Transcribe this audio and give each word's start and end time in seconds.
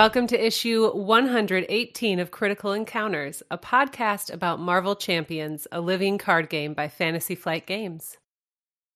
Welcome 0.00 0.28
to 0.28 0.46
issue 0.46 0.90
118 0.92 2.20
of 2.20 2.30
Critical 2.30 2.72
Encounters, 2.72 3.42
a 3.50 3.58
podcast 3.58 4.32
about 4.32 4.58
Marvel 4.58 4.96
Champions, 4.96 5.66
a 5.70 5.82
living 5.82 6.16
card 6.16 6.48
game 6.48 6.72
by 6.72 6.88
Fantasy 6.88 7.34
Flight 7.34 7.66
Games. 7.66 8.16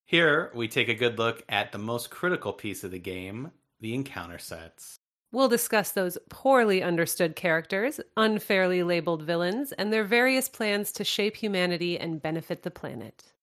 Here, 0.06 0.50
we 0.54 0.66
take 0.66 0.88
a 0.88 0.94
good 0.94 1.18
look 1.18 1.44
at 1.46 1.72
the 1.72 1.78
most 1.78 2.08
critical 2.08 2.54
piece 2.54 2.84
of 2.84 2.90
the 2.90 2.98
game 2.98 3.50
the 3.80 3.92
encounter 3.92 4.38
sets. 4.38 4.96
We'll 5.30 5.50
discuss 5.50 5.90
those 5.90 6.16
poorly 6.30 6.82
understood 6.82 7.36
characters, 7.36 8.00
unfairly 8.16 8.82
labeled 8.82 9.24
villains, 9.24 9.72
and 9.72 9.92
their 9.92 10.04
various 10.04 10.48
plans 10.48 10.90
to 10.92 11.04
shape 11.04 11.36
humanity 11.36 12.00
and 12.00 12.22
benefit 12.22 12.62
the 12.62 12.70
planet. 12.70 13.34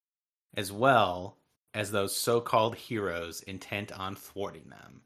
as 0.52 0.72
well 0.72 1.36
as 1.74 1.92
those 1.92 2.16
so 2.16 2.40
called 2.40 2.74
heroes 2.74 3.40
intent 3.42 3.92
on 3.92 4.16
thwarting 4.16 4.68
them. 4.68 5.02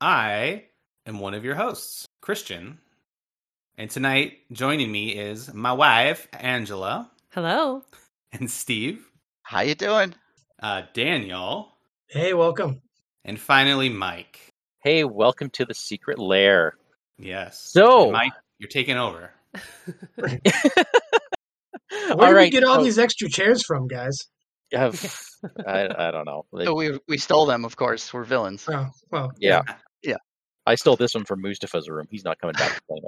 I 0.00 0.64
am 1.06 1.18
one 1.18 1.34
of 1.34 1.44
your 1.44 1.54
hosts, 1.54 2.06
Christian. 2.20 2.78
And 3.78 3.90
tonight, 3.90 4.38
joining 4.52 4.90
me 4.92 5.10
is 5.10 5.52
my 5.52 5.72
wife, 5.72 6.28
Angela, 6.32 7.10
Hello. 7.30 7.82
and 8.32 8.50
Steve, 8.50 9.06
How 9.42 9.60
you 9.60 9.74
doing? 9.74 10.14
uh, 10.62 10.82
Daniel, 10.94 11.68
Hey, 12.08 12.34
welcome. 12.34 12.82
and 13.24 13.40
finally, 13.40 13.88
Mike. 13.88 14.38
Hey, 14.82 15.04
welcome 15.04 15.48
to 15.50 15.64
the 15.64 15.74
secret 15.74 16.18
lair. 16.18 16.74
Yes. 17.18 17.58
So- 17.58 18.04
And 18.04 18.12
Mike, 18.12 18.32
you're 18.58 18.68
taking 18.68 18.96
over. 18.98 19.30
Where 20.16 20.34
all 22.10 22.26
did 22.26 22.36
we 22.36 22.50
get 22.50 22.64
all 22.64 22.76
so- 22.76 22.84
these 22.84 22.98
extra 22.98 23.28
chairs 23.28 23.64
from, 23.64 23.86
guys? 23.88 24.18
I, 24.74 24.88
I 25.66 26.10
don't 26.10 26.24
know. 26.26 26.46
Oh, 26.54 26.74
we 26.74 26.98
we 27.08 27.18
stole 27.18 27.44
them, 27.46 27.64
of 27.66 27.76
course. 27.76 28.12
We're 28.12 28.24
villains. 28.24 28.66
Oh, 28.68 28.86
well, 29.10 29.32
yeah. 29.38 29.62
Yeah. 29.66 29.74
I 30.66 30.74
stole 30.76 30.96
this 30.96 31.14
one 31.14 31.24
from 31.24 31.42
Mustafa's 31.42 31.88
room. 31.88 32.06
He's 32.10 32.24
not 32.24 32.38
coming 32.40 32.54
back 32.54 32.74
to 32.74 32.80
claim 32.88 33.02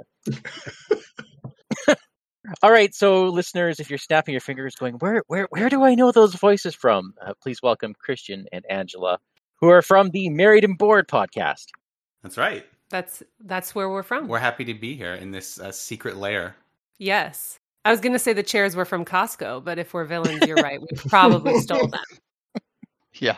it. 1.87 1.97
All 2.61 2.71
right, 2.71 2.93
so 2.93 3.25
listeners, 3.25 3.79
if 3.79 3.89
you're 3.89 3.97
snapping 3.97 4.33
your 4.33 4.41
fingers, 4.41 4.75
going, 4.75 4.95
"Where, 4.95 5.23
where, 5.27 5.47
where 5.49 5.69
do 5.69 5.83
I 5.83 5.95
know 5.95 6.11
those 6.11 6.35
voices 6.35 6.75
from?" 6.75 7.13
Uh, 7.25 7.33
please 7.41 7.61
welcome 7.63 7.95
Christian 7.97 8.45
and 8.51 8.63
Angela, 8.69 9.17
who 9.55 9.69
are 9.69 9.81
from 9.81 10.11
the 10.11 10.29
Married 10.29 10.63
and 10.63 10.77
Bored 10.77 11.07
podcast. 11.07 11.65
That's 12.21 12.37
right. 12.37 12.65
That's 12.89 13.23
that's 13.39 13.73
where 13.73 13.89
we're 13.89 14.03
from. 14.03 14.27
We're 14.27 14.37
happy 14.39 14.63
to 14.65 14.75
be 14.75 14.95
here 14.95 15.15
in 15.15 15.31
this 15.31 15.59
uh, 15.59 15.71
secret 15.71 16.17
lair. 16.17 16.55
yes. 16.99 17.57
I 17.83 17.91
was 17.91 17.99
going 18.01 18.13
to 18.13 18.19
say 18.19 18.33
the 18.33 18.41
chairs 18.41 18.75
were 18.75 18.83
from 18.85 19.05
Costco, 19.05 19.63
but 19.63 19.77
if 19.77 19.93
we're 19.93 20.05
villains, 20.05 20.43
you're 20.47 20.55
right. 20.55 20.81
We 20.81 20.87
probably 21.07 21.59
stole 21.61 21.87
them. 21.87 22.01
Yeah. 23.19 23.35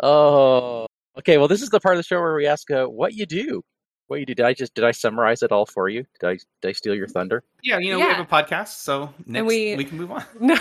Oh, 0.00 0.86
okay. 1.18 1.38
Well, 1.38 1.48
this 1.48 1.62
is 1.62 1.70
the 1.70 1.80
part 1.80 1.94
of 1.94 1.98
the 1.98 2.02
show 2.04 2.20
where 2.20 2.34
we 2.34 2.46
ask 2.46 2.70
uh, 2.70 2.86
what 2.86 3.14
you 3.14 3.26
do. 3.26 3.62
What 4.06 4.20
you 4.20 4.26
do? 4.26 4.34
Did 4.34 4.46
I 4.46 4.54
just 4.54 4.72
did 4.74 4.84
I 4.84 4.90
summarize 4.92 5.42
it 5.42 5.52
all 5.52 5.66
for 5.66 5.88
you? 5.90 6.04
Did 6.18 6.26
I 6.28 6.32
did 6.62 6.68
I 6.70 6.72
steal 6.72 6.94
your 6.94 7.08
thunder? 7.08 7.44
Yeah, 7.62 7.78
you 7.78 7.90
know, 7.92 7.98
we 7.98 8.04
have 8.04 8.20
a 8.20 8.24
podcast, 8.24 8.68
so 8.80 9.12
next 9.26 9.46
we- 9.46 9.76
we 9.76 9.84
can 9.84 9.98
move 9.98 10.10
on. 10.12 10.24
No, 10.40 10.56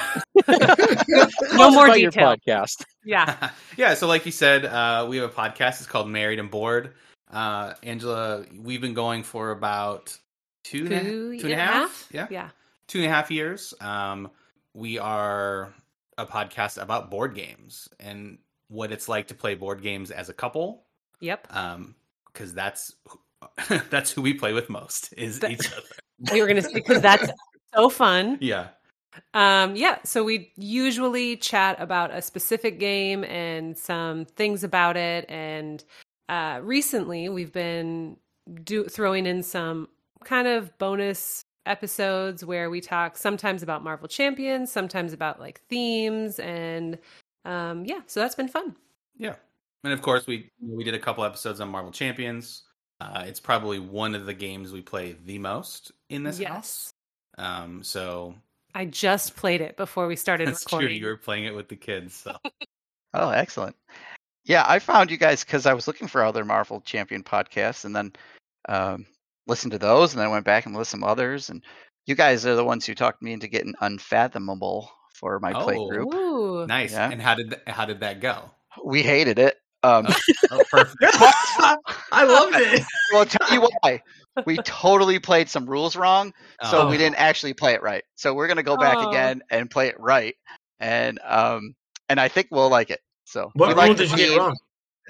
no 1.53 1.71
more 1.71 1.85
about 1.85 1.99
your 1.99 2.11
podcast. 2.11 2.83
Yeah. 3.05 3.49
yeah, 3.77 3.93
so 3.93 4.07
like 4.07 4.25
you 4.25 4.31
said, 4.31 4.65
uh, 4.65 5.05
we 5.09 5.17
have 5.17 5.29
a 5.29 5.33
podcast. 5.33 5.79
It's 5.79 5.87
called 5.87 6.09
Married 6.09 6.39
and 6.39 6.51
Bored. 6.51 6.93
Uh, 7.31 7.73
Angela, 7.83 8.45
we've 8.59 8.81
been 8.81 8.93
going 8.93 9.23
for 9.23 9.51
about 9.51 10.17
two, 10.63 10.85
and 10.85 10.93
a- 10.93 11.03
Two, 11.03 11.39
two 11.39 11.45
and 11.47 11.53
a 11.53 11.53
and 11.53 11.61
a 11.61 11.65
half, 11.65 12.07
yeah, 12.11 12.27
Yeah. 12.29 12.49
two 12.87 12.99
and 12.99 13.07
a 13.07 13.09
half 13.09 13.31
years. 13.31 13.73
Um, 13.81 14.29
we 14.73 14.99
are 14.99 15.73
a 16.17 16.25
podcast 16.25 16.81
about 16.81 17.09
board 17.09 17.33
games 17.35 17.87
and 17.99 18.37
what 18.69 18.91
it's 18.91 19.07
like 19.07 19.27
to 19.27 19.33
play 19.33 19.55
board 19.55 19.81
games 19.81 20.11
as 20.11 20.29
a 20.29 20.33
couple. 20.33 20.83
Yep. 21.19 21.47
Um, 21.49 21.95
because 22.25 22.53
that's 22.53 22.93
that's 23.89 24.11
who 24.11 24.21
we 24.21 24.33
play 24.33 24.53
with 24.53 24.69
most 24.69 25.13
is 25.17 25.43
each 25.43 25.71
other. 25.73 25.83
We 26.31 26.41
were 26.41 26.47
going 26.47 26.57
to 26.57 26.63
say 26.63 26.73
because 26.73 26.99
that's 26.99 27.29
so 27.75 27.89
fun. 27.89 28.39
Yeah, 28.41 28.69
Um, 29.33 29.75
yeah, 29.75 29.99
so 30.03 30.23
we 30.23 30.51
usually 30.55 31.37
chat 31.37 31.79
about 31.79 32.11
a 32.11 32.21
specific 32.21 32.79
game 32.79 33.23
and 33.25 33.77
some 33.77 34.25
things 34.25 34.63
about 34.63 34.97
it. 34.97 35.29
And 35.29 35.83
uh, 36.29 36.59
recently, 36.63 37.29
we've 37.29 37.53
been 37.53 38.17
do- 38.63 38.85
throwing 38.85 39.25
in 39.27 39.43
some 39.43 39.89
kind 40.23 40.47
of 40.47 40.75
bonus 40.77 41.43
episodes 41.65 42.43
where 42.45 42.69
we 42.69 42.81
talk 42.81 43.17
sometimes 43.17 43.61
about 43.61 43.83
Marvel 43.83 44.07
Champions, 44.07 44.71
sometimes 44.71 45.13
about 45.13 45.39
like 45.39 45.61
themes, 45.69 46.39
and 46.39 46.97
um, 47.45 47.85
yeah, 47.85 47.99
so 48.07 48.19
that's 48.19 48.35
been 48.35 48.47
fun. 48.47 48.75
yeah. 49.17 49.35
And 49.83 49.93
of 49.93 50.01
course, 50.01 50.27
we 50.27 50.49
we 50.59 50.83
did 50.83 50.95
a 50.95 50.99
couple 50.99 51.23
episodes 51.23 51.61
on 51.61 51.69
Marvel 51.69 51.91
Champions. 51.91 52.63
Uh, 52.99 53.23
it's 53.27 53.39
probably 53.39 53.79
one 53.79 54.15
of 54.15 54.25
the 54.25 54.33
games 54.33 54.71
we 54.73 54.81
play 54.81 55.15
the 55.25 55.37
most 55.37 55.91
in 56.09 56.23
this 56.23 56.39
house. 56.39 56.41
yes, 56.41 56.93
Um, 57.37 57.83
so 57.83 58.35
I 58.73 58.85
just 58.85 59.35
played 59.35 59.61
it 59.61 59.77
before 59.77 60.07
we 60.07 60.15
started 60.15 60.47
that's 60.47 60.65
true. 60.65 60.79
recording. 60.79 60.99
You 60.99 61.05
were 61.05 61.15
playing 61.17 61.45
it 61.45 61.55
with 61.55 61.69
the 61.69 61.75
kids, 61.75 62.15
so 62.15 62.35
Oh, 63.13 63.29
excellent. 63.29 63.75
Yeah, 64.45 64.65
I 64.67 64.79
found 64.79 65.11
you 65.11 65.17
guys 65.17 65.43
because 65.43 65.65
I 65.65 65.73
was 65.73 65.87
looking 65.87 66.07
for 66.07 66.23
other 66.23 66.43
Marvel 66.43 66.81
Champion 66.81 67.23
podcasts, 67.23 67.85
and 67.85 67.95
then 67.95 68.13
um, 68.67 69.05
listened 69.45 69.71
to 69.73 69.79
those, 69.79 70.13
and 70.13 70.21
then 70.21 70.31
went 70.31 70.45
back 70.45 70.65
and 70.65 70.75
listened 70.75 71.03
to 71.03 71.07
others. 71.07 71.49
And 71.49 71.63
you 72.07 72.15
guys 72.15 72.45
are 72.45 72.55
the 72.55 72.63
ones 72.65 72.85
who 72.85 72.95
talked 72.95 73.21
me 73.21 73.31
into 73.31 73.47
getting 73.47 73.75
Unfathomable 73.81 74.91
for 75.17 75.39
my 75.39 75.53
play 75.53 75.75
Oh. 75.77 75.87
group. 75.89 76.13
Ooh, 76.13 76.65
nice. 76.67 76.91
Yeah. 76.93 77.09
And 77.11 77.21
how 77.21 77.35
did 77.35 77.49
th- 77.49 77.61
how 77.67 77.85
did 77.85 77.99
that 78.01 78.19
go? 78.21 78.51
We 78.83 79.01
hated 79.03 79.39
it. 79.39 79.57
Um, 79.83 80.07
Oh, 80.51 80.63
perfect. 80.71 80.95
I 81.03 82.23
loved 82.23 82.55
it. 82.55 82.83
well, 83.11 83.21
I'll 83.21 83.25
tell 83.25 83.51
you 83.51 83.67
why. 83.81 84.01
We 84.45 84.57
totally 84.57 85.17
played 85.19 85.49
some 85.49 85.65
rules 85.67 85.95
wrong, 85.95 86.33
so 86.69 86.81
Oh. 86.83 86.89
we 86.89 86.97
didn't 86.97 87.15
actually 87.17 87.53
play 87.53 87.73
it 87.73 87.81
right. 87.81 88.03
So 88.15 88.33
we're 88.33 88.47
gonna 88.47 88.63
go 88.63 88.77
back 88.77 88.97
Oh. 88.99 89.09
again 89.09 89.41
and 89.49 89.69
play 89.69 89.87
it 89.87 89.99
right, 89.99 90.35
and 90.79 91.19
um, 91.25 91.73
and 92.09 92.19
I 92.19 92.27
think 92.27 92.47
we'll 92.51 92.69
like 92.69 92.89
it. 92.91 92.99
So 93.25 93.51
What 93.55 93.67
we 93.69 93.73
rule 93.73 93.87
like 93.87 93.97
did 93.97 94.09
the 94.09 94.17
you 94.21 94.27
get 94.29 94.37
wrong? 94.37 94.57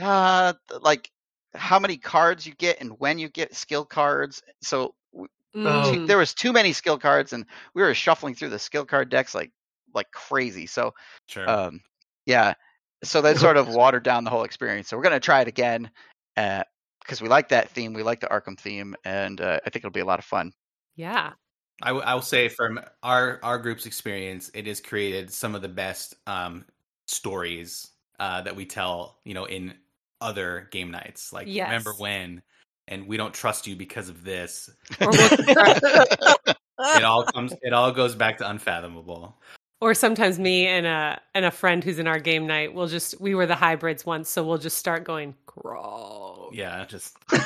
Uh, 0.01 0.53
like 0.81 1.09
how 1.55 1.79
many 1.79 1.97
cards 1.97 2.45
you 2.45 2.53
get 2.55 2.79
and 2.81 2.97
when 2.99 3.19
you 3.19 3.29
get 3.29 3.55
skill 3.55 3.83
cards. 3.85 4.41
So 4.61 4.93
w- 5.11 5.27
Oh. 5.55 5.91
too- 5.91 5.99
Mm. 6.01 6.07
there 6.07 6.17
was 6.19 6.33
too 6.35 6.53
many 6.53 6.71
skill 6.71 6.97
cards, 6.99 7.33
and 7.33 7.45
we 7.73 7.81
were 7.81 7.93
shuffling 7.95 8.35
through 8.35 8.49
the 8.49 8.59
skill 8.59 8.85
card 8.85 9.09
decks 9.09 9.33
like 9.35 9.51
like 9.93 10.11
crazy. 10.11 10.65
So 10.65 10.93
Sure. 11.27 11.47
um, 11.49 11.81
yeah, 12.25 12.53
so 13.03 13.21
that 13.21 13.37
sort 13.37 13.57
of 13.57 13.67
watered 13.73 14.03
down 14.03 14.23
the 14.23 14.29
whole 14.29 14.43
experience. 14.43 14.87
So 14.89 14.97
we're 14.97 15.03
gonna 15.03 15.19
try 15.19 15.41
it 15.41 15.47
again, 15.47 15.89
uh, 16.35 16.63
because 17.01 17.21
we 17.21 17.29
like 17.29 17.49
that 17.49 17.69
theme. 17.69 17.93
We 17.93 18.03
like 18.03 18.19
the 18.19 18.27
Arkham 18.27 18.59
theme, 18.59 18.95
and 19.05 19.39
uh, 19.39 19.59
I 19.65 19.69
think 19.69 19.85
it'll 19.85 19.91
be 19.91 20.01
a 20.01 20.05
lot 20.05 20.19
of 20.19 20.25
fun. 20.25 20.51
yeah. 20.95 21.33
I, 21.83 21.89
w- 21.89 22.03
I 22.03 22.15
will 22.15 22.23
say 22.23 22.49
from 22.49 22.79
our 23.03 23.39
our 23.43 23.59
group's 23.59 23.85
experience, 23.85 24.49
it 24.55 24.65
has 24.65 24.81
created 24.81 25.31
some 25.31 25.53
of 25.53 25.61
the 25.61 25.67
best 25.69 26.15
um, 26.25 26.65
stories 27.07 27.87
uh, 28.19 28.41
that 28.41 28.55
we 28.55 28.65
tell. 28.65 29.19
You 29.25 29.35
know, 29.35 29.45
in 29.45 29.75
other 30.19 30.67
game 30.71 30.89
nights, 30.89 31.31
like 31.31 31.45
Yes. 31.47 31.65
remember 31.67 31.93
when, 31.93 32.41
and 32.87 33.07
we 33.07 33.15
don't 33.15 33.33
trust 33.33 33.67
you 33.67 33.75
because 33.75 34.09
of 34.09 34.23
this. 34.23 34.69
It 36.95 37.03
all 37.03 37.25
comes. 37.27 37.53
It 37.61 37.73
all 37.73 37.91
goes 37.91 38.15
back 38.15 38.37
to 38.37 38.49
unfathomable. 38.49 39.37
Or 39.79 39.93
sometimes 39.93 40.39
me 40.39 40.65
and 40.67 40.87
a 40.87 41.21
and 41.35 41.45
a 41.45 41.51
friend 41.51 41.83
who's 41.83 41.99
in 41.99 42.07
our 42.07 42.19
game 42.19 42.47
night 42.47 42.73
will 42.73 42.87
just 42.87 43.19
we 43.21 43.35
were 43.35 43.45
the 43.45 43.55
hybrids 43.55 44.05
once, 44.05 44.27
so 44.29 44.43
we'll 44.43 44.57
just 44.57 44.77
start 44.77 45.03
going 45.03 45.35
grow. 45.45 46.49
Yeah, 46.51 46.85
just 46.85 47.15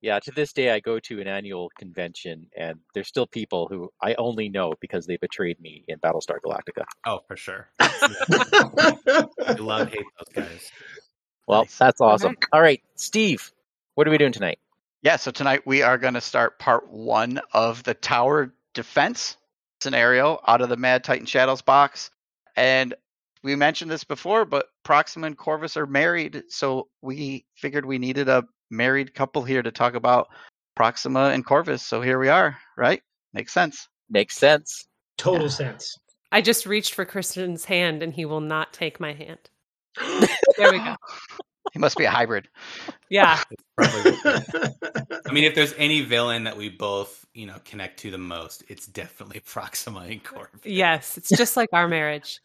Yeah, 0.00 0.20
to 0.20 0.30
this 0.30 0.52
day, 0.52 0.70
I 0.70 0.78
go 0.78 1.00
to 1.00 1.20
an 1.20 1.26
annual 1.26 1.70
convention, 1.76 2.46
and 2.56 2.78
there's 2.94 3.08
still 3.08 3.26
people 3.26 3.66
who 3.68 3.90
I 4.00 4.14
only 4.14 4.48
know 4.48 4.72
because 4.80 5.06
they 5.06 5.16
betrayed 5.16 5.60
me 5.60 5.84
in 5.88 5.98
Battlestar 5.98 6.38
Galactica. 6.44 6.84
oh 7.04 7.18
for 7.26 7.36
sure. 7.36 7.68
I 7.80 9.56
love 9.58 9.88
hate 9.92 10.04
those 10.18 10.28
guys. 10.34 10.70
Well, 11.48 11.62
Nice. 11.62 11.76
that's 11.78 12.00
awesome. 12.00 12.28
right. 12.30 12.44
All 12.52 12.60
right, 12.62 12.80
Steve, 12.94 13.50
what 13.96 14.06
are 14.06 14.10
we 14.10 14.18
doing 14.18 14.32
tonight? 14.32 14.60
Yeah, 15.02 15.16
so 15.16 15.30
tonight 15.32 15.66
we 15.66 15.82
are 15.82 15.98
going 15.98 16.14
to 16.14 16.20
start 16.20 16.58
part 16.60 16.88
one 16.88 17.40
of 17.52 17.82
the 17.82 17.94
tower 17.94 18.52
defense 18.74 19.36
scenario 19.80 20.40
out 20.46 20.60
of 20.60 20.68
the 20.68 20.76
Mad 20.76 21.04
Titan 21.04 21.26
Shadows 21.26 21.62
box. 21.62 22.10
And 22.56 22.94
we 23.42 23.54
mentioned 23.54 23.90
this 23.90 24.04
before, 24.04 24.44
but 24.44 24.66
Proxima 24.84 25.26
and 25.26 25.38
Corvus 25.38 25.76
are 25.76 25.86
married, 25.86 26.42
so 26.48 26.88
we 27.02 27.44
figured 27.56 27.84
we 27.84 27.98
needed 27.98 28.28
a 28.28 28.44
married 28.70 29.14
couple 29.14 29.44
here 29.44 29.62
to 29.62 29.70
talk 29.70 29.94
about 29.94 30.28
Proxima 30.74 31.30
and 31.30 31.44
Corvus. 31.44 31.82
So 31.82 32.00
here 32.00 32.18
we 32.18 32.28
are, 32.28 32.56
right? 32.76 33.02
Makes 33.32 33.52
sense. 33.52 33.88
Makes 34.10 34.36
sense. 34.36 34.86
Total 35.16 35.48
sense. 35.48 35.96
I 36.30 36.40
just 36.40 36.66
reached 36.66 36.94
for 36.94 37.04
Christian's 37.04 37.64
hand 37.64 38.02
and 38.02 38.12
he 38.12 38.24
will 38.24 38.40
not 38.40 38.72
take 38.72 39.00
my 39.00 39.12
hand. 39.12 39.38
There 40.56 40.72
we 40.72 40.78
go. 40.78 40.96
He 41.72 41.78
must 41.78 41.96
be 41.96 42.04
a 42.04 42.10
hybrid. 42.10 42.48
Yeah. 43.08 43.40
I 43.78 45.32
mean, 45.32 45.44
if 45.44 45.54
there's 45.54 45.74
any 45.76 46.00
villain 46.02 46.44
that 46.44 46.56
we 46.56 46.68
both, 46.68 47.26
you 47.34 47.46
know, 47.46 47.56
connect 47.64 48.00
to 48.00 48.10
the 48.10 48.18
most, 48.18 48.64
it's 48.68 48.86
definitely 48.86 49.40
Proxima 49.46 50.00
and 50.00 50.22
Corvus. 50.22 50.60
Yes. 50.64 51.16
It's 51.18 51.28
just 51.30 51.56
like 51.56 51.68
our 51.72 51.88
marriage. 51.88 52.40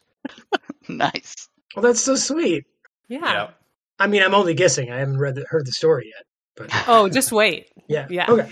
nice. 0.88 1.48
well, 1.74 1.82
that's 1.82 2.00
so 2.00 2.16
sweet. 2.16 2.64
Yeah. 3.08 3.20
Yeah. 3.20 3.50
I 3.98 4.06
mean, 4.06 4.22
I'm 4.22 4.34
only 4.34 4.54
guessing. 4.54 4.90
I 4.90 4.98
haven't 4.98 5.18
read 5.18 5.34
the, 5.36 5.44
heard 5.48 5.66
the 5.66 5.72
story 5.72 6.12
yet. 6.14 6.24
But 6.56 6.84
Oh, 6.88 7.08
just 7.08 7.32
wait. 7.32 7.70
yeah, 7.88 8.06
yeah. 8.10 8.26
Okay. 8.30 8.50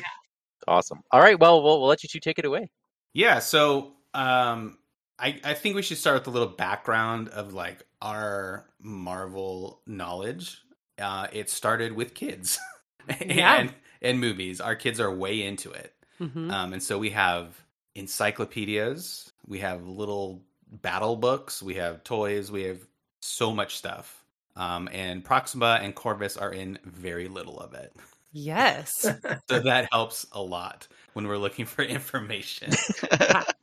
Awesome. 0.66 1.00
All 1.10 1.20
right. 1.20 1.38
Well, 1.38 1.62
we'll, 1.62 1.80
we'll 1.80 1.88
let 1.88 2.02
you 2.02 2.08
two 2.08 2.20
take 2.20 2.38
it 2.38 2.44
away. 2.44 2.70
Yeah, 3.12 3.40
so 3.40 3.92
um 4.14 4.78
I 5.18 5.38
I 5.44 5.54
think 5.54 5.76
we 5.76 5.82
should 5.82 5.98
start 5.98 6.18
with 6.18 6.26
a 6.26 6.30
little 6.30 6.48
background 6.48 7.28
of 7.28 7.52
like 7.54 7.84
our 8.00 8.66
Marvel 8.82 9.80
knowledge. 9.86 10.58
Uh 10.98 11.26
it 11.32 11.50
started 11.50 11.92
with 11.92 12.14
kids 12.14 12.58
Yeah. 13.26 13.56
and 13.60 13.74
and 14.02 14.20
movies. 14.20 14.60
Our 14.60 14.76
kids 14.76 15.00
are 15.00 15.12
way 15.14 15.42
into 15.42 15.70
it. 15.72 15.94
hmm 16.18 16.50
Um 16.50 16.72
and 16.74 16.82
so 16.82 16.98
we 16.98 17.10
have 17.10 17.62
encyclopedias, 17.94 19.32
we 19.46 19.58
have 19.60 19.86
little 19.86 20.42
battle 20.82 21.16
books, 21.16 21.62
we 21.62 21.74
have 21.74 22.02
toys, 22.04 22.50
we 22.50 22.62
have 22.64 22.80
so 23.20 23.52
much 23.52 23.76
stuff. 23.76 24.24
Um 24.56 24.88
and 24.92 25.24
Proxima 25.24 25.78
and 25.82 25.94
Corvus 25.94 26.36
are 26.36 26.52
in 26.52 26.78
very 26.84 27.28
little 27.28 27.58
of 27.60 27.74
it. 27.74 27.92
Yes. 28.32 29.06
So 29.48 29.60
that 29.60 29.88
helps 29.92 30.26
a 30.32 30.40
lot 30.42 30.88
when 31.12 31.26
we're 31.28 31.36
looking 31.38 31.66
for 31.66 31.82
information. 31.82 32.72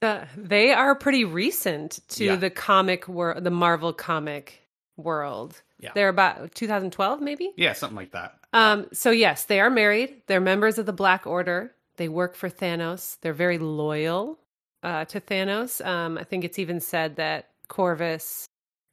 So 0.00 0.24
they 0.36 0.72
are 0.72 0.94
pretty 0.94 1.24
recent 1.24 2.00
to 2.10 2.24
Yeah. 2.24 2.36
the 2.36 2.50
comic 2.50 3.06
world, 3.08 3.44
the 3.44 3.50
Marvel 3.50 3.92
comic 3.92 4.60
world. 4.96 5.60
Yeah. 5.78 5.90
They're 5.94 6.08
about 6.08 6.54
2012, 6.54 7.20
maybe. 7.20 7.52
yeah, 7.56 7.72
something 7.72 7.96
like 7.96 8.12
that. 8.12 8.38
Um, 8.52 8.86
so 8.92 9.10
yes, 9.10 9.44
they 9.44 9.60
are 9.60 9.70
married. 9.70 10.22
They're 10.26 10.40
members 10.40 10.78
of 10.78 10.86
the 10.86 10.92
Black 10.92 11.26
Order. 11.26 11.74
They 11.96 12.08
work 12.08 12.34
for 12.34 12.48
Thanos. 12.48 13.18
They're 13.20 13.32
very 13.32 13.58
loyal 13.58 14.38
uh, 14.82 15.04
to 15.06 15.20
Thanos. 15.20 15.84
Um, 15.84 16.16
I 16.18 16.24
think 16.24 16.44
it's 16.44 16.58
even 16.58 16.80
said 16.80 17.16
that 17.16 17.50
Corvus 17.68 18.46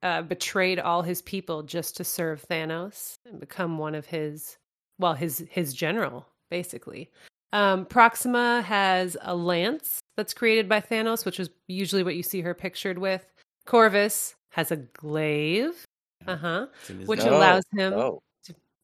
uh, 0.03 0.23
betrayed 0.23 0.79
all 0.79 1.01
his 1.03 1.21
people 1.21 1.63
just 1.63 1.95
to 1.97 2.03
serve 2.03 2.43
Thanos 2.49 3.15
and 3.25 3.39
become 3.39 3.77
one 3.77 3.93
of 3.95 4.07
his, 4.07 4.57
well, 4.99 5.13
his 5.13 5.45
his 5.49 5.73
general, 5.73 6.27
basically. 6.49 7.09
Um, 7.53 7.85
Proxima 7.85 8.61
has 8.63 9.15
a 9.21 9.35
lance 9.35 10.00
that's 10.21 10.35
created 10.35 10.69
by 10.69 10.79
Thanos, 10.79 11.25
which 11.25 11.39
is 11.39 11.49
usually 11.67 12.03
what 12.03 12.15
you 12.15 12.21
see 12.21 12.41
her 12.41 12.53
pictured 12.53 12.99
with. 12.99 13.25
Corvus 13.65 14.35
has 14.49 14.71
a 14.71 14.75
glaive, 14.75 15.83
uh 16.27 16.35
huh, 16.35 16.67
It's 16.81 16.89
in 16.91 16.99
his 16.99 17.07
which 17.07 17.19
name. 17.21 17.31
No. 17.31 17.37
allows 17.37 17.63
him 17.75 17.93
Oh, 17.93 18.21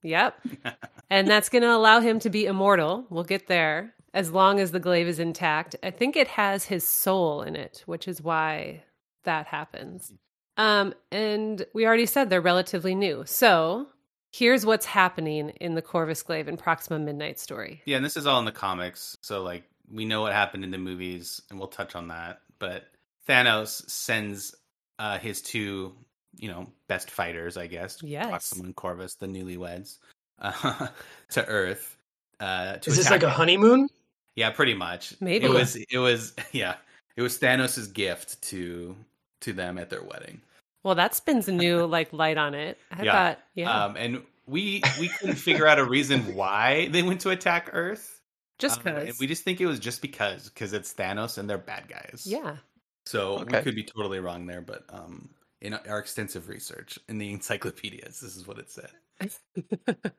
Yep. 0.01 0.39
and 1.12 1.28
that's 1.28 1.50
going 1.50 1.62
to 1.62 1.72
allow 1.72 2.00
him 2.00 2.18
to 2.19 2.30
be 2.31 2.45
immortal. 2.48 3.06
We'll 3.12 3.24
get 3.24 3.45
there 3.48 3.94
as 4.16 4.31
long 4.31 4.60
as 4.60 4.72
the 4.72 4.80
glaive 4.80 5.07
is 5.07 5.19
intact. 5.19 5.75
I 5.84 5.92
think 5.92 6.16
it 6.16 6.28
has 6.30 6.66
his 6.66 6.88
soul 6.88 7.44
in 7.44 7.56
it, 7.56 7.83
which 7.86 8.07
is 8.07 8.19
why 8.22 8.83
that 9.25 9.45
happens. 9.48 10.12
Um, 10.57 10.95
and 11.12 11.66
we 11.75 11.86
already 11.86 12.07
said 12.07 12.30
they're 12.31 12.42
relatively 12.42 12.95
new. 12.95 13.24
So 13.28 13.88
here's 14.31 14.66
what's 14.66 14.86
happening 14.86 15.50
in 15.62 15.75
the 15.75 15.81
Corvus 15.81 16.24
Glaive 16.24 16.48
and 16.48 16.57
Proxima 16.57 17.00
Midnight 17.00 17.40
story. 17.40 17.81
Yeah, 17.86 17.98
and 17.98 18.06
this 18.06 18.18
is 18.18 18.25
all 18.25 18.40
in 18.40 18.45
the 18.45 18.51
comics, 18.51 19.18
so 19.22 19.44
like 19.44 19.63
we 19.92 20.06
know 20.06 20.22
what 20.22 20.34
happened 20.34 20.63
in 20.63 20.72
the 20.72 20.78
movies, 20.78 21.42
and 21.50 21.57
we'll 21.60 21.68
touch 21.68 21.95
on 21.95 22.07
that. 22.10 22.42
But 22.60 22.86
Thanos 23.28 23.89
sends 23.89 24.56
uh, 25.00 25.18
his 25.19 25.42
two, 25.42 25.94
you 26.38 26.50
know, 26.50 26.68
best 26.88 27.10
fighters, 27.12 27.57
I 27.57 27.68
guess, 27.68 28.01
Yes. 28.04 28.28
Proxima 28.30 28.63
and 28.66 28.75
Corvus, 28.75 29.16
the 29.16 29.28
newlyweds, 29.28 29.98
uh, 30.42 30.88
to 31.31 31.45
Earth. 31.45 31.98
Uh, 32.39 32.78
to 32.78 32.89
Is 32.89 32.98
this 32.98 33.06
attack- 33.07 33.24
like 33.24 33.31
a 33.31 33.34
honeymoon? 33.34 33.89
Yeah, 34.36 34.51
pretty 34.51 34.75
much. 34.75 35.16
Maybe. 35.19 35.45
it 35.45 35.50
was. 35.50 35.75
It 35.75 35.98
was. 35.98 36.33
Yeah, 36.51 36.75
it 37.16 37.22
was 37.24 37.38
Thanos' 37.40 37.92
gift 37.92 38.42
to 38.44 38.95
to 39.42 39.54
them 39.54 39.78
at 39.80 39.90
their 39.90 40.04
wedding. 40.04 40.42
Well, 40.83 40.95
that 40.95 41.16
spins 41.16 41.48
a 41.48 41.51
new 41.51 41.86
like 41.88 42.13
light 42.13 42.38
on 42.38 42.54
it. 42.54 42.78
I 42.92 43.04
Yeah. 43.04 43.12
thought, 43.12 43.40
yeah, 43.56 43.86
Um, 43.86 43.95
and 43.98 44.22
we 44.45 44.81
we 45.00 45.07
couldn't 45.10 45.36
figure 45.38 45.68
out 45.68 45.80
a 45.80 45.83
reason 45.86 46.36
why 46.36 46.88
they 46.92 47.01
went 47.04 47.22
to 47.22 47.31
attack 47.31 47.69
Earth. 47.74 48.17
Just 48.59 48.80
Um, 48.80 48.83
because. 48.83 49.09
and 49.09 49.18
we 49.19 49.27
just 49.27 49.44
think 49.44 49.62
it 49.62 49.65
was 49.68 49.80
just 49.80 50.01
because 50.01 50.50
because 50.50 50.74
it's 50.74 50.94
Thanos 50.94 51.38
and 51.38 51.50
they're 51.50 51.57
bad 51.57 51.88
guys. 51.88 52.24
yeah. 52.25 52.57
So 53.06 53.39
Okay. 53.39 53.59
we 53.59 53.63
could 53.63 53.75
be 53.75 53.83
totally 53.83 54.19
wrong 54.19 54.45
there, 54.48 54.62
but 54.62 54.83
um, 54.89 55.30
in 55.62 55.74
our 55.74 56.00
extensive 56.00 56.50
research 56.50 57.00
in 57.07 57.18
the 57.18 57.31
encyclopedias, 57.33 58.19
this 58.19 58.36
is 58.36 58.45
what 58.48 58.59
it 58.59 58.69
said. 58.69 58.92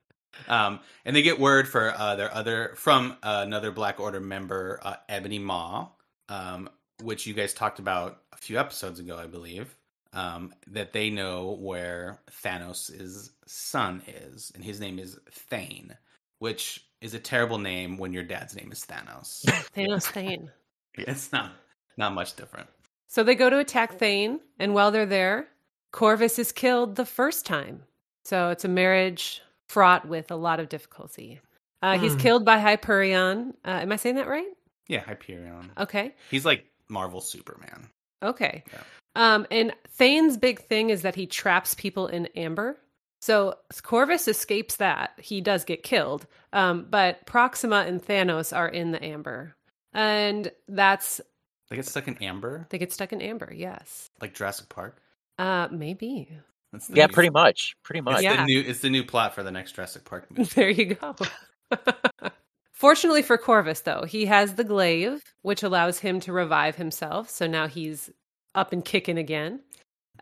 Um, 0.46 0.80
and 1.04 1.16
they 1.16 1.22
get 1.22 1.40
word 1.40 1.66
for 1.68 1.92
uh, 1.96 2.14
their 2.14 2.32
other 2.32 2.72
from 2.76 3.12
uh, 3.22 3.42
another 3.46 3.72
Black 3.72 3.98
Order 3.98 4.20
member, 4.20 4.78
uh, 4.82 4.96
Ebony 5.08 5.38
Maw, 5.38 5.88
um, 6.28 6.68
which 7.02 7.26
you 7.26 7.34
guys 7.34 7.52
talked 7.54 7.78
about 7.80 8.22
a 8.32 8.36
few 8.36 8.58
episodes 8.58 9.00
ago, 9.00 9.16
I 9.18 9.26
believe. 9.26 9.74
Um, 10.12 10.54
that 10.68 10.92
they 10.92 11.10
know 11.10 11.56
where 11.60 12.20
Thanos' 12.42 13.30
son 13.46 14.02
is, 14.06 14.52
and 14.54 14.64
his 14.64 14.80
name 14.80 14.98
is 14.98 15.18
Thane, 15.30 15.96
which 16.38 16.87
is 17.00 17.14
a 17.14 17.18
terrible 17.18 17.58
name 17.58 17.96
when 17.98 18.12
your 18.12 18.22
dad's 18.24 18.56
name 18.56 18.70
is 18.72 18.84
Thanos. 18.84 19.44
Thanos 19.76 20.04
Thane. 20.12 20.50
it's 20.96 21.32
not 21.32 21.52
not 21.96 22.12
much 22.14 22.36
different. 22.36 22.68
So 23.08 23.22
they 23.22 23.34
go 23.34 23.48
to 23.50 23.58
attack 23.58 23.94
Thane, 23.98 24.40
and 24.58 24.74
while 24.74 24.90
they're 24.90 25.06
there, 25.06 25.48
Corvus 25.92 26.38
is 26.38 26.52
killed 26.52 26.96
the 26.96 27.06
first 27.06 27.46
time. 27.46 27.82
So 28.24 28.50
it's 28.50 28.64
a 28.64 28.68
marriage 28.68 29.40
fraught 29.68 30.06
with 30.06 30.30
a 30.30 30.36
lot 30.36 30.60
of 30.60 30.68
difficulty. 30.68 31.40
Uh, 31.82 31.98
He's 31.98 32.12
Hmm. 32.14 32.18
killed 32.18 32.44
by 32.44 32.58
Hyperion. 32.58 33.54
Uh, 33.64 33.70
am 33.82 33.92
I 33.92 33.96
saying 33.96 34.16
that 34.16 34.28
right? 34.28 34.48
Yeah, 34.88 35.00
Hyperion. 35.00 35.70
Okay. 35.78 36.14
He's 36.30 36.44
like 36.44 36.64
Marvel 36.88 37.20
Superman. 37.20 37.88
Okay. 38.22 38.64
Yeah. 38.72 38.82
Um, 39.14 39.46
and 39.50 39.72
Thane's 39.96 40.36
big 40.36 40.60
thing 40.60 40.90
is 40.90 41.02
that 41.02 41.14
he 41.14 41.26
traps 41.26 41.74
people 41.74 42.06
in 42.08 42.26
amber. 42.36 42.78
So 43.20 43.56
Corvus 43.82 44.28
escapes 44.28 44.76
that. 44.76 45.10
He 45.18 45.40
does 45.40 45.64
get 45.64 45.82
killed. 45.82 46.26
Um, 46.52 46.86
but 46.88 47.26
Proxima 47.26 47.84
and 47.86 48.00
Thanos 48.04 48.56
are 48.56 48.68
in 48.68 48.92
the 48.92 49.02
amber. 49.04 49.54
And 49.92 50.50
that's, 50.68 51.20
They 51.70 51.76
get 51.76 51.86
stuck 51.86 52.06
in 52.08 52.16
amber, 52.18 52.66
they 52.70 52.78
get 52.78 52.92
stuck 52.92 53.12
in 53.12 53.20
amber. 53.20 53.52
Yes. 53.54 54.08
like 54.20 54.34
Jurassic 54.34 54.68
Park. 54.68 55.00
Uh, 55.38 55.68
maybe. 55.70 56.28
Yeah, 56.90 57.06
new- 57.06 57.12
pretty 57.12 57.30
much. 57.30 57.74
Pretty 57.82 58.00
much. 58.02 58.14
It's 58.16 58.22
Yeah. 58.24 58.36
the 58.36 58.44
new. 58.44 58.60
It's 58.60 58.80
the 58.80 58.90
new 58.90 59.02
plot 59.04 59.34
for 59.34 59.42
the 59.42 59.50
next 59.50 59.72
Jurassic 59.72 60.04
Park 60.04 60.26
movie. 60.36 60.50
There 60.54 60.68
you 60.70 60.94
go. 60.94 61.14
Fortunately 62.72 63.22
for 63.22 63.36
Corvus, 63.38 63.80
though, 63.80 64.04
he 64.04 64.26
has 64.26 64.54
the 64.54 64.64
glaive, 64.64 65.22
which 65.42 65.62
allows 65.64 65.98
him 65.98 66.20
to 66.20 66.32
revive 66.32 66.76
himself. 66.76 67.28
So 67.30 67.46
now 67.48 67.66
he's 67.66 68.10
up 68.54 68.72
and 68.72 68.84
kicking 68.84 69.18
again. 69.18 69.60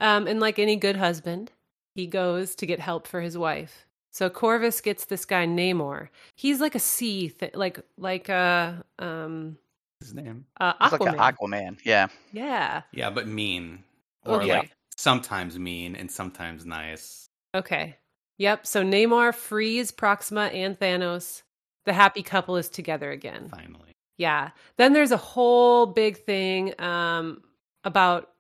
Um, 0.01 0.27
and 0.27 0.41
like 0.41 0.59
any 0.59 0.77
good 0.77 0.97
husband, 0.97 1.51
he 1.97 2.07
goes 2.07 2.55
to 2.57 2.67
get 2.67 2.79
help 2.79 3.07
for 3.09 3.21
his 3.21 3.37
wife. 3.37 3.87
So 4.13 4.31
Corvus 4.31 4.81
gets 4.81 5.07
this 5.07 5.25
guy 5.25 5.47
Namor. 5.47 6.09
He's 6.37 6.61
like 6.61 6.75
a 6.75 6.79
sea, 6.79 7.31
th- 7.31 7.55
like 7.55 7.81
like 7.99 8.29
a 8.29 8.85
um, 8.99 9.59
His 10.01 10.15
name. 10.15 10.47
uh, 10.61 10.75
It's 10.81 10.93
like 10.93 11.01
Aquaman. 11.01 11.13
an 11.15 11.19
Aquaman. 11.19 11.79
Yeah. 11.85 12.09
yeah. 12.33 12.83
Yeah, 12.93 13.11
but 13.11 13.27
mean, 13.27 13.83
or 14.25 14.43
Okay. 14.43 14.53
like 14.59 14.71
sometimes 14.97 15.59
mean 15.59 15.97
and 15.97 16.11
sometimes 16.11 16.65
nice. 16.65 17.27
Okay. 17.55 17.97
Yep. 18.39 18.67
So 18.67 18.83
Namor 18.85 19.35
frees 19.35 19.91
Proxima 19.91 20.47
and 20.47 20.79
Thanos. 20.79 21.43
The 21.87 21.93
happy 21.93 22.23
couple 22.23 22.57
is 22.57 22.69
together 22.69 23.11
again. 23.11 23.49
Finally, 23.49 23.93
Yeah. 24.19 24.51
Then 24.77 24.93
there's 24.95 25.13
a 25.13 25.17
whole 25.17 25.87
big 25.87 26.17
thing 26.25 26.79
um 26.81 27.43
about 27.85 28.31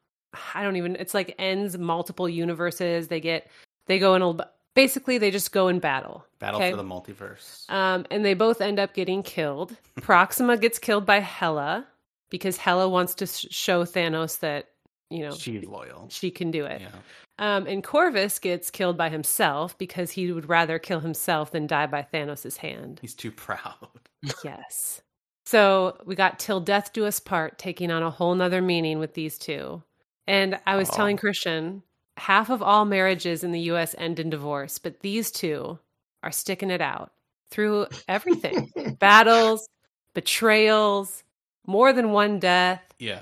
I 0.54 0.62
don't 0.62 0.76
even 0.76 0.96
it's 0.96 1.14
like 1.14 1.34
ends 1.38 1.76
multiple 1.78 2.28
universes. 2.28 3.08
They 3.08 3.20
get 3.20 3.48
they 3.86 3.98
go 3.98 4.14
in 4.14 4.22
a 4.22 4.48
basically 4.74 5.18
they 5.18 5.30
just 5.30 5.52
go 5.52 5.68
in 5.68 5.78
battle. 5.78 6.24
battle 6.38 6.60
Okay. 6.60 6.70
for 6.70 6.76
the 6.76 6.82
multiverse. 6.84 7.68
Um 7.70 8.06
and 8.10 8.24
they 8.24 8.34
both 8.34 8.60
end 8.60 8.78
up 8.78 8.94
getting 8.94 9.22
killed. 9.22 9.76
Proxima 10.02 10.56
gets 10.56 10.78
killed 10.78 11.06
by 11.06 11.20
Hela 11.20 11.86
because 12.30 12.56
Hela 12.56 12.88
wants 12.88 13.14
to 13.16 13.26
sh- 13.26 13.46
show 13.50 13.84
Thanos 13.84 14.40
that, 14.40 14.68
you 15.10 15.20
know, 15.20 15.32
She's 15.34 15.64
loyal. 15.64 16.08
she 16.10 16.30
can 16.30 16.50
do 16.50 16.64
it. 16.64 16.80
Yeah, 16.80 16.88
Um, 17.38 17.66
and 17.68 17.84
Corvus 17.84 18.38
gets 18.40 18.70
killed 18.70 18.96
by 18.96 19.08
himself 19.08 19.78
because 19.78 20.10
he 20.10 20.32
would 20.32 20.48
rather 20.48 20.78
kill 20.80 20.98
himself 21.00 21.52
than 21.52 21.66
die 21.68 21.86
by 21.86 22.02
Thanos' 22.12 22.56
hand. 22.56 22.98
he's 23.00 23.14
too 23.14 23.30
proud. 23.30 23.88
yes. 24.44 25.00
So 25.44 25.96
we 26.04 26.16
got 26.16 26.40
Till 26.40 26.58
Death 26.58 26.92
Do 26.92 27.06
Us 27.06 27.20
Part 27.20 27.56
taking 27.56 27.92
on 27.92 28.02
a 28.02 28.10
whole 28.10 28.34
nother 28.34 28.60
meaning 28.60 28.98
with 28.98 29.14
these 29.14 29.38
two. 29.38 29.80
And 30.26 30.58
I 30.66 30.76
was 30.76 30.90
Aw. 30.90 30.94
telling 30.96 31.16
Christian, 31.16 31.82
half 32.16 32.50
of 32.50 32.62
all 32.62 32.84
marriages 32.84 33.44
in 33.44 33.52
the 33.52 33.60
US 33.72 33.94
end 33.98 34.18
in 34.18 34.30
divorce, 34.30 34.78
but 34.78 35.00
these 35.00 35.30
two 35.30 35.78
are 36.22 36.32
sticking 36.32 36.70
it 36.70 36.80
out 36.80 37.12
through 37.50 37.86
everything 38.08 38.72
battles, 38.98 39.68
betrayals, 40.14 41.22
more 41.66 41.92
than 41.92 42.10
one 42.12 42.38
death. 42.38 42.82
Yeah, 42.98 43.20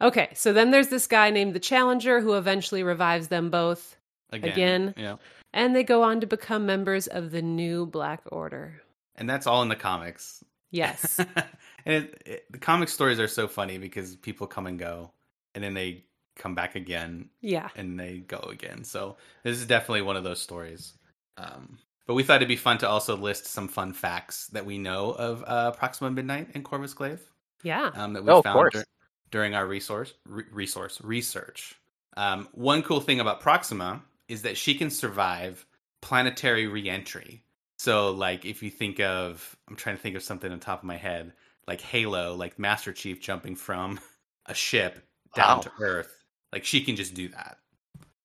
Okay, 0.00 0.28
so 0.34 0.52
then 0.52 0.70
there's 0.72 0.88
this 0.88 1.06
guy 1.06 1.30
named 1.30 1.54
the 1.54 1.58
Challenger 1.60 2.20
who 2.20 2.34
eventually 2.34 2.82
revives 2.82 3.28
them 3.28 3.48
both. 3.50 3.96
again. 4.30 4.50
Again. 4.52 4.94
Yeah, 4.96 5.16
And 5.54 5.74
they 5.74 5.84
go 5.84 6.02
on 6.02 6.20
to 6.20 6.26
become 6.26 6.66
members 6.66 7.06
of 7.06 7.30
the 7.30 7.40
new 7.40 7.86
Black 7.86 8.20
Order. 8.30 8.82
and 9.14 9.28
that's 9.28 9.46
all 9.46 9.62
in 9.62 9.68
the 9.70 9.76
comics. 9.76 10.44
Yes. 10.70 11.18
and 11.86 12.04
it, 12.04 12.22
it, 12.26 12.52
the 12.52 12.58
comic 12.58 12.88
stories 12.90 13.18
are 13.18 13.28
so 13.28 13.48
funny 13.48 13.78
because 13.78 14.16
people 14.16 14.46
come 14.46 14.66
and 14.66 14.78
go, 14.78 15.12
and 15.54 15.64
then 15.64 15.72
they 15.74 16.04
come 16.36 16.54
back 16.54 16.74
again, 16.76 17.28
yeah. 17.40 17.68
and 17.76 17.98
they 17.98 18.18
go 18.18 18.38
again. 18.50 18.84
So 18.84 19.16
this 19.42 19.58
is 19.58 19.66
definitely 19.66 20.02
one 20.02 20.16
of 20.16 20.24
those 20.24 20.40
stories. 20.40 20.92
Um, 21.36 21.78
But 22.06 22.14
we 22.14 22.22
thought 22.22 22.36
it'd 22.36 22.48
be 22.48 22.56
fun 22.56 22.78
to 22.78 22.88
also 22.88 23.16
list 23.16 23.46
some 23.46 23.66
fun 23.68 23.92
facts 23.92 24.46
that 24.48 24.64
we 24.64 24.78
know 24.78 25.10
of 25.12 25.42
uh, 25.46 25.72
Proxima 25.72 26.10
Midnight 26.10 26.50
and 26.54 26.64
Corvus 26.64 26.94
Glaive 26.94 27.20
Yeah. 27.62 27.90
um, 27.94 28.12
that 28.12 28.22
we 28.24 28.30
Oh, 28.30 28.42
found 28.42 28.70
dur- 28.72 28.84
during 29.30 29.54
our 29.54 29.66
resource 29.66 30.14
re- 30.24 30.44
resource 30.52 31.00
research. 31.02 31.74
Um, 32.16 32.48
one 32.52 32.82
cool 32.82 33.00
thing 33.00 33.18
about 33.20 33.40
Proxima 33.40 34.02
is 34.28 34.42
that 34.42 34.56
she 34.56 34.74
can 34.74 34.88
survive 34.90 35.66
planetary 36.00 36.66
reentry. 36.66 37.42
So, 37.78 38.10
like, 38.12 38.44
if 38.44 38.62
you 38.62 38.70
think 38.70 39.00
of, 39.00 39.56
I'm 39.68 39.76
trying 39.76 39.96
to 39.96 40.02
think 40.02 40.16
of 40.16 40.22
something 40.22 40.50
on 40.50 40.60
top 40.60 40.78
of 40.80 40.84
my 40.84 40.96
head, 40.96 41.32
like 41.66 41.80
Halo, 41.80 42.34
like 42.34 42.58
Master 42.58 42.92
Chief 42.92 43.20
jumping 43.20 43.56
from 43.56 43.98
a 44.46 44.54
ship 44.54 45.04
down 45.34 45.58
Wow. 45.58 45.62
to 45.62 45.72
Earth, 45.80 46.24
like 46.56 46.64
she 46.64 46.80
can 46.80 46.96
just 46.96 47.12
do 47.12 47.28
that 47.28 47.58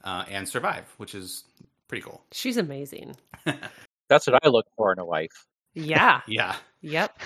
uh, 0.05 0.23
and 0.29 0.47
survive, 0.47 0.85
which 0.95 1.13
is 1.13 1.43
pretty 1.89 2.01
cool. 2.01 2.23
She's 2.31 2.55
amazing. 2.55 3.17
That's 4.07 4.25
what 4.25 4.39
I 4.41 4.47
look 4.47 4.67
for 4.77 4.93
in 4.93 4.99
a 4.99 5.05
wife. 5.05 5.45
Yeah. 5.73 6.21
Yeah, 6.27 6.55
yep. 6.81 7.19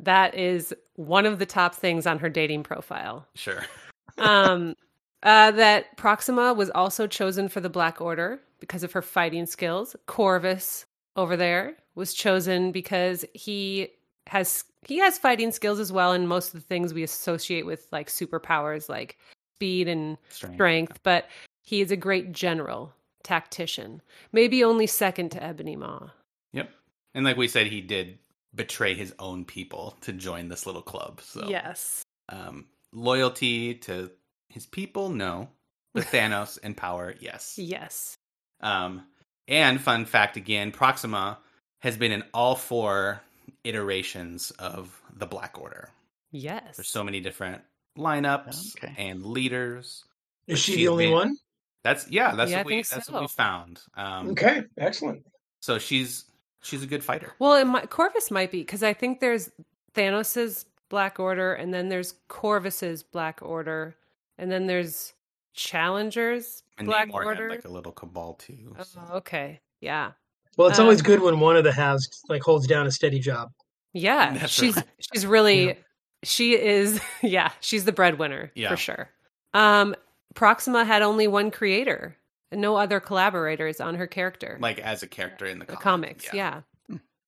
That 0.00 0.34
is 0.34 0.74
one 0.96 1.24
of 1.24 1.38
the 1.38 1.46
top 1.46 1.76
things 1.76 2.04
on 2.04 2.18
her 2.18 2.28
dating 2.28 2.64
profile. 2.64 3.28
sure. 3.36 3.64
um, 4.18 4.74
uh, 5.22 5.52
that 5.52 5.96
Proxima 5.96 6.52
was 6.52 6.68
also 6.70 7.06
chosen 7.06 7.48
for 7.48 7.60
the 7.60 7.70
Black 7.70 8.00
Order 8.00 8.40
because 8.58 8.82
of 8.82 8.90
her 8.90 9.02
fighting 9.02 9.46
skills. 9.46 9.94
Corvus 10.06 10.84
over 11.14 11.36
there 11.36 11.76
was 11.94 12.12
chosen 12.12 12.72
because 12.72 13.24
he 13.34 13.86
has 14.26 14.64
he 14.84 14.98
has 14.98 15.16
fighting 15.16 15.52
skills 15.52 15.78
as 15.78 15.92
well, 15.92 16.10
and 16.12 16.28
most 16.28 16.48
of 16.48 16.54
the 16.54 16.66
things 16.66 16.92
we 16.92 17.04
associate 17.04 17.66
with 17.66 17.86
like 17.92 18.08
superpowers, 18.08 18.88
like 18.88 19.16
speed 19.60 19.88
and 19.88 20.16
Strength. 20.30 20.54
strength. 20.54 21.00
But 21.02 21.28
he 21.62 21.80
is 21.82 21.90
a 21.90 21.96
great 21.96 22.32
general, 22.32 22.94
tactician, 23.22 24.00
maybe 24.32 24.64
only 24.64 24.86
second 24.86 25.30
to 25.32 25.42
Ebony 25.42 25.76
Maw. 25.76 26.08
Yep. 26.54 26.70
And 27.14 27.24
like 27.26 27.36
we 27.36 27.46
said, 27.46 27.66
he 27.66 27.82
did 27.82 28.18
betray 28.54 28.94
his 28.94 29.14
own 29.18 29.44
people 29.44 29.96
to 30.00 30.12
join 30.12 30.48
this 30.48 30.64
little 30.66 30.82
club. 30.82 31.20
So 31.22 31.46
Yes. 31.48 32.02
um, 32.30 32.66
loyalty 32.92 33.74
to 33.74 34.10
his 34.48 34.64
people, 34.66 35.10
no. 35.10 35.48
But 35.92 36.04
Thanos 36.12 36.58
and 36.62 36.74
power, 36.76 37.14
yes. 37.20 37.58
Yes. 37.58 38.14
Um, 38.60 39.04
and 39.46 39.78
fun 39.80 40.06
fact 40.06 40.36
again, 40.38 40.70
Proxima 40.72 41.38
has 41.80 41.96
been 41.98 42.12
in 42.12 42.24
all 42.32 42.54
four 42.56 43.20
iterations 43.64 44.52
of 44.52 44.98
the 45.14 45.26
Black 45.26 45.58
Order. 45.60 45.90
Yes. 46.32 46.76
There's 46.76 46.88
so 46.88 47.04
many 47.04 47.20
different 47.20 47.62
lineups 47.98 48.76
Okay. 48.76 48.94
and 48.98 49.24
leaders. 49.24 50.04
Is 50.46 50.58
she 50.58 50.72
She's 50.72 50.76
the 50.80 50.88
only 50.88 51.06
been- 51.06 51.12
one? 51.14 51.36
That's 51.82 52.08
yeah, 52.10 52.34
that's 52.34 52.50
Yeah, 52.50 52.58
what 52.58 52.66
we 52.66 52.76
that's 52.82 53.06
so. 53.06 53.12
what 53.14 53.22
we 53.22 53.28
found. 53.28 53.80
Um, 53.94 54.30
Okay, 54.30 54.64
excellent. 54.76 55.24
so 55.60 55.78
she's 55.78 56.24
she's 56.62 56.82
a 56.82 56.86
good 56.86 57.02
fighter. 57.02 57.32
Well, 57.38 57.54
it 57.54 57.64
might, 57.64 57.88
Corvus 57.88 58.30
might 58.30 58.50
be 58.50 58.58
because 58.60 58.82
I 58.82 58.92
think 58.92 59.20
there's 59.20 59.50
Thanos's 59.94 60.66
Black 60.90 61.18
Order, 61.18 61.54
and 61.54 61.72
then 61.72 61.88
there's 61.88 62.14
Corvus's 62.28 63.02
Black 63.02 63.40
Order, 63.40 63.96
and 64.36 64.50
then 64.52 64.66
there's 64.66 65.14
Challenger's 65.54 66.62
And 66.78 66.86
Black 66.86 67.08
Namor 67.08 67.20
had, 67.20 67.26
Order. 67.26 67.50
like 67.50 67.64
a 67.64 67.68
little 67.68 67.92
cabal 67.92 68.34
too. 68.34 68.76
so- 68.82 69.00
Oh, 69.10 69.16
okay, 69.18 69.60
yeah, 69.80 70.12
Well, 70.58 70.68
it's 70.68 70.78
always 70.78 70.98
Um, 71.00 71.06
good 71.06 71.22
when 71.22 71.40
one 71.40 71.56
of 71.56 71.64
the 71.64 71.72
halves 71.72 72.08
like 72.28 72.42
holds 72.42 72.66
down 72.66 72.86
a 72.86 72.90
steady 72.90 73.20
job. 73.20 73.52
yeah. 73.94 74.34
She's 74.46 74.76
right. 74.76 74.84
she's 75.12 75.24
really 75.24 75.68
Yeah. 75.68 75.74
She 76.22 76.58
is 76.60 77.00
yeah 77.22 77.50
she's 77.60 77.84
the 77.84 77.92
breadwinner 77.92 78.50
Yeah. 78.54 78.68
for 78.70 78.76
sure. 78.76 79.08
Um, 79.54 79.94
Proxima 80.34 80.84
had 80.84 81.02
only 81.02 81.26
one 81.26 81.50
creator, 81.50 82.16
and 82.52 82.60
no 82.60 82.76
other 82.76 83.00
collaborators 83.00 83.80
on 83.80 83.94
her 83.96 84.06
character. 84.06 84.58
like 84.60 84.78
as 84.78 85.02
a 85.02 85.06
character 85.08 85.46
in 85.46 85.58
the, 85.58 85.64
the 85.64 85.72
comic. 85.76 86.18
comics, 86.20 86.32
yeah. 86.34 86.60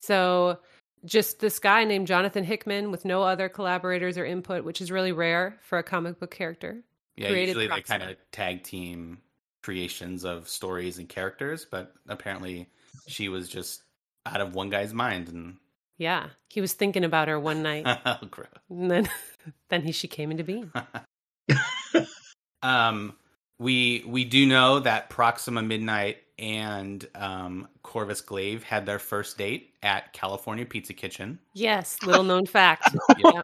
So 0.01 0.59
just 1.05 1.41
this 1.41 1.59
guy 1.59 1.85
named 1.85 2.07
Jonathan 2.07 2.45
Hickman 2.45 2.91
with 2.91 3.05
no 3.05 3.23
other 3.23 3.49
collaborators 3.49 4.17
or 4.19 4.25
input, 4.25 4.65
which 4.65 4.81
is 4.81 4.91
really 4.93 5.13
rare 5.13 5.59
for 5.63 5.79
a 5.79 5.83
comic 5.83 6.19
book 6.21 6.31
character. 6.31 6.83
Yeah, 7.17 7.29
created 7.29 7.49
usually 7.57 7.67
they 7.69 7.83
kind 7.83 8.03
of 8.03 8.17
tag 8.31 8.63
team 8.63 9.19
creations 9.63 10.25
of 10.25 10.49
stories 10.49 10.99
and 10.99 11.09
characters, 11.09 11.67
but 11.71 11.93
apparently 12.09 12.69
she 13.07 13.29
was 13.29 13.49
just 13.49 13.83
out 14.27 14.41
of 14.41 14.55
one 14.55 14.71
guy's 14.71 14.93
mind 14.95 15.29
and 15.29 15.57
Yeah, 16.03 16.31
he 16.49 16.61
was 16.61 16.73
thinking 16.73 17.05
about 17.05 17.29
her 17.29 17.39
one 17.39 17.63
night, 17.63 17.85
oh, 18.07 18.19
gross. 18.29 18.49
and 18.69 18.91
then 18.91 19.09
then 19.71 19.83
he 19.83 19.93
she 19.93 20.09
came 20.09 20.33
into 20.33 20.43
being. 20.43 20.73
um 22.63 23.15
we 23.59 24.03
we 24.07 24.25
do 24.25 24.47
know 24.47 24.81
that 24.81 25.11
Proxima 25.11 25.63
Midnight 25.63 26.19
and 26.39 27.07
um 27.15 27.69
Corvus 27.83 28.21
Glaive 28.21 28.65
had 28.65 28.85
their 28.85 28.99
first 28.99 29.39
date 29.39 29.75
at 29.83 30.13
California 30.13 30.65
Pizza 30.67 30.93
Kitchen. 30.93 31.39
Yes, 31.55 32.03
little 32.03 32.25
known 32.25 32.47
fact. 32.47 32.89
Yeah, 33.19 33.43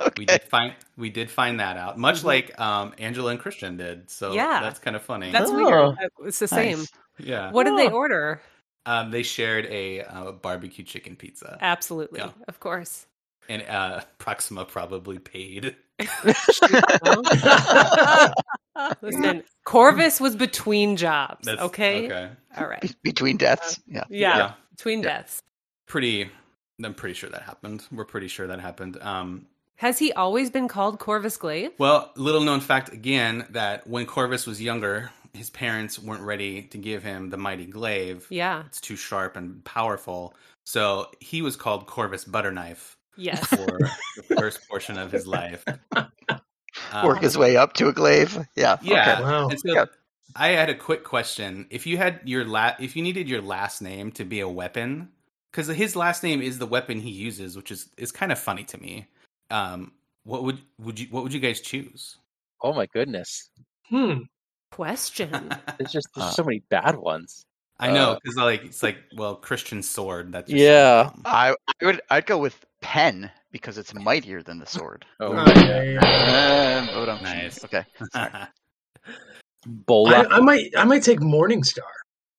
Okay. 0.00 0.12
we 0.16 0.26
did 0.26 0.42
find 0.44 0.74
we 0.96 1.10
did 1.10 1.28
find 1.28 1.58
that 1.58 1.76
out. 1.76 1.98
Much 1.98 2.20
Mhm. 2.20 2.24
like 2.24 2.60
um 2.60 2.94
Angela 2.98 3.32
and 3.32 3.40
Christian 3.40 3.76
did. 3.76 4.08
So 4.10 4.32
Yeah. 4.32 4.60
that's 4.60 4.78
kind 4.78 4.94
of 4.94 5.02
funny. 5.02 5.32
That's 5.32 5.50
Oh. 5.50 5.56
weird. 5.96 6.10
It's 6.24 6.38
the 6.38 6.46
same. 6.46 6.78
Nice. 6.78 6.92
yeah. 7.18 7.50
What 7.50 7.64
did 7.64 7.76
they 7.76 7.90
order? 7.90 8.40
Um 8.86 9.10
they 9.10 9.22
shared 9.22 9.66
a 9.66 10.02
uh, 10.02 10.32
barbecue 10.32 10.84
chicken 10.84 11.16
pizza. 11.16 11.58
Absolutely, 11.60 12.20
Yeah. 12.20 12.30
of 12.48 12.60
course. 12.60 13.06
and 13.48 13.62
uh 13.68 14.00
Proxima 14.18 14.64
probably 14.64 15.18
paid. 15.18 15.76
Listen, 19.02 19.42
Corvus 19.64 20.20
was 20.20 20.36
between 20.36 20.96
jobs. 20.96 21.44
That's 21.46 21.60
okay? 21.62 22.06
Okay. 22.06 22.30
all 22.56 22.66
right. 22.68 22.80
Be- 22.80 22.94
Between 23.02 23.36
deaths. 23.36 23.80
Yeah. 23.88 24.04
Yeah, 24.08 24.52
between 24.76 25.02
Yeah. 25.02 25.08
deaths. 25.18 25.42
Pretty 25.86 26.30
I'm 26.82 26.94
pretty 26.94 27.14
sure 27.14 27.28
that 27.30 27.42
happened. 27.42 27.84
We're 27.90 28.04
pretty 28.04 28.28
sure 28.28 28.46
that 28.46 28.60
happened. 28.60 28.98
Um 29.02 29.46
Has 29.76 29.98
he 29.98 30.12
always 30.12 30.50
been 30.50 30.68
called 30.68 30.98
Corvus 31.00 31.36
Glaive? 31.36 31.72
well, 31.78 32.12
little 32.16 32.42
known 32.42 32.60
fact 32.60 32.92
again 32.92 33.46
that 33.50 33.86
when 33.86 34.06
Corvus 34.06 34.46
was 34.46 34.62
younger, 34.62 35.10
his 35.34 35.50
parents 35.50 35.98
weren't 35.98 36.22
ready 36.22 36.62
to 36.62 36.78
give 36.78 37.02
him 37.02 37.30
the 37.30 37.36
mighty 37.36 37.66
glaive. 37.66 38.26
Yeah. 38.30 38.64
It's 38.66 38.80
too 38.80 38.96
sharp 38.96 39.36
and 39.36 39.64
powerful. 39.64 40.34
So 40.64 41.08
he 41.20 41.42
was 41.42 41.56
called 41.56 41.86
Corvus 41.86 42.24
Butterknife 42.24 42.94
Yes. 43.16 43.46
for 43.46 43.56
the 43.66 44.36
first 44.38 44.60
portion 44.68 44.98
of 44.98 45.10
his 45.12 45.26
life. 45.26 45.64
Um, 45.94 46.06
Work 47.04 47.20
his 47.22 47.36
way 47.38 47.56
up 47.56 47.72
to 47.74 47.88
a 47.88 47.92
glaive. 47.92 48.36
Yeah. 48.56 48.76
Yeah. 48.82 49.12
Okay. 49.14 49.22
Wow. 49.22 49.48
And 49.48 49.60
so 49.60 49.72
Yep. 49.74 49.90
I 50.36 50.48
had 50.48 50.68
a 50.68 50.74
quick 50.74 51.04
question. 51.04 51.66
If 51.70 51.86
you 51.86 51.96
had 51.96 52.20
your 52.24 52.44
la- 52.44 52.76
if 52.78 52.94
you 52.96 53.02
needed 53.02 53.28
your 53.28 53.42
last 53.42 53.80
name 53.82 54.12
to 54.12 54.24
be 54.24 54.40
a 54.40 54.48
weapon, 54.48 55.08
because 55.50 55.66
his 55.68 55.96
last 55.96 56.22
name 56.22 56.42
is 56.42 56.58
the 56.58 56.66
weapon 56.66 57.00
he 57.00 57.10
uses, 57.10 57.56
which 57.56 57.70
is 57.70 57.88
is 57.96 58.12
kind 58.12 58.30
of 58.30 58.38
funny 58.38 58.62
to 58.64 58.78
me. 58.78 59.08
Um, 59.50 59.92
what 60.24 60.44
would 60.44 60.58
would 60.78 61.00
you 61.00 61.06
what 61.10 61.22
would 61.24 61.32
you 61.32 61.40
guys 61.40 61.60
choose? 61.60 62.18
Oh 62.62 62.74
my 62.74 62.86
goodness. 62.92 63.48
Hmm. 63.88 64.18
Question. 64.70 65.30
There's 65.78 65.92
just 65.92 66.08
there's 66.14 66.28
Uh, 66.28 66.30
so 66.30 66.44
many 66.44 66.60
bad 66.68 66.96
ones. 66.96 67.44
I 67.80 67.90
know 67.92 68.12
Uh, 68.12 68.18
because 68.22 68.36
like 68.36 68.64
it's 68.64 68.82
like 68.82 68.98
well 69.16 69.36
Christian 69.36 69.82
sword. 69.82 70.32
That's 70.32 70.48
just- 70.50 70.60
Yeah. 70.60 71.10
I, 71.24 71.54
I 71.80 71.84
would 71.84 72.00
I'd 72.10 72.26
go 72.26 72.38
with 72.38 72.64
pen 72.80 73.30
because 73.52 73.78
it's 73.78 73.94
mightier 73.94 74.42
than 74.42 74.58
the 74.58 74.66
sword. 74.66 75.04
Oh, 75.20 75.32
Uh, 75.32 75.52
yeah. 75.56 76.86
Uh, 76.92 77.18
Nice. 77.22 77.64
Okay. 77.64 77.84
Bola. 79.66 80.22
I, 80.30 80.36
I 80.36 80.40
might 80.40 80.70
I 80.76 80.84
might 80.84 81.02
take 81.02 81.20
Morningstar. 81.20 81.80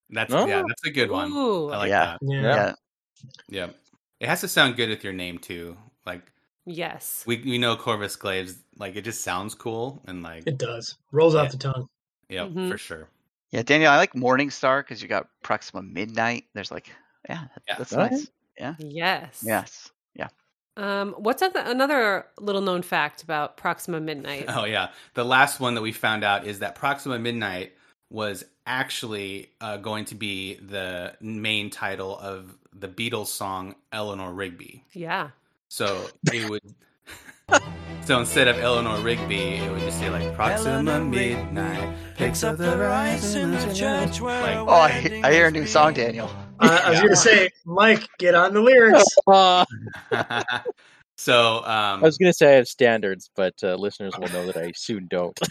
that's 0.09 0.33
Oh. 0.33 0.45
yeah, 0.45 0.63
that's 0.67 0.85
a 0.85 0.91
good 0.91 1.09
one. 1.11 1.31
Ooh. 1.31 1.69
I 1.69 1.77
like 1.77 1.89
Yeah. 1.89 2.05
that. 2.05 2.19
Yeah. 2.21 2.41
Yeah. 2.41 2.73
Yeah, 3.49 3.67
it 4.19 4.27
has 4.29 4.41
to 4.41 4.47
sound 4.47 4.75
good 4.77 4.89
with 4.89 5.03
your 5.03 5.13
name 5.13 5.37
too. 5.39 5.77
Like 6.05 6.21
yes. 6.65 7.23
we 7.27 7.37
we 7.37 7.57
know 7.57 7.75
Corvus 7.75 8.15
Glaives, 8.15 8.57
like 8.77 8.95
it 8.95 9.01
just 9.03 9.23
sounds 9.23 9.55
cool 9.55 10.01
and 10.05 10.21
like 10.23 10.43
It 10.47 10.57
does. 10.57 10.97
Rolls 11.11 11.33
Yeah. 11.33 11.41
off 11.41 11.51
the 11.51 11.57
tongue. 11.57 11.87
Yeah 12.29 12.45
Mhm. 12.45 12.69
for 12.71 12.77
sure. 12.77 13.07
Yeah, 13.51 13.63
Daniel, 13.63 13.91
I 13.91 13.97
like 13.97 14.13
Morningstar 14.13 14.81
because 14.81 15.01
you 15.01 15.07
got 15.07 15.27
Proxima 15.41 15.81
Midnight. 15.81 16.45
There's 16.53 16.71
like, 16.71 16.89
yeah, 17.27 17.45
Yeah. 17.67 17.75
that's 17.77 17.93
Okay. 17.93 18.15
nice. 18.15 18.27
Yeah. 18.59 18.75
Yes. 18.77 19.41
Yes. 19.43 19.91
Yeah. 20.13 20.27
Um, 20.77 21.13
what's 21.17 21.41
oth- 21.41 21.55
another 21.55 22.27
little 22.39 22.61
known 22.61 22.83
fact 22.83 23.23
about 23.23 23.57
Proxima 23.57 23.99
Midnight? 23.99 24.45
Oh 24.49 24.65
yeah, 24.65 24.89
the 25.15 25.25
last 25.25 25.59
one 25.59 25.73
that 25.75 25.81
we 25.81 25.91
found 25.91 26.23
out 26.23 26.45
is 26.45 26.59
that 26.59 26.75
Proxima 26.75 27.17
Midnight 27.19 27.73
was 28.11 28.43
actually 28.67 29.49
uh, 29.61 29.77
going 29.77 30.05
to 30.05 30.15
be 30.15 30.55
the 30.55 31.15
main 31.21 31.69
title 31.69 32.17
of 32.19 32.55
the 32.73 32.87
Beatles 32.87 33.27
song 33.27 33.75
Eleanor 33.91 34.31
Rigby. 34.33 34.83
Yeah. 34.93 35.29
So 35.69 36.07
it 36.31 36.49
would. 36.49 36.61
so 38.09 38.19
instead 38.19 38.47
of 38.47 38.57
Eleanor 38.57 38.99
Rigby, 39.01 39.57
it 39.57 39.71
would 39.71 39.81
just 39.81 39.99
say 39.99 40.09
like 40.09 40.33
Proxima 40.33 40.99
Midnight 40.99 41.93
picks 42.15 42.43
up 42.43 42.57
the 42.57 42.71
horizon 42.71 43.53
of 43.53 43.75
church. 43.75 44.19
Like 44.19 44.57
Oh, 44.57 44.67
I, 44.67 45.21
I 45.23 45.31
hear 45.31 45.45
a 45.45 45.51
new 45.51 45.67
song, 45.67 45.93
Daniel. 45.93 46.27
I, 46.59 46.69
I 46.69 46.89
was 46.89 46.97
Yeah. 46.97 47.01
going 47.03 47.09
to 47.11 47.15
say, 47.15 47.49
Mike, 47.65 48.07
get 48.17 48.33
on 48.33 48.55
the 48.55 48.61
lyrics. 48.61 49.05
Uh, 49.27 49.63
so 51.17 51.57
um, 51.57 51.99
I 51.99 52.01
was 52.01 52.17
going 52.17 52.31
to 52.31 52.33
say 52.35 52.53
I 52.53 52.55
have 52.55 52.67
standards, 52.67 53.29
but 53.35 53.53
uh, 53.61 53.75
listeners 53.75 54.13
will 54.17 54.29
know 54.29 54.47
that 54.47 54.57
I 54.57 54.71
soon 54.75 55.05
don't. 55.07 55.39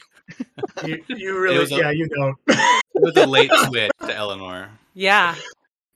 You, 0.85 0.99
you 1.07 1.41
really, 1.41 1.59
was 1.61 1.71
a- 1.71 1.77
yeah, 1.77 1.91
you 1.93 2.09
don't. 2.09 2.37
it 2.49 2.83
was 2.97 3.17
a 3.17 3.25
late 3.25 3.53
switch 3.67 3.93
to 4.05 4.13
Eleanor. 4.17 4.69
Yeah. 4.95 5.37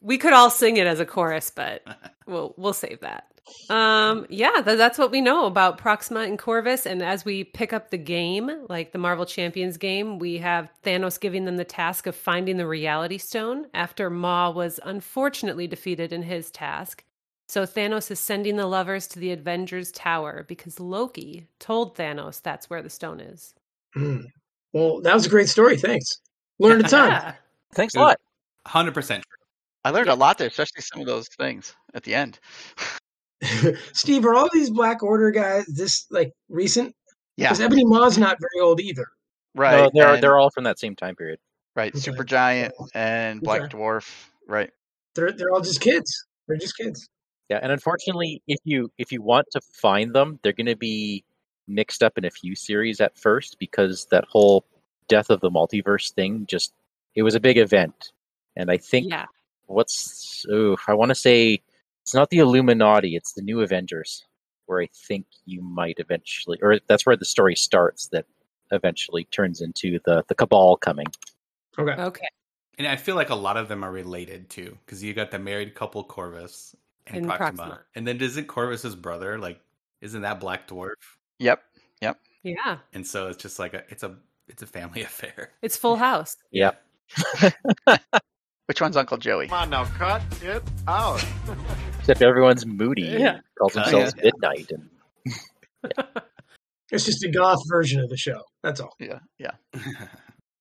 we 0.01 0.17
could 0.17 0.33
all 0.33 0.49
sing 0.49 0.77
it 0.77 0.87
as 0.87 1.01
a 1.01 1.05
chorus, 1.07 1.51
but 1.51 1.83
we'll 2.29 2.55
we'll 2.57 2.73
save 2.73 3.01
that. 3.01 3.27
Um, 3.69 4.27
yeah, 4.29 4.63
th- 4.65 4.79
that's 4.79 4.99
what 4.99 5.11
we 5.11 5.21
know 5.21 5.47
about 5.47 5.79
Proxima 5.79 6.21
and 6.21 6.39
Corvus. 6.39 6.87
And 6.87 7.03
as 7.03 7.25
we 7.25 7.45
pick 7.45 7.73
up 7.73 7.91
the 7.91 7.99
game, 7.99 8.51
like 8.69 8.93
the 8.93 8.99
Marvel 8.99 9.27
Champions 9.27 9.77
game, 9.77 10.19
we 10.19 10.39
have 10.39 10.71
Thanos 10.85 11.19
giving 11.19 11.45
them 11.45 11.57
the 11.57 11.65
task 11.65 12.07
of 12.07 12.15
finding 12.15 12.57
the 12.57 12.67
Reality 12.67 13.19
Stone 13.19 13.67
after 13.75 14.11
Maw 14.11 14.51
was 14.51 14.79
unfortunately 14.85 15.67
defeated 15.67 16.13
in 16.13 16.23
his 16.23 16.51
task. 16.51 17.05
So 17.49 17.65
Thanos 17.65 18.11
is 18.11 18.21
sending 18.21 18.57
the 18.57 18.67
lovers 18.67 19.07
to 19.09 19.19
the 19.19 19.33
Avengers 19.33 19.93
Tower 19.93 20.45
because 20.49 20.81
Loki 20.81 21.49
told 21.59 21.97
Thanos 21.97 22.41
that's 22.41 22.71
where 22.71 22.83
the 22.83 22.91
stone 22.91 23.21
is. 23.21 23.55
Hmm. 23.95 24.21
Well, 24.75 25.03
that 25.03 25.13
was 25.13 25.27
a 25.27 25.29
great 25.29 25.51
story. 25.51 25.77
Thanks. 25.77 26.23
Learned 26.59 26.87
a 26.87 26.89
ton. 26.89 27.11
Yeah. 27.11 27.35
Thanks 27.75 27.95
a 27.95 27.99
lot. 27.99 28.19
Hundred 28.67 28.95
percent 28.95 29.23
true. 29.23 29.47
I 29.85 29.91
learned 29.91 30.09
a 30.09 30.15
lot 30.15 30.39
there, 30.39 30.49
especially 30.49 30.81
some 30.81 31.03
of 31.03 31.07
those 31.07 31.29
things 31.29 31.75
at 31.93 32.05
the 32.05 32.15
end. 32.15 32.41
Steve, 33.93 34.25
are 34.25 34.35
all 34.35 34.49
these 34.53 34.71
Black 34.71 35.03
Order 35.03 35.31
guys 35.31 35.67
this 35.67 36.07
like 36.11 36.33
recent? 36.49 36.95
Yeah, 37.37 37.49
Because 37.49 37.61
Ebony 37.61 37.85
Maw's 37.85 38.19
not 38.19 38.37
very 38.41 38.65
old 38.65 38.81
either. 38.81 39.07
right. 39.55 39.77
No, 39.85 39.91
they're 39.95 40.15
and- 40.15 40.23
they're 40.23 40.39
all 40.39 40.51
from 40.51 40.65
that 40.65 40.79
same 40.79 40.95
time 40.97 41.17
period. 41.17 41.39
right. 41.77 41.93
Okay. 41.93 41.99
Super 42.01 42.25
Giant 42.25 42.75
and 42.95 43.41
Black 43.41 43.63
Okay. 43.63 43.77
Dwarf. 43.77 44.09
Right. 44.49 44.71
They're 45.15 45.33
they're 45.33 45.51
all 45.53 45.61
just 45.61 45.81
kids. 45.81 46.27
They're 46.49 46.57
just 46.57 46.77
kids. 46.77 47.09
Yeah, 47.49 47.59
and 47.63 47.71
unfortunately, 47.73 48.43
if 48.47 48.59
you 48.65 48.91
if 48.99 49.13
you 49.13 49.21
want 49.23 49.47
to 49.53 49.61
find 49.61 50.15
them, 50.15 50.39
they're 50.43 50.53
going 50.55 50.67
to 50.67 50.77
be 50.77 51.25
mixed 51.69 52.03
up 52.03 52.17
in 52.19 52.25
a 52.25 52.31
few 52.31 52.55
series 52.55 53.01
at 53.01 53.17
first 53.19 53.57
because 53.59 54.07
that 54.11 54.25
whole 54.29 54.65
death 55.09 55.31
of 55.31 55.41
the 55.41 55.51
multiverse 55.51 56.13
thing 56.13 56.47
just 56.49 56.73
it 57.15 57.23
was 57.23 57.35
a 57.35 57.41
big 57.41 57.59
event, 57.59 58.13
and 58.57 58.71
I 58.71 58.77
think 58.79 59.09
Yeah. 59.11 59.27
what's 59.67 60.45
oh 60.51 60.77
I 60.89 60.95
want 60.95 61.11
to 61.11 61.15
say 61.15 61.61
it's 62.03 62.15
not 62.15 62.31
the 62.31 62.39
Illuminati, 62.39 63.17
it's 63.17 63.33
the 63.33 63.43
New 63.43 63.61
Avengers, 63.61 64.25
where 64.67 64.81
I 64.83 64.89
think 65.09 65.27
you 65.45 65.63
might 65.63 65.99
eventually, 65.99 66.59
or 66.63 66.79
that's 66.89 67.07
where 67.07 67.17
the 67.17 67.25
story 67.25 67.55
starts. 67.57 68.09
That 68.09 68.27
eventually 68.71 69.25
turns 69.25 69.61
into 69.61 69.99
the 70.05 70.25
the 70.29 70.35
Cabal 70.35 70.77
coming. 70.77 71.07
Okay. 71.79 72.01
Okay. 72.01 72.29
And 72.79 72.87
I 72.87 72.97
feel 72.97 73.17
like 73.17 73.31
a 73.31 73.35
lot 73.35 73.57
of 73.57 73.69
them 73.69 73.85
are 73.85 73.93
related 73.93 74.49
too, 74.51 74.77
because 74.85 75.03
you 75.03 75.13
got 75.15 75.31
the 75.31 75.39
married 75.39 75.75
couple 75.75 76.03
Corvus 76.05 76.75
and, 77.07 77.19
And 77.19 77.27
Proxima. 77.27 77.57
Proxima. 77.57 77.81
and 77.95 78.07
then 78.09 78.21
isn't 78.21 78.47
Corvus's 78.47 78.95
brother 78.97 79.39
like? 79.39 79.61
Isn't 80.01 80.23
that 80.23 80.41
Black 80.41 80.67
Dwarf? 80.69 80.95
Yep. 81.39 81.63
Yep. 82.01 82.19
Yeah. 82.43 82.79
And 82.93 83.07
so 83.07 83.29
it's 83.29 83.41
just 83.41 83.59
like 83.59 83.75
a 83.75 83.85
it's 83.89 84.03
a 84.03 84.17
it's 84.49 84.63
a 84.63 84.67
family 84.67 85.03
affair. 85.05 85.51
It's 85.63 85.77
Full 85.77 85.97
House. 85.97 86.37
Yep. 86.51 86.83
Which 88.67 88.81
one's 88.81 88.97
Uncle 88.97 89.19
Joey? 89.19 89.49
Come 89.49 89.59
on 89.59 89.71
now, 89.71 89.85
cut 89.85 90.23
it 90.43 90.63
out. 90.89 91.23
Except 92.03 92.21
everyone's 92.23 92.67
moody, 92.67 93.03
Yeah. 93.03 93.35
and 93.35 93.43
calls 93.59 93.77
Oh, 93.77 93.81
themselves 93.83 94.15
yeah. 94.19 94.25
Midnight, 94.25 94.71
and 94.73 94.89
yeah. 95.85 96.05
It's 96.91 97.05
just 97.05 97.23
a 97.25 97.29
goth 97.31 97.63
version 97.69 98.01
of 98.01 98.11
the 98.11 98.17
show. 98.17 98.43
That's 98.63 98.81
all. 98.81 98.95
Yeah. 98.99 99.21
Yeah. 99.39 99.53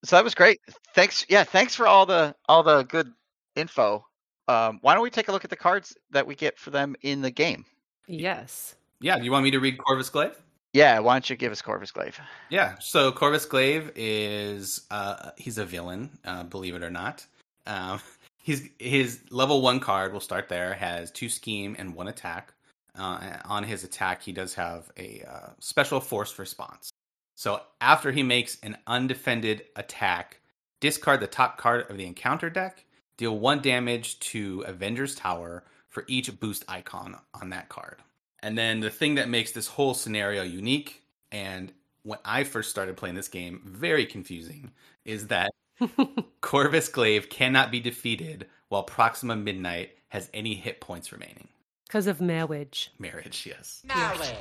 So 0.03 0.15
that 0.15 0.23
was 0.23 0.33
great. 0.33 0.59
Thanks. 0.95 1.27
Yeah. 1.29 1.43
Thanks 1.43 1.75
for 1.75 1.85
all 1.85 2.07
the 2.07 2.33
all 2.49 2.63
the 2.63 2.81
good 2.81 3.13
info. 3.55 4.03
Um, 4.47 4.79
why 4.81 4.95
don't 4.95 5.03
we 5.03 5.11
take 5.11 5.27
a 5.27 5.31
look 5.31 5.43
at 5.43 5.51
the 5.51 5.55
cards 5.55 5.95
that 6.09 6.25
we 6.25 6.33
get 6.33 6.57
for 6.57 6.71
them 6.71 6.95
in 7.03 7.21
the 7.21 7.29
game? 7.29 7.65
Yes. 8.07 8.73
yeah, 8.99 9.19
do 9.19 9.23
you 9.25 9.31
want 9.31 9.43
me 9.43 9.51
to 9.51 9.59
read 9.59 9.77
Corvus 9.77 10.09
Glaive? 10.09 10.35
Yeah. 10.73 10.97
Why 10.97 11.13
don't 11.13 11.29
you 11.29 11.35
give 11.35 11.51
us 11.51 11.61
Corvus 11.61 11.91
Glaive? 11.91 12.19
Yeah, 12.49 12.77
so 12.79 13.11
Corvus 13.11 13.45
Glaive 13.45 13.91
is 13.95 14.81
uh, 14.89 15.31
he's 15.37 15.59
a 15.59 15.65
villain, 15.65 16.09
uh, 16.25 16.45
believe 16.45 16.73
it 16.73 16.81
or 16.81 16.89
not. 16.89 17.23
Um, 17.67 17.99
he's 18.41 18.67
his 18.79 19.21
level 19.29 19.61
one 19.61 19.79
card. 19.79 20.11
We'll 20.11 20.21
start 20.21 20.49
there. 20.49 20.73
Has 20.73 21.11
two 21.11 21.29
scheme 21.29 21.75
and 21.77 21.95
one 21.95 22.07
attack. 22.07 22.53
Uh, 22.97 23.37
on 23.45 23.63
his 23.63 23.83
attack, 23.83 24.21
he 24.21 24.31
does 24.33 24.53
have 24.55 24.91
a 24.97 25.23
uh, 25.27 25.49
special 25.59 25.99
force 25.99 26.37
response. 26.37 26.91
So 27.35 27.61
after 27.79 28.11
he 28.11 28.23
makes 28.23 28.57
an 28.63 28.77
undefended 28.85 29.63
attack, 29.75 30.41
discard 30.81 31.21
the 31.21 31.27
top 31.27 31.57
card 31.57 31.89
of 31.89 31.97
the 31.97 32.05
encounter 32.05 32.49
deck. 32.49 32.85
Deal 33.17 33.37
one 33.37 33.61
damage 33.61 34.19
to 34.19 34.61
Avengers 34.67 35.15
Tower 35.15 35.63
for 35.87 36.03
each 36.07 36.39
boost 36.39 36.65
icon 36.67 37.17
on 37.33 37.49
that 37.51 37.69
card. 37.69 37.97
And 38.43 38.57
then 38.57 38.79
the 38.79 38.89
thing 38.89 39.15
that 39.15 39.29
makes 39.29 39.51
this 39.51 39.67
whole 39.67 39.93
scenario 39.93 40.43
unique 40.43 41.03
and 41.31 41.71
when 42.03 42.19
I 42.25 42.43
first 42.43 42.69
started 42.69 42.97
playing 42.97 43.15
this 43.15 43.27
game, 43.27 43.61
very 43.65 44.05
confusing, 44.05 44.71
is 45.05 45.27
that 45.27 45.51
Corvus 46.41 46.87
Glaive 46.89 47.29
cannot 47.29 47.71
be 47.71 47.79
defeated 47.79 48.47
while 48.69 48.83
Proxima 48.83 49.35
Midnight 49.35 49.91
has 50.09 50.29
any 50.33 50.55
hit 50.55 50.81
points 50.81 51.11
remaining. 51.11 51.47
Because 51.87 52.07
of 52.07 52.21
marriage. 52.21 52.91
Marriage, 52.99 53.45
yes. 53.45 53.81
Marriage. 53.85 54.35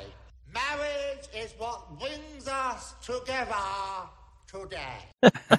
Marriage 0.53 1.29
is 1.37 1.53
what 1.59 1.99
brings 1.99 2.49
us 2.49 2.95
together 3.03 3.55
today. 4.47 5.59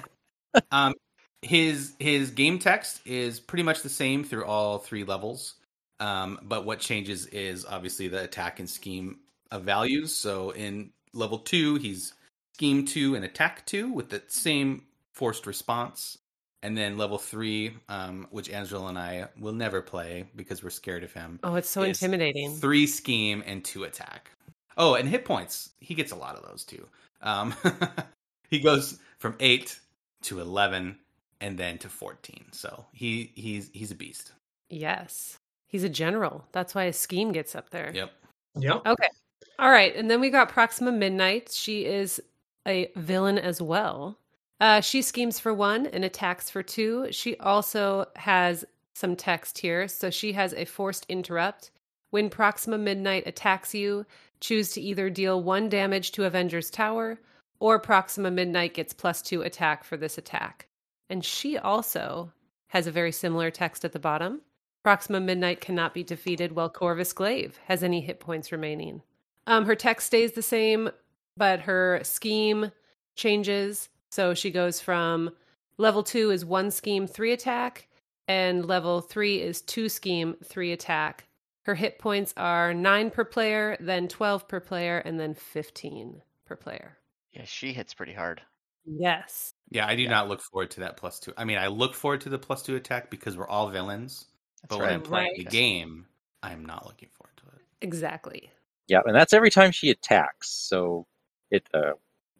Um, 0.70 0.92
his 1.40 1.94
his 1.98 2.30
game 2.30 2.58
text 2.58 3.00
is 3.06 3.40
pretty 3.40 3.62
much 3.62 3.80
the 3.82 3.88
same 3.88 4.22
through 4.22 4.44
all 4.44 4.78
three 4.78 5.02
levels, 5.02 5.54
um, 5.98 6.38
but 6.42 6.66
what 6.66 6.78
changes 6.78 7.26
is 7.26 7.64
obviously 7.64 8.08
the 8.08 8.22
attack 8.22 8.60
and 8.60 8.68
scheme 8.68 9.20
of 9.50 9.62
values. 9.62 10.14
So 10.14 10.50
in 10.50 10.90
level 11.14 11.38
two, 11.38 11.76
he's 11.76 12.12
scheme 12.54 12.84
two 12.84 13.14
and 13.14 13.24
attack 13.24 13.64
two 13.64 13.90
with 13.90 14.10
the 14.10 14.22
same 14.28 14.84
forced 15.12 15.46
response, 15.46 16.18
and 16.62 16.76
then 16.76 16.96
level 16.96 17.18
three, 17.18 17.74
um, 17.88 18.26
which 18.30 18.50
Angela 18.50 18.88
and 18.88 18.98
I 18.98 19.28
will 19.38 19.52
never 19.52 19.82
play 19.82 20.24
because 20.36 20.62
we're 20.62 20.70
scared 20.70 21.04
of 21.04 21.12
him. 21.12 21.38
Oh, 21.42 21.54
it's 21.56 21.68
so 21.68 21.82
intimidating. 21.82 22.54
Three 22.54 22.86
scheme 22.86 23.42
and 23.46 23.64
two 23.64 23.84
attack. 23.84 24.30
Oh, 24.76 24.94
and 24.94 25.08
hit 25.08 25.24
points. 25.24 25.70
He 25.80 25.94
gets 25.94 26.12
a 26.12 26.16
lot 26.16 26.36
of 26.36 26.48
those 26.48 26.64
too. 26.64 26.86
Um, 27.20 27.54
he 28.50 28.58
goes 28.58 28.98
from 29.18 29.36
eight 29.40 29.78
to 30.22 30.40
eleven, 30.40 30.98
and 31.40 31.58
then 31.58 31.78
to 31.78 31.88
fourteen. 31.88 32.44
So 32.52 32.84
he 32.92 33.32
he's 33.34 33.70
he's 33.72 33.90
a 33.90 33.96
beast. 33.96 34.32
Yes. 34.70 35.36
He's 35.68 35.84
a 35.84 35.88
general. 35.88 36.46
That's 36.52 36.74
why 36.74 36.86
his 36.86 36.98
scheme 36.98 37.32
gets 37.32 37.54
up 37.54 37.70
there. 37.70 37.92
Yep. 37.94 38.12
Yep. 38.56 38.86
Okay. 38.86 39.08
All 39.58 39.70
right. 39.70 39.94
And 39.96 40.10
then 40.10 40.20
we 40.20 40.28
got 40.28 40.50
Proxima 40.50 40.92
Midnight. 40.92 41.50
She 41.50 41.86
is 41.86 42.20
a 42.66 42.90
villain 42.96 43.38
as 43.38 43.60
well. 43.62 44.18
Uh, 44.62 44.80
she 44.80 45.02
schemes 45.02 45.40
for 45.40 45.52
one 45.52 45.86
and 45.86 46.04
attacks 46.04 46.48
for 46.48 46.62
two. 46.62 47.08
She 47.10 47.36
also 47.38 48.06
has 48.14 48.64
some 48.94 49.16
text 49.16 49.58
here. 49.58 49.88
So 49.88 50.08
she 50.08 50.32
has 50.34 50.54
a 50.54 50.64
forced 50.64 51.04
interrupt. 51.08 51.72
When 52.10 52.30
Proxima 52.30 52.78
Midnight 52.78 53.24
attacks 53.26 53.74
you, 53.74 54.06
choose 54.40 54.70
to 54.72 54.80
either 54.80 55.10
deal 55.10 55.42
one 55.42 55.68
damage 55.68 56.12
to 56.12 56.26
Avengers 56.26 56.70
Tower 56.70 57.18
or 57.58 57.80
Proxima 57.80 58.30
Midnight 58.30 58.74
gets 58.74 58.92
plus 58.92 59.20
two 59.20 59.42
attack 59.42 59.82
for 59.82 59.96
this 59.96 60.16
attack. 60.16 60.68
And 61.10 61.24
she 61.24 61.58
also 61.58 62.30
has 62.68 62.86
a 62.86 62.92
very 62.92 63.10
similar 63.10 63.50
text 63.50 63.84
at 63.84 63.90
the 63.90 63.98
bottom. 63.98 64.42
Proxima 64.84 65.18
Midnight 65.18 65.60
cannot 65.60 65.92
be 65.92 66.04
defeated 66.04 66.52
while 66.52 66.70
Corvus 66.70 67.12
Glaive 67.12 67.58
has 67.66 67.82
any 67.82 68.00
hit 68.00 68.20
points 68.20 68.52
remaining. 68.52 69.02
Um, 69.48 69.64
her 69.64 69.74
text 69.74 70.06
stays 70.06 70.32
the 70.32 70.42
same, 70.42 70.90
but 71.36 71.62
her 71.62 71.98
scheme 72.04 72.70
changes. 73.16 73.88
So 74.12 74.34
she 74.34 74.50
goes 74.50 74.78
from 74.78 75.30
level 75.78 76.02
two 76.02 76.30
is 76.30 76.44
one 76.44 76.70
scheme, 76.70 77.06
three 77.06 77.32
attack, 77.32 77.88
and 78.28 78.66
level 78.66 79.00
three 79.00 79.40
is 79.40 79.62
two 79.62 79.88
scheme, 79.88 80.36
three 80.44 80.72
attack. 80.72 81.24
Her 81.62 81.74
hit 81.74 81.98
points 81.98 82.34
are 82.36 82.74
nine 82.74 83.10
per 83.10 83.24
player, 83.24 83.74
then 83.80 84.08
12 84.08 84.48
per 84.48 84.60
player, 84.60 84.98
and 84.98 85.18
then 85.18 85.32
15 85.32 86.20
per 86.44 86.56
player. 86.56 86.98
Yeah, 87.32 87.44
she 87.46 87.72
hits 87.72 87.94
pretty 87.94 88.12
hard. 88.12 88.42
Yes. 88.84 89.54
Yeah, 89.70 89.86
I 89.86 89.96
do 89.96 90.06
not 90.06 90.28
look 90.28 90.42
forward 90.42 90.70
to 90.72 90.80
that 90.80 90.98
plus 90.98 91.18
two. 91.18 91.32
I 91.38 91.44
mean, 91.44 91.56
I 91.56 91.68
look 91.68 91.94
forward 91.94 92.20
to 92.22 92.28
the 92.28 92.38
plus 92.38 92.62
two 92.62 92.76
attack 92.76 93.08
because 93.08 93.38
we're 93.38 93.48
all 93.48 93.70
villains. 93.70 94.26
That's 94.60 94.76
but 94.76 94.80
when 94.80 94.90
I'm 94.92 95.00
playing 95.00 95.36
Right. 95.38 95.38
the 95.38 95.44
game, 95.44 96.04
I'm 96.42 96.66
not 96.66 96.84
looking 96.84 97.08
forward 97.08 97.36
to 97.38 97.44
it. 97.56 97.62
Exactly. 97.80 98.50
Yeah, 98.88 99.00
and 99.06 99.16
that's 99.16 99.32
every 99.32 99.50
time 99.50 99.70
she 99.70 99.88
attacks. 99.88 100.50
So 100.50 101.06
it 101.50 101.66
uh, 101.72 101.92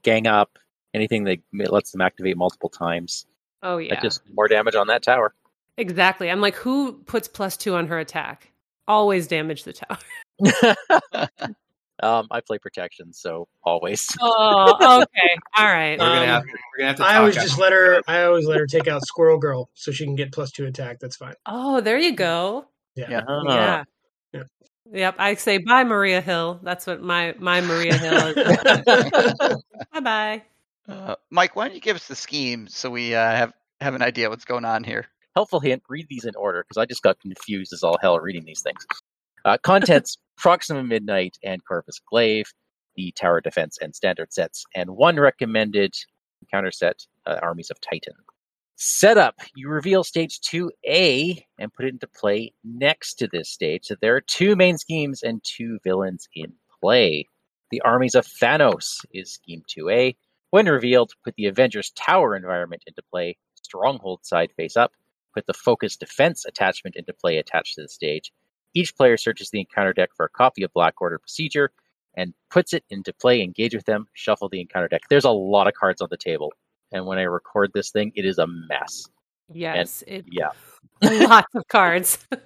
gang 0.03 0.27
up 0.27 0.59
anything 0.95 1.25
that 1.25 1.39
lets 1.53 1.91
them 1.93 2.01
activate 2.01 2.37
multiple 2.37 2.69
times. 2.69 3.27
Oh, 3.63 3.79
yeah. 3.79 3.95
That 3.95 4.03
just 4.03 4.23
more 4.35 4.49
damage 4.49 4.75
on 4.75 4.87
that 4.89 5.03
tower. 5.03 5.35
Exactly. 5.79 6.31
I'm 6.31 6.41
like, 6.41 6.55
who 6.57 6.95
puts 7.05 7.29
plus 7.29 7.57
two 7.57 7.75
on 7.77 7.87
her 7.89 7.99
attack? 7.99 8.53
Always 8.89 9.27
damage 9.27 9.65
the 9.65 9.73
tower. 9.73 9.99
um, 12.03 12.27
I 12.31 12.41
play 12.41 12.59
protection, 12.59 13.13
so 13.13 13.47
always. 13.65 14.09
Oh, 14.21 15.03
okay. 15.03 15.37
All 15.57 15.67
right. 15.67 15.99
We're 15.99 16.05
gonna 16.07 16.21
Um, 16.21 16.27
have 16.27 16.43
we're 16.45 16.79
gonna 16.79 16.89
have 16.89 16.97
to. 16.97 17.05
I 17.05 17.17
always 17.19 17.37
after- 17.37 17.49
just 17.49 17.61
let 17.61 17.73
her. 17.73 18.03
I 18.09 18.25
always 18.25 18.47
let 18.47 18.59
her 18.59 18.67
take 18.67 18.89
out 18.89 19.07
Squirrel 19.07 19.39
Girl 19.39 19.71
so 19.75 19.93
she 19.93 20.05
can 20.05 20.17
get 20.17 20.33
plus 20.33 20.51
two 20.51 20.67
attack. 20.67 20.99
That's 21.01 21.17
fine. 21.17 21.35
Oh, 21.47 21.81
there 21.81 21.99
you 21.99 22.15
go. 22.15 22.67
Yeah. 22.97 23.11
Yeah. 23.11 23.23
Ah. 23.29 23.43
Yeah. 23.49 23.85
Yeah. 24.33 24.43
Yep. 24.93 25.15
I 25.19 25.35
say 25.37 25.59
bye, 25.59 25.85
Maria 25.85 26.21
Hill. 26.21 26.59
That's 26.63 26.87
what 26.87 27.01
my 27.03 27.35
my 27.39 27.61
Maria 27.61 27.97
Hill 27.97 28.27
is. 28.37 29.35
bye 29.93 30.01
bye. 30.01 30.43
Uh, 30.89 31.15
Mike, 31.31 31.57
why 31.57 31.67
don't 31.67 31.75
you 31.75 31.81
give 31.81 31.97
us 31.97 32.09
the 32.09 32.17
scheme 32.17 32.69
so 32.69 32.91
we 32.91 33.15
uh, 33.15 33.31
have 33.31 33.53
have 33.81 33.95
an 33.95 34.03
idea 34.03 34.31
what's 34.31 34.45
going 34.45 34.65
on 34.65 34.85
here? 34.85 35.07
helpful 35.35 35.61
hint: 35.61 35.83
read 35.89 36.07
these 36.09 36.25
in 36.25 36.35
order 36.37 36.63
because 36.63 36.81
I 36.81 36.87
just 36.87 37.03
got 37.03 37.21
confused 37.21 37.73
as 37.73 37.83
all 37.83 37.99
hell 38.01 38.19
reading 38.19 38.45
these 38.45 38.63
things. 38.63 38.85
Uh, 39.45 39.59
contents: 39.59 40.19
Proxima 40.37 40.83
Midnight 40.83 41.37
and 41.43 41.65
Corvus 41.65 42.01
Glaive, 42.11 42.47
the 42.97 43.13
Tower 43.13 43.41
Defense 43.41 43.79
and 43.81 43.95
Standard 43.95 44.33
sets, 44.33 44.65
and 44.75 44.91
one 44.91 45.19
recommended 45.19 45.95
counter 46.51 46.73
set: 46.73 47.07
uh, 47.27 47.39
Armies 47.43 47.71
of 47.71 47.81
Titan. 47.81 48.15
Setup: 48.77 49.37
You 49.55 49.69
reveal 49.69 50.05
stage 50.05 50.41
two 50.41 50.71
A 50.87 51.45
and 51.59 51.73
put 51.73 51.87
it 51.87 51.93
into 51.93 52.07
play 52.09 52.53
next 52.65 53.15
to 53.15 53.29
this 53.29 53.51
stage. 53.51 53.85
So 53.85 53.95
there 54.01 54.17
are 54.17 54.21
two 54.21 54.57
main 54.57 54.79
schemes 54.79 55.23
and 55.23 55.43
two 55.45 55.79
villains 55.85 56.29
in 56.35 56.53
play. 56.81 57.27
The 57.71 57.81
armies 57.83 58.15
of 58.15 58.27
Thanos 58.27 58.99
is 59.15 59.33
scheme 59.33 59.63
2A. 59.67 60.15
When 60.53 60.67
revealed, 60.67 61.15
put 61.25 61.35
the 61.37 61.47
Avengers 61.47 61.93
Tower 61.93 62.37
environment 62.37 62.83
into 62.87 63.01
play, 63.11 63.39
stronghold 63.55 64.27
side 64.27 64.53
face 64.55 64.77
up, 64.77 64.93
put 65.33 65.47
the 65.47 65.55
focus 65.55 65.97
defense 65.97 66.45
attachment 66.45 66.95
into 66.95 67.15
play 67.15 67.39
attached 67.39 67.77
to 67.77 67.81
the 67.81 67.89
stage. 67.89 68.31
Each 68.75 68.95
player 68.95 69.17
searches 69.17 69.49
the 69.49 69.61
encounter 69.61 69.95
deck 69.95 70.11
for 70.15 70.27
a 70.27 70.29
copy 70.29 70.63
of 70.63 70.71
Black 70.75 71.01
Order 71.01 71.19
Procedure 71.19 71.73
and 72.19 72.35
puts 72.51 72.75
it 72.75 72.85
into 72.91 73.15
play, 73.15 73.41
engage 73.41 73.75
with 73.75 73.87
them, 73.87 74.09
shuffle 74.13 74.51
the 74.51 74.61
encounter 74.61 74.89
deck. 74.89 75.01
There's 75.09 75.25
a 75.25 75.31
lot 75.31 75.69
of 75.69 75.73
cards 75.73 76.03
on 76.03 76.09
the 76.11 76.19
table. 76.19 76.53
And 76.93 77.07
when 77.07 77.17
I 77.17 77.23
record 77.23 77.71
this 77.73 77.91
thing, 77.91 78.13
it 78.15 78.27
is 78.27 78.37
a 78.37 78.47
mess. 78.47 79.07
Yes, 79.51 80.05
it 80.07 80.27
Yeah. 80.31 80.51
lots 81.03 81.55
of 81.55 81.67
cards. 81.69 82.27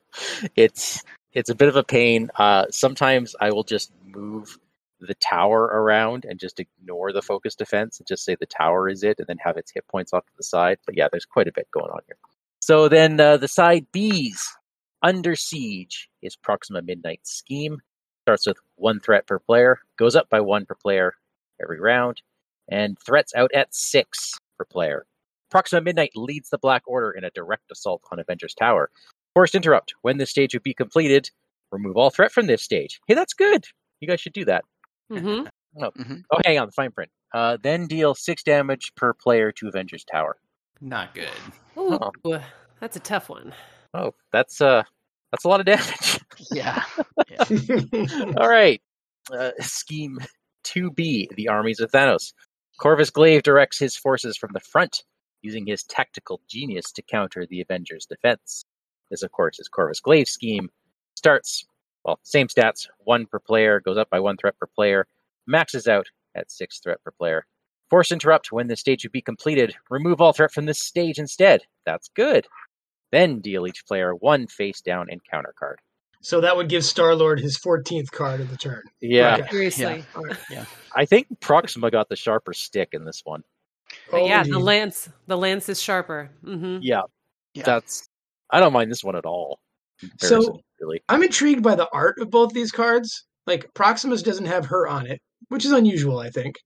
it's 0.56 1.02
it's 1.34 1.50
a 1.50 1.54
bit 1.54 1.68
of 1.68 1.76
a 1.76 1.84
pain. 1.84 2.30
Uh, 2.36 2.64
sometimes 2.70 3.36
I 3.38 3.50
will 3.50 3.64
just 3.64 3.92
move 4.06 4.58
the 5.06 5.14
tower 5.14 5.64
around 5.64 6.24
and 6.24 6.38
just 6.38 6.60
ignore 6.60 7.12
the 7.12 7.22
focus 7.22 7.54
defense 7.54 7.98
and 7.98 8.06
just 8.06 8.24
say 8.24 8.36
the 8.38 8.46
tower 8.46 8.88
is 8.88 9.02
it, 9.02 9.18
and 9.18 9.26
then 9.26 9.38
have 9.38 9.56
its 9.56 9.72
hit 9.72 9.86
points 9.88 10.12
off 10.12 10.24
to 10.26 10.32
the 10.36 10.44
side. 10.44 10.78
But 10.86 10.96
yeah, 10.96 11.08
there's 11.10 11.24
quite 11.24 11.48
a 11.48 11.52
bit 11.52 11.68
going 11.72 11.90
on 11.90 12.00
here. 12.06 12.16
So 12.60 12.88
then 12.88 13.18
uh, 13.18 13.36
the 13.38 13.48
side 13.48 13.86
B's 13.92 14.48
under 15.02 15.34
siege 15.34 16.08
is 16.22 16.36
Proxima 16.36 16.82
Midnight 16.82 17.20
Scheme. 17.24 17.78
Starts 18.24 18.46
with 18.46 18.58
one 18.76 19.00
threat 19.00 19.26
per 19.26 19.40
player, 19.40 19.80
goes 19.98 20.14
up 20.14 20.30
by 20.30 20.40
one 20.40 20.64
per 20.64 20.76
player 20.76 21.14
every 21.60 21.80
round, 21.80 22.22
and 22.70 22.96
threats 23.04 23.34
out 23.34 23.50
at 23.52 23.74
six 23.74 24.38
per 24.56 24.64
player. 24.64 25.06
Proxima 25.50 25.82
Midnight 25.82 26.12
leads 26.14 26.50
the 26.50 26.58
Black 26.58 26.82
Order 26.86 27.10
in 27.10 27.24
a 27.24 27.30
direct 27.30 27.70
assault 27.72 28.02
on 28.12 28.20
Avengers 28.20 28.54
Tower. 28.54 28.90
Forced 29.34 29.54
interrupt. 29.54 29.94
When 30.02 30.18
this 30.18 30.30
stage 30.30 30.54
would 30.54 30.62
be 30.62 30.74
completed, 30.74 31.30
remove 31.72 31.96
all 31.96 32.10
threat 32.10 32.32
from 32.32 32.46
this 32.46 32.62
stage. 32.62 33.00
Hey, 33.08 33.14
that's 33.14 33.34
good. 33.34 33.66
You 34.00 34.08
guys 34.08 34.20
should 34.20 34.32
do 34.32 34.44
that. 34.44 34.64
Hmm 35.18 35.42
Oh, 35.80 35.90
hang 36.44 36.58
on, 36.58 36.66
the 36.66 36.72
fine 36.72 36.92
print. 36.92 37.10
Uh, 37.32 37.56
then 37.62 37.86
deal 37.86 38.14
six 38.14 38.42
damage 38.42 38.92
per 38.94 39.14
player 39.14 39.50
to 39.52 39.68
Avengers 39.68 40.04
Tower. 40.04 40.36
Not 40.80 41.14
good. 41.14 41.30
Ooh, 41.78 41.98
Oh. 42.24 42.42
that's 42.80 42.96
a 42.96 43.00
tough 43.00 43.28
one. 43.28 43.54
Oh, 43.94 44.14
that's 44.32 44.60
uh, 44.60 44.82
that's 45.30 45.44
a 45.44 45.48
lot 45.48 45.60
of 45.60 45.66
damage. 45.66 46.18
Yeah. 46.50 46.82
all 48.36 48.48
right. 48.48 48.82
Uh, 49.32 49.50
scheme 49.60 50.18
2B, 50.64 51.34
the 51.36 51.48
armies 51.48 51.80
of 51.80 51.90
Thanos. 51.90 52.32
Corvus 52.78 53.10
Glaive 53.10 53.42
directs 53.42 53.78
his 53.78 53.96
forces 53.96 54.36
from 54.36 54.50
the 54.52 54.60
front, 54.60 55.04
using 55.42 55.64
his 55.66 55.84
tactical 55.84 56.40
genius 56.48 56.90
to 56.92 57.02
counter 57.02 57.46
the 57.48 57.60
Avengers' 57.60 58.06
defense. 58.06 58.64
This, 59.10 59.22
of 59.22 59.30
course, 59.32 59.58
is 59.60 59.68
Corvus 59.68 60.00
Glaive's 60.00 60.32
scheme. 60.32 60.68
Starts, 61.16 61.64
well, 62.04 62.18
same 62.22 62.48
stats, 62.48 62.88
one 62.98 63.26
per 63.26 63.38
player, 63.38 63.80
goes 63.80 63.96
up 63.98 64.10
by 64.10 64.20
one 64.20 64.36
threat 64.36 64.58
per 64.58 64.66
player, 64.66 65.06
maxes 65.46 65.86
out 65.86 66.06
at 66.34 66.50
six 66.50 66.80
threat 66.80 67.02
per 67.04 67.10
player. 67.10 67.46
Force 67.90 68.10
interrupt 68.10 68.50
when 68.52 68.68
the 68.68 68.76
stage 68.76 69.04
would 69.04 69.12
be 69.12 69.20
completed. 69.20 69.74
Remove 69.90 70.20
all 70.20 70.32
threat 70.32 70.50
from 70.52 70.64
this 70.66 70.80
stage 70.80 71.18
instead. 71.18 71.60
That's 71.84 72.08
good. 72.14 72.46
Then 73.10 73.40
deal 73.40 73.66
each 73.66 73.84
player 73.86 74.14
one 74.14 74.46
face 74.46 74.80
down 74.80 75.10
encounter 75.10 75.54
card. 75.58 75.78
so 76.22 76.40
that 76.40 76.56
would 76.56 76.68
give 76.70 76.84
Star 76.84 77.14
Lord 77.14 77.38
his 77.40 77.58
14th 77.58 78.10
card 78.10 78.40
of 78.40 78.48
the 78.50 78.56
turn. 78.56 78.82
Yeah, 79.00 79.36
Okay. 79.40 79.48
Seriously. 79.50 80.04
I 80.96 81.04
think 81.04 81.26
Proxima 81.40 81.90
got 81.90 82.08
the 82.08 82.16
sharper 82.16 82.54
stick 82.54 82.90
in 82.92 83.04
this 83.04 83.20
one. 83.24 83.42
But 84.10 84.24
yeah, 84.24 84.42
the 84.44 84.58
lance, 84.58 85.10
the 85.26 85.36
lance 85.36 85.68
is 85.68 85.82
sharper. 85.82 86.30
hmm 86.42 86.78
Yeah, 86.80 87.02
Yeah. 87.54 87.64
that's. 87.64 88.08
I 88.50 88.60
don't 88.60 88.72
mind 88.72 88.90
this 88.90 89.04
one 89.04 89.16
at 89.16 89.26
all. 89.26 89.60
So- 90.18 90.40
comparison, 90.40 90.60
really, 90.82 91.00
I'm 91.08 91.22
intrigued 91.22 91.62
by 91.62 91.74
the 91.74 91.88
art 91.92 92.18
of 92.20 92.30
both 92.30 92.52
these 92.52 92.72
cards. 92.72 93.24
Like 93.46 93.66
Proxima's 93.74 94.22
doesn't 94.22 94.46
have 94.46 94.66
her 94.66 94.86
on 94.86 95.06
it, 95.06 95.20
which 95.48 95.64
is 95.64 95.72
unusual, 95.72 96.18
I 96.18 96.30
think. 96.30 96.56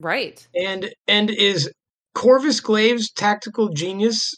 Right. 0.00 0.46
And 0.54 0.90
and 1.06 1.30
is 1.30 1.70
Corvus 2.14 2.60
Glaive's 2.60 3.10
tactical 3.12 3.68
genius 3.70 4.34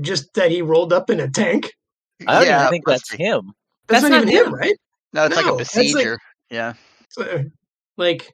just 0.00 0.32
that 0.34 0.50
he 0.50 0.62
rolled 0.62 0.92
up 0.92 1.08
in 1.10 1.20
a 1.20 1.30
tank? 1.30 1.70
I 2.26 2.40
don't 2.40 2.46
yeah, 2.46 2.60
even 2.62 2.70
think 2.70 2.82
it 2.86 2.90
that's 2.90 3.10
him. 3.12 3.52
That's, 3.88 4.02
That's 4.02 4.10
not, 4.10 4.24
not 4.24 4.28
even 4.28 4.36
him, 4.36 4.46
him. 4.46 4.54
right? 4.54 4.76
No, 5.12 5.24
it's 5.24 5.36
like 5.36 5.46
a 5.46 5.56
that's 5.56 5.74
like- 5.76 5.86
besieger. 5.86 6.16
yeah. 6.50 6.74
So, 7.08 7.44
like, 7.96 8.30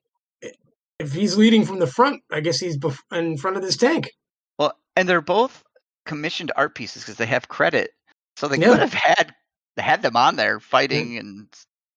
if 0.98 1.12
he's 1.12 1.36
leading 1.36 1.64
from 1.64 1.78
the 1.78 1.86
front, 1.86 2.20
I 2.32 2.40
guess 2.40 2.58
he's 2.58 2.76
bef- 2.76 2.98
in 3.12 3.38
front 3.38 3.56
of 3.56 3.62
this 3.62 3.76
tank. 3.76 4.10
Well, 4.58 4.72
and 4.96 5.08
they're 5.08 5.20
both 5.22 5.62
commissioned 6.04 6.52
art 6.56 6.74
pieces 6.74 7.02
because 7.02 7.16
they 7.16 7.26
have 7.26 7.48
credit, 7.48 7.90
so 8.36 8.48
they 8.48 8.58
Yeah. 8.58 8.66
could 8.70 8.80
have 8.80 8.92
had 8.92 9.34
they 9.76 9.82
had 9.82 10.02
them 10.02 10.16
on 10.16 10.36
there 10.36 10.58
fighting 10.60 11.18
and 11.18 11.46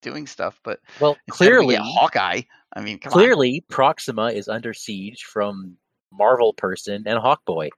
doing 0.02 0.28
stuff. 0.28 0.60
But 0.64 0.80
Well, 1.00 1.18
instead 1.28 1.46
we 1.46 1.48
clearly, 1.48 1.76
Hawkeye. 1.76 2.42
I 2.74 2.82
mean, 2.82 3.00
come 3.00 3.12
clearly, 3.12 3.64
Proxima 3.70 4.28
is 4.28 4.48
under 4.48 4.74
siege 4.74 5.24
from 5.24 5.78
Marvel 6.12 6.54
person 6.54 7.04
and 7.06 7.20
Hawkboy. 7.20 7.70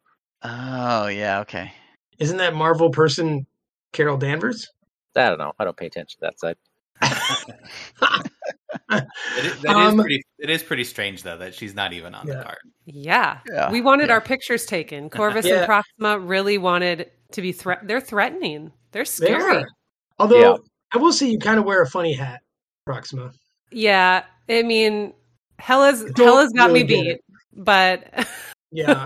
on. 0.43 1.03
Oh 1.03 1.07
yeah, 1.07 1.39
okay. 1.41 1.71
Isn't 2.19 2.37
that 2.37 2.53
Marvel 2.55 2.89
person 2.89 3.45
Carol 3.93 4.17
Danvers? 4.17 4.67
I 5.15 5.29
don't 5.29 5.37
know. 5.39 5.53
I 5.59 5.63
don't 5.65 5.75
pay 5.77 5.87
attention 5.87 6.19
to 6.21 6.27
that 6.27 6.39
side. 6.39 6.55
It 8.93 9.45
is, 9.45 9.61
that 9.61 9.69
is 9.77 9.93
Um, 9.93 9.97
pretty. 9.99 10.21
It 10.39 10.49
is 10.49 10.63
pretty 10.63 10.83
strange 10.83 11.23
though 11.23 11.37
that 11.37 11.53
she's 11.55 11.73
not 11.75 11.93
even 11.93 12.13
on 12.15 12.27
Yeah. 12.27 12.35
the 12.35 12.43
card. 12.43 12.57
Yeah. 12.85 13.39
Yeah, 13.49 13.71
We 13.71 13.81
wanted 13.81 14.07
yeah. 14.07 14.13
our 14.13 14.21
pictures 14.21 14.65
taken. 14.65 15.09
Corvus 15.09 15.45
Yeah. 15.45 15.57
and 15.59 15.65
Proxima 15.65 16.19
really 16.19 16.57
wanted 16.57 17.11
to 17.33 17.41
be 17.41 17.51
threat. 17.51 17.79
They're 17.87 18.01
threatening. 18.01 18.71
They're 18.91 19.05
scary. 19.05 19.57
are. 19.57 19.67
Although 20.21 20.39
Yeah. 20.39 20.57
I 20.93 20.97
will 20.99 21.11
say 21.13 21.27
you 21.29 21.39
kind 21.39 21.57
of 21.59 21.65
wear 21.65 21.81
a 21.81 21.87
funny 21.89 22.13
hat, 22.13 22.41
Proxima. 22.85 23.31
Yeah. 23.71 24.23
I 24.49 24.61
mean, 24.63 25.13
Hela's 25.59 26.03
Don't 26.13 26.27
Hela's 26.27 26.51
got 26.53 26.67
really 26.67 26.83
me 26.83 26.87
beat, 27.03 27.21
but 27.53 28.27
Yeah, 28.71 29.03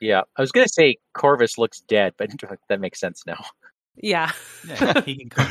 Yeah, 0.00 0.22
I 0.36 0.40
was 0.40 0.50
gonna 0.52 0.68
say 0.68 0.96
Corvus 1.14 1.58
looks 1.58 1.80
dead, 1.80 2.14
but 2.16 2.30
that 2.68 2.80
makes 2.80 2.98
sense 3.00 3.22
now. 3.26 3.44
yeah. 3.96 4.32
Yeah, 4.66 5.00
he 5.02 5.16
can 5.16 5.28
come. 5.28 5.48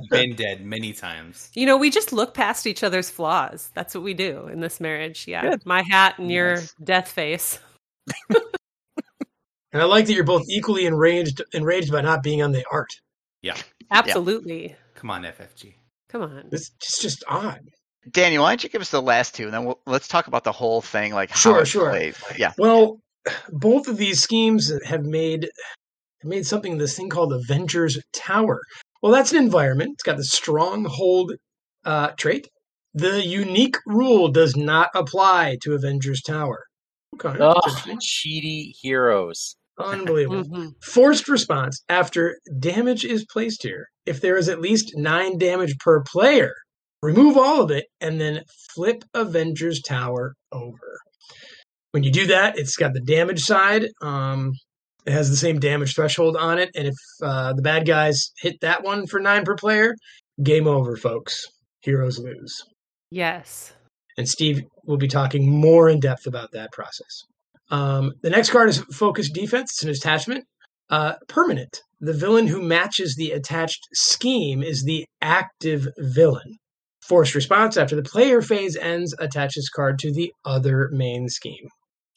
Been 0.10 0.34
dead 0.34 0.64
many 0.64 0.92
times. 0.92 1.50
You 1.54 1.66
know, 1.66 1.76
we 1.76 1.90
just 1.90 2.12
look 2.12 2.34
past 2.34 2.66
each 2.66 2.82
other's 2.82 3.08
flaws. 3.10 3.70
That's 3.74 3.94
what 3.94 4.02
we 4.02 4.14
do 4.14 4.48
in 4.48 4.60
this 4.60 4.80
marriage. 4.80 5.26
Yeah. 5.28 5.42
Good. 5.42 5.64
My 5.66 5.82
hat 5.82 6.18
and 6.18 6.30
your 6.30 6.56
Nice. 6.56 6.74
death 6.82 7.08
face. 7.08 7.60
and 8.30 9.80
I 9.80 9.84
like 9.84 10.06
that 10.06 10.12
you're 10.14 10.24
both 10.24 10.44
equally 10.48 10.86
enraged 10.86 11.40
enraged 11.52 11.92
by 11.92 12.00
not 12.00 12.22
being 12.22 12.42
on 12.42 12.52
the 12.52 12.64
art. 12.72 12.90
Absolutely. 13.92 14.76
Come 14.94 15.10
on, 15.10 15.22
FFG. 15.22 15.74
Come 16.08 16.22
on. 16.22 16.44
This 16.50 16.70
it's 16.80 17.00
just 17.00 17.24
odd. 17.28 17.60
Daniel, 18.10 18.42
why 18.42 18.50
don't 18.50 18.64
you 18.64 18.68
give 18.70 18.80
us 18.82 18.90
the 18.90 19.00
last 19.00 19.34
two, 19.34 19.44
and 19.44 19.54
then 19.54 19.64
we'll, 19.64 19.78
let's 19.86 20.08
talk 20.08 20.26
about 20.26 20.44
the 20.44 20.52
whole 20.52 20.80
thing, 20.82 21.14
like 21.14 21.34
Sure, 21.36 21.60
it's 21.60 21.70
sure. 21.70 21.90
played. 21.90 22.14
Yeah. 22.36 22.52
Well, 22.58 22.98
both 23.50 23.86
of 23.86 23.96
these 23.96 24.20
schemes 24.20 24.72
have 24.84 25.04
made 25.04 25.44
have 26.22 26.28
made 26.28 26.44
something 26.46 26.78
this 26.78 26.96
thing 26.96 27.08
called 27.08 27.32
Avengers 27.32 27.98
Tower. 28.12 28.60
Well, 29.02 29.12
that's 29.12 29.32
an 29.32 29.38
environment. 29.38 29.92
It's 29.94 30.02
got 30.02 30.16
the 30.16 30.24
stronghold 30.24 31.32
uh, 31.84 32.08
trait. 32.16 32.48
The 32.94 33.24
unique 33.24 33.76
rule 33.86 34.28
does 34.28 34.54
not 34.56 34.90
apply 34.94 35.58
to 35.62 35.74
Avengers 35.74 36.20
Tower. 36.22 36.64
Okay, 37.14 37.36
Oh, 37.40 37.60
that's 37.64 37.86
interesting. 37.86 37.98
cheaty 37.98 38.72
heroes. 38.80 39.56
Unbelievable. 39.78 40.44
Mhm. 40.44 40.72
Forced 40.82 41.28
response 41.28 41.82
after 41.88 42.38
damage 42.58 43.04
is 43.04 43.24
placed 43.30 43.62
here. 43.62 43.86
If 44.06 44.20
there 44.20 44.36
is 44.36 44.48
at 44.48 44.60
least 44.60 44.92
nine 44.96 45.38
damage 45.38 45.76
per 45.78 46.02
player, 46.02 46.52
remove 47.02 47.36
all 47.36 47.62
of 47.62 47.70
it 47.70 47.86
and 48.00 48.20
then 48.20 48.42
flip 48.74 49.04
Avengers 49.14 49.80
Tower 49.82 50.34
over. 50.52 50.98
When 51.92 52.04
you 52.04 52.10
do 52.10 52.26
that, 52.28 52.58
it's 52.58 52.76
got 52.76 52.94
the 52.94 53.00
damage 53.00 53.40
side. 53.40 53.86
Um, 54.02 54.52
it 55.04 55.12
has 55.12 55.30
the 55.30 55.36
same 55.36 55.58
damage 55.58 55.94
threshold 55.94 56.36
on 56.36 56.58
it, 56.58 56.70
and 56.76 56.86
if 56.86 56.94
uh, 57.22 57.52
the 57.54 57.62
bad 57.62 57.86
guys 57.86 58.30
hit 58.40 58.54
that 58.60 58.84
one 58.84 59.06
for 59.06 59.20
nine 59.20 59.44
per 59.44 59.56
player, 59.56 59.94
game 60.42 60.66
over, 60.66 60.96
folks. 60.96 61.44
Heroes 61.80 62.18
lose. 62.18 62.62
Yes. 63.10 63.72
And 64.16 64.28
Steve 64.28 64.62
will 64.84 64.98
be 64.98 65.08
talking 65.08 65.50
more 65.50 65.88
in 65.88 65.98
depth 65.98 66.26
about 66.26 66.52
that 66.52 66.70
process. 66.72 67.22
Um, 67.72 68.12
the 68.22 68.30
next 68.30 68.50
card 68.50 68.68
is 68.68 68.78
Focus 68.92 69.30
Defense. 69.30 69.72
It's 69.72 69.82
an 69.82 69.90
attachment. 69.90 70.44
Uh, 70.90 71.14
permanent. 71.28 71.80
The 72.00 72.12
villain 72.12 72.46
who 72.46 72.60
matches 72.62 73.14
the 73.16 73.30
attached 73.32 73.80
scheme 73.94 74.62
is 74.62 74.82
the 74.84 75.06
active 75.20 75.88
villain. 75.98 76.58
Forced 77.00 77.34
response 77.34 77.76
after 77.76 77.96
the 77.96 78.02
player 78.02 78.42
phase 78.42 78.76
ends, 78.76 79.14
attach 79.18 79.54
this 79.54 79.68
card 79.70 79.98
to 80.00 80.12
the 80.12 80.32
other 80.44 80.88
main 80.92 81.28
scheme. 81.28 81.66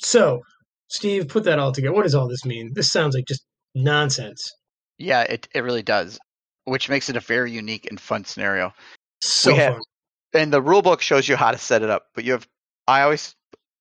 So, 0.04 0.42
Steve, 0.90 1.30
put 1.30 1.46
that 1.46 1.58
all 1.58 1.72
together. 1.72 1.94
What 1.94 2.04
does 2.04 2.16
all 2.16 2.28
this 2.28 2.46
mean? 2.46 2.72
This 2.76 2.92
sounds 2.92 3.16
like 3.16 3.26
just 3.26 3.44
nonsense. 3.74 4.52
Yeah, 4.98 5.22
it, 5.22 5.48
it 5.56 5.62
really 5.62 5.84
does, 5.84 6.20
which 6.66 6.90
makes 6.90 7.10
it 7.10 7.16
a 7.16 7.22
very 7.22 7.52
unique 7.52 7.88
and 7.90 8.00
fun 8.00 8.26
scenario. 8.26 8.74
So 9.22 9.54
We 9.54 9.58
have- 9.60 9.74
fun. 9.74 9.82
And 10.34 10.52
the 10.52 10.62
rule 10.62 10.82
book 10.82 11.02
shows 11.02 11.30
you 11.30 11.38
how 11.38 11.52
to 11.52 11.58
set 11.58 11.82
it 11.82 11.90
up, 11.90 12.08
but 12.14 12.26
you 12.26 12.34
have, 12.34 12.46
I 12.90 13.04
always 13.04 13.34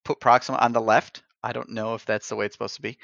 put 0.05 0.21
Proxima 0.21 0.57
on 0.59 0.73
the 0.73 0.81
left. 0.81 1.24
I 1.45 1.53
don't 1.53 1.71
know 1.71 1.95
if 1.95 2.07
that's 2.07 2.29
the 2.29 2.37
way 2.37 2.47
it's 2.47 2.55
supposed 2.55 2.77
to 2.77 2.83
be. 2.83 2.99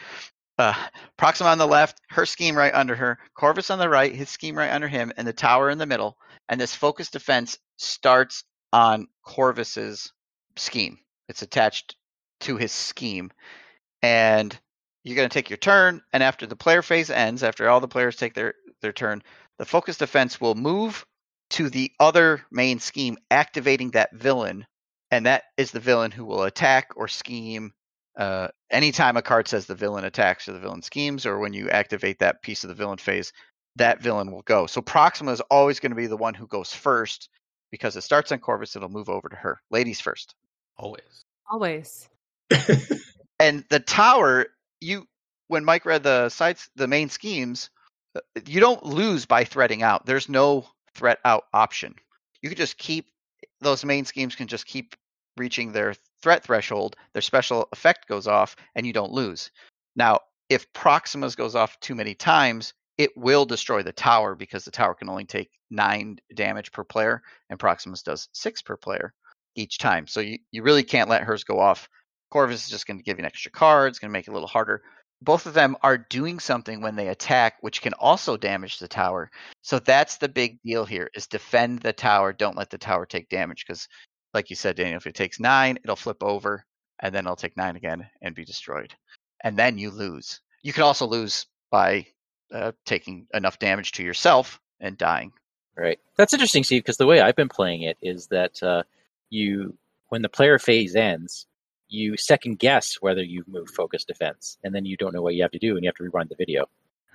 Uh, 0.59 0.75
Proxima 1.17 1.51
on 1.51 1.59
the 1.59 1.67
left, 1.67 2.01
her 2.09 2.27
scheme 2.27 2.57
right 2.57 2.75
under 2.75 2.95
her, 2.95 3.19
Corvus 3.35 3.71
on 3.71 3.79
the 3.79 3.89
right, 3.89 4.15
his 4.15 4.31
scheme 4.31 4.57
right 4.57 4.73
under 4.73 4.89
him, 4.89 5.13
and 5.17 5.27
the 5.27 5.33
tower 5.33 5.71
in 5.71 5.79
the 5.79 5.87
middle. 5.87 6.17
And 6.49 6.61
this 6.61 6.75
focus 6.75 7.11
defense 7.11 7.59
starts 7.77 8.45
on 8.73 9.09
Corvus's 9.23 10.13
scheme. 10.57 10.99
It's 11.29 11.43
attached 11.43 11.97
to 12.41 12.57
his 12.57 12.73
scheme. 12.73 13.31
And 14.03 14.59
you're 15.05 15.17
going 15.17 15.29
to 15.29 15.33
take 15.33 15.51
your 15.51 15.57
turn, 15.57 16.03
and 16.13 16.23
after 16.23 16.47
the 16.47 16.57
player 16.57 16.83
phase 16.83 17.11
ends, 17.11 17.43
after 17.43 17.69
all 17.69 17.81
the 17.81 17.89
players 17.89 18.17
take 18.17 18.35
their, 18.35 18.55
their 18.81 18.93
turn, 18.93 19.23
the 19.59 19.67
focus 19.67 19.99
defense 19.99 20.41
will 20.41 20.55
move 20.55 21.07
to 21.51 21.69
the 21.69 21.93
other 22.01 22.43
main 22.51 22.81
scheme, 22.81 23.19
activating 23.31 23.91
that 23.91 24.15
villain. 24.15 24.67
And 25.11 25.27
that 25.27 25.45
is 25.57 25.71
the 25.71 25.81
villain 25.81 26.11
who 26.11 26.25
will 26.25 26.45
attack 26.45 26.91
or 26.97 27.09
scheme 27.09 27.73
uh, 28.21 28.49
anytime 28.71 29.17
a 29.17 29.23
card 29.23 29.49
says 29.49 29.65
the 29.65 29.75
villain 29.75 30.05
attacks 30.05 30.47
or 30.47 30.53
the 30.53 30.59
villain 30.59 30.83
schemes, 30.83 31.25
or 31.25 31.39
when 31.39 31.55
you 31.55 31.71
activate 31.71 32.19
that 32.19 32.43
piece 32.43 32.63
of 32.63 32.69
the 32.69 32.75
villain 32.75 32.99
phase, 32.99 33.33
that 33.77 34.03
villain 34.03 34.31
will 34.31 34.43
go. 34.43 34.67
So 34.67 34.83
Proxima 34.83 35.33
is 35.33 35.41
always 35.51 35.81
going 35.81 35.91
to 35.91 35.97
be 35.97 36.07
the 36.07 36.19
one 36.19 36.35
who 36.35 36.47
goes 36.47 36.73
first 36.73 37.31
because 37.71 37.97
it 37.97 38.03
starts 38.03 38.31
on 38.31 38.39
Corvus, 38.39 38.77
it'll 38.77 38.91
move 38.91 39.09
over 39.09 39.31
to 39.31 39.37
her. 39.37 39.63
Ladies 39.71 40.01
first. 40.01 40.35
Always. 40.77 41.25
Always. 41.51 42.09
and 43.41 43.65
the 43.71 43.81
tower 43.81 44.47
you 44.81 45.07
when 45.49 45.65
mike 45.65 45.87
read 45.87 46.03
the 46.03 46.29
sites 46.29 46.69
the 46.75 46.89
main 46.89 47.09
schemes 47.09 47.71
uh, 48.17 48.21
you 48.45 48.61
don't 48.61 48.85
lose 48.85 49.25
by 49.25 49.45
threading 49.45 49.83
out 49.83 50.05
there's 50.05 50.29
no 50.29 50.67
threat 50.95 51.19
out 51.25 51.45
option 51.55 51.95
you 52.43 52.49
can 52.49 52.59
just 52.59 52.77
keep 52.77 53.07
those 53.61 53.85
main 53.85 54.05
schemes 54.05 54.35
can 54.35 54.49
just 54.49 54.67
keep 54.67 54.97
reaching 55.37 55.71
their 55.71 55.95
threat 56.23 56.43
threshold 56.43 56.97
their 57.13 57.23
special 57.23 57.69
effect 57.73 58.09
goes 58.09 58.27
off 58.27 58.57
and 58.75 58.87
you 58.87 58.93
don't 58.93 59.13
lose 59.13 59.51
now 59.97 60.19
if 60.49 60.73
Proxima's 60.73 61.37
goes 61.37 61.55
off 61.55 61.79
too 61.81 61.95
many 61.95 62.15
times 62.15 62.75
it 62.99 63.17
will 63.17 63.47
destroy 63.47 63.83
the 63.83 63.93
tower 63.93 64.35
because 64.35 64.65
the 64.65 64.71
tower 64.71 64.95
can 64.95 65.09
only 65.09 65.25
take 65.25 65.51
nine 65.71 66.19
damage 66.35 66.73
per 66.73 66.85
player 66.85 67.23
and 67.49 67.59
Proxima's 67.59 68.03
does 68.03 68.29
six 68.33 68.63
per 68.63 68.77
player 68.77 69.15
each 69.57 69.79
time 69.79 70.07
so 70.07 70.21
you, 70.21 70.39
you 70.51 70.63
really 70.63 70.83
can't 70.83 71.09
let 71.11 71.23
hers 71.23 71.45
go 71.45 71.59
off 71.59 71.89
Corvus 72.31 72.65
is 72.65 72.71
just 72.71 72.87
going 72.87 72.99
to 72.99 73.03
give 73.03 73.19
you 73.19 73.23
an 73.23 73.27
extra 73.27 73.51
card. 73.51 73.89
It's 73.91 73.99
going 73.99 74.09
to 74.09 74.13
make 74.13 74.29
it 74.29 74.31
a 74.31 74.35
little 74.35 74.49
harder. 74.49 74.83
Both 75.23 75.47
of 75.47 75.53
them 75.53 75.77
are 75.83 75.99
doing 75.99 76.39
something 76.39 76.81
when 76.81 76.97
they 76.97 77.09
attack, 77.09 77.57
which 77.61 77.83
can 77.83 77.93
also 77.95 78.37
damage 78.37 78.79
the 78.79 78.89
tower. 78.89 79.31
So 79.63 79.79
that's 79.79 80.17
the 80.17 80.29
big 80.29 80.59
deal 80.63 80.87
here: 80.87 81.11
is 81.15 81.27
defend 81.27 81.81
the 81.81 81.93
tower. 81.93 82.33
Don't 82.33 82.57
let 82.57 82.71
the 82.71 82.79
tower 82.79 83.05
take 83.05 83.29
damage, 83.29 83.67
because, 83.67 83.87
like 84.35 84.51
you 84.51 84.57
said, 84.57 84.77
Daniel, 84.77 84.97
if 84.97 85.07
it 85.07 85.15
takes 85.15 85.41
nine, 85.41 85.79
it'll 85.83 85.97
flip 85.97 86.23
over, 86.23 86.65
and 87.01 87.15
then 87.15 87.25
it'll 87.27 87.37
take 87.37 87.57
nine 87.57 87.77
again 87.77 88.09
and 88.23 88.35
be 88.35 88.45
destroyed, 88.45 88.95
and 89.43 89.57
then 89.57 89.79
you 89.79 89.91
lose. 89.91 90.41
You 90.63 90.73
can 90.73 90.83
also 90.83 91.07
lose 91.07 91.47
by 91.71 92.07
uh, 92.53 92.73
taking 92.85 93.27
enough 93.35 93.59
damage 93.59 93.93
to 93.93 94.03
yourself 94.03 94.61
and 94.81 94.99
dying. 94.99 95.33
Right. 95.77 95.99
That's 96.17 96.33
interesting, 96.33 96.65
Steve, 96.65 96.83
because 96.83 96.97
the 96.97 97.07
way 97.07 97.21
I've 97.21 97.37
been 97.37 97.49
playing 97.49 97.83
it 97.83 97.97
is 98.03 98.27
that 98.27 98.63
uh, 98.63 98.83
you, 99.31 99.77
when 100.09 100.21
the 100.23 100.29
player 100.29 100.59
phase 100.59 100.95
ends, 100.95 101.47
you 101.89 102.17
second 102.17 102.59
guess 102.59 102.97
whether 103.01 103.23
you've 103.23 103.49
moved 103.49 103.71
focus 103.75 104.05
defense, 104.05 104.59
and 104.63 104.75
then 104.75 104.85
you 104.85 104.97
don't 104.97 105.15
know 105.15 105.23
what 105.23 105.35
you 105.35 105.43
have 105.43 105.51
to 105.53 105.59
do, 105.59 105.77
and 105.77 105.85
you 105.85 105.89
have 105.89 105.97
to 105.97 106.05
rewind 106.05 106.29
the 106.29 106.37
video. 106.37 106.67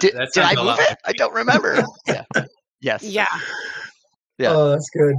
Did, 0.00 0.14
that 0.14 0.30
did 0.32 0.42
I 0.44 0.54
move 0.54 0.78
it? 0.78 0.98
I 1.04 1.12
don't 1.12 1.34
remember. 1.34 1.82
yeah. 2.06 2.24
Yes. 2.80 3.02
Yeah. 3.02 3.26
Yeah. 4.38 4.52
Oh, 4.52 4.70
that's 4.70 4.90
good. 4.90 5.16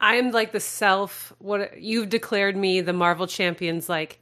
I'm 0.00 0.30
like 0.30 0.52
the 0.52 0.60
self 0.60 1.32
what 1.38 1.80
you've 1.80 2.08
declared 2.08 2.56
me 2.56 2.80
the 2.80 2.92
Marvel 2.92 3.26
Champions 3.26 3.88
like 3.88 4.18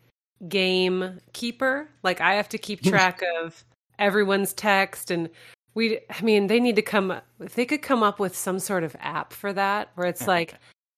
game 0.49 1.21
keeper. 1.33 1.89
Like 2.03 2.21
I 2.21 2.35
have 2.35 2.49
to 2.51 2.59
keep 2.59 2.83
hmm. 2.83 2.91
track 2.91 3.23
of 3.41 3.65
everyone's 3.99 4.53
text 4.53 5.11
and 5.11 5.29
we 5.75 6.01
I 6.11 6.23
mean 6.23 6.49
they 6.49 6.61
need 6.61 6.77
to 6.77 6.83
come 6.83 7.21
if 7.41 7.55
they 7.55 7.65
could 7.65 7.83
come 7.83 8.03
up 8.03 8.19
with 8.19 8.37
some 8.37 8.59
sort 8.59 8.85
of 8.85 8.97
app 9.01 9.33
for 9.33 9.53
that 9.53 9.91
where 9.95 10.07
it's 10.07 10.27
like 10.27 10.55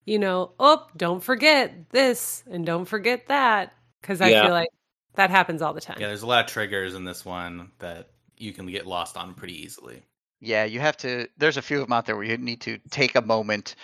you 0.06 0.18
know, 0.18 0.52
oh, 0.58 0.86
don't 0.96 1.22
forget 1.22 1.90
this 1.90 2.42
and 2.50 2.64
don't 2.64 2.86
forget 2.86 3.28
that 3.28 3.74
cuz 4.02 4.20
I 4.20 4.30
Yeah. 4.30 4.44
feel 4.44 4.52
like 4.52 4.70
that 5.14 5.30
happens 5.30 5.60
all 5.60 5.74
the 5.74 5.80
time. 5.80 5.98
Yeah, 6.00 6.06
there's 6.06 6.22
a 6.22 6.26
lot 6.26 6.44
of 6.44 6.50
triggers 6.50 6.94
in 6.94 7.04
this 7.04 7.24
one 7.24 7.70
that 7.80 8.08
you 8.38 8.52
can 8.52 8.66
get 8.66 8.86
lost 8.86 9.16
on 9.16 9.34
pretty 9.34 9.62
easily. 9.62 10.02
Yeah, 10.40 10.64
you 10.64 10.80
have 10.80 10.96
to. 10.98 11.28
There's 11.36 11.56
a 11.56 11.62
few 11.62 11.80
of 11.80 11.86
them 11.86 11.92
out 11.92 12.06
there 12.06 12.16
where 12.16 12.24
you 12.24 12.36
need 12.38 12.62
to 12.62 12.78
take 12.90 13.14
a 13.14 13.22
moment, 13.22 13.74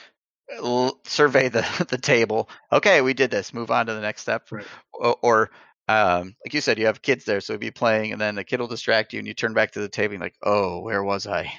l- 0.63 1.01
survey 1.05 1.49
the 1.49 1.87
the 1.91 1.99
table. 1.99 2.49
Okay, 2.73 3.01
we 3.01 3.15
did 3.15 3.31
this. 3.31 3.53
Move 3.55 3.71
on 3.71 3.87
to 3.87 3.95
the 3.95 4.01
next 4.01 4.23
step. 4.23 4.49
Right. 4.51 4.67
Or, 4.95 5.17
or 5.23 5.51
um, 5.89 6.35
like 6.45 6.55
you 6.55 6.61
said, 6.61 6.79
you 6.79 6.87
have 6.87 7.03
kids 7.03 7.25
there, 7.25 7.41
so 7.41 7.53
you'll 7.55 7.61
be 7.61 7.71
playing, 7.71 8.13
and 8.13 8.21
then 8.21 8.35
the 8.35 8.45
kid 8.45 8.61
will 8.61 8.69
distract 8.69 9.13
you, 9.13 9.19
and 9.19 9.29
you 9.29 9.35
turn 9.35 9.55
back 9.55 9.73
to 9.73 9.81
the 9.81 9.89
table, 9.89 10.15
and 10.15 10.21
you're 10.21 10.27
like, 10.27 10.37
oh, 10.43 10.81
where 10.81 11.05
was 11.05 11.27
I? 11.27 11.53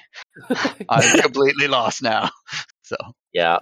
I'm 0.88 1.20
completely 1.20 1.68
lost 1.68 2.02
now. 2.02 2.30
So 2.82 2.96
Yeah. 3.32 3.58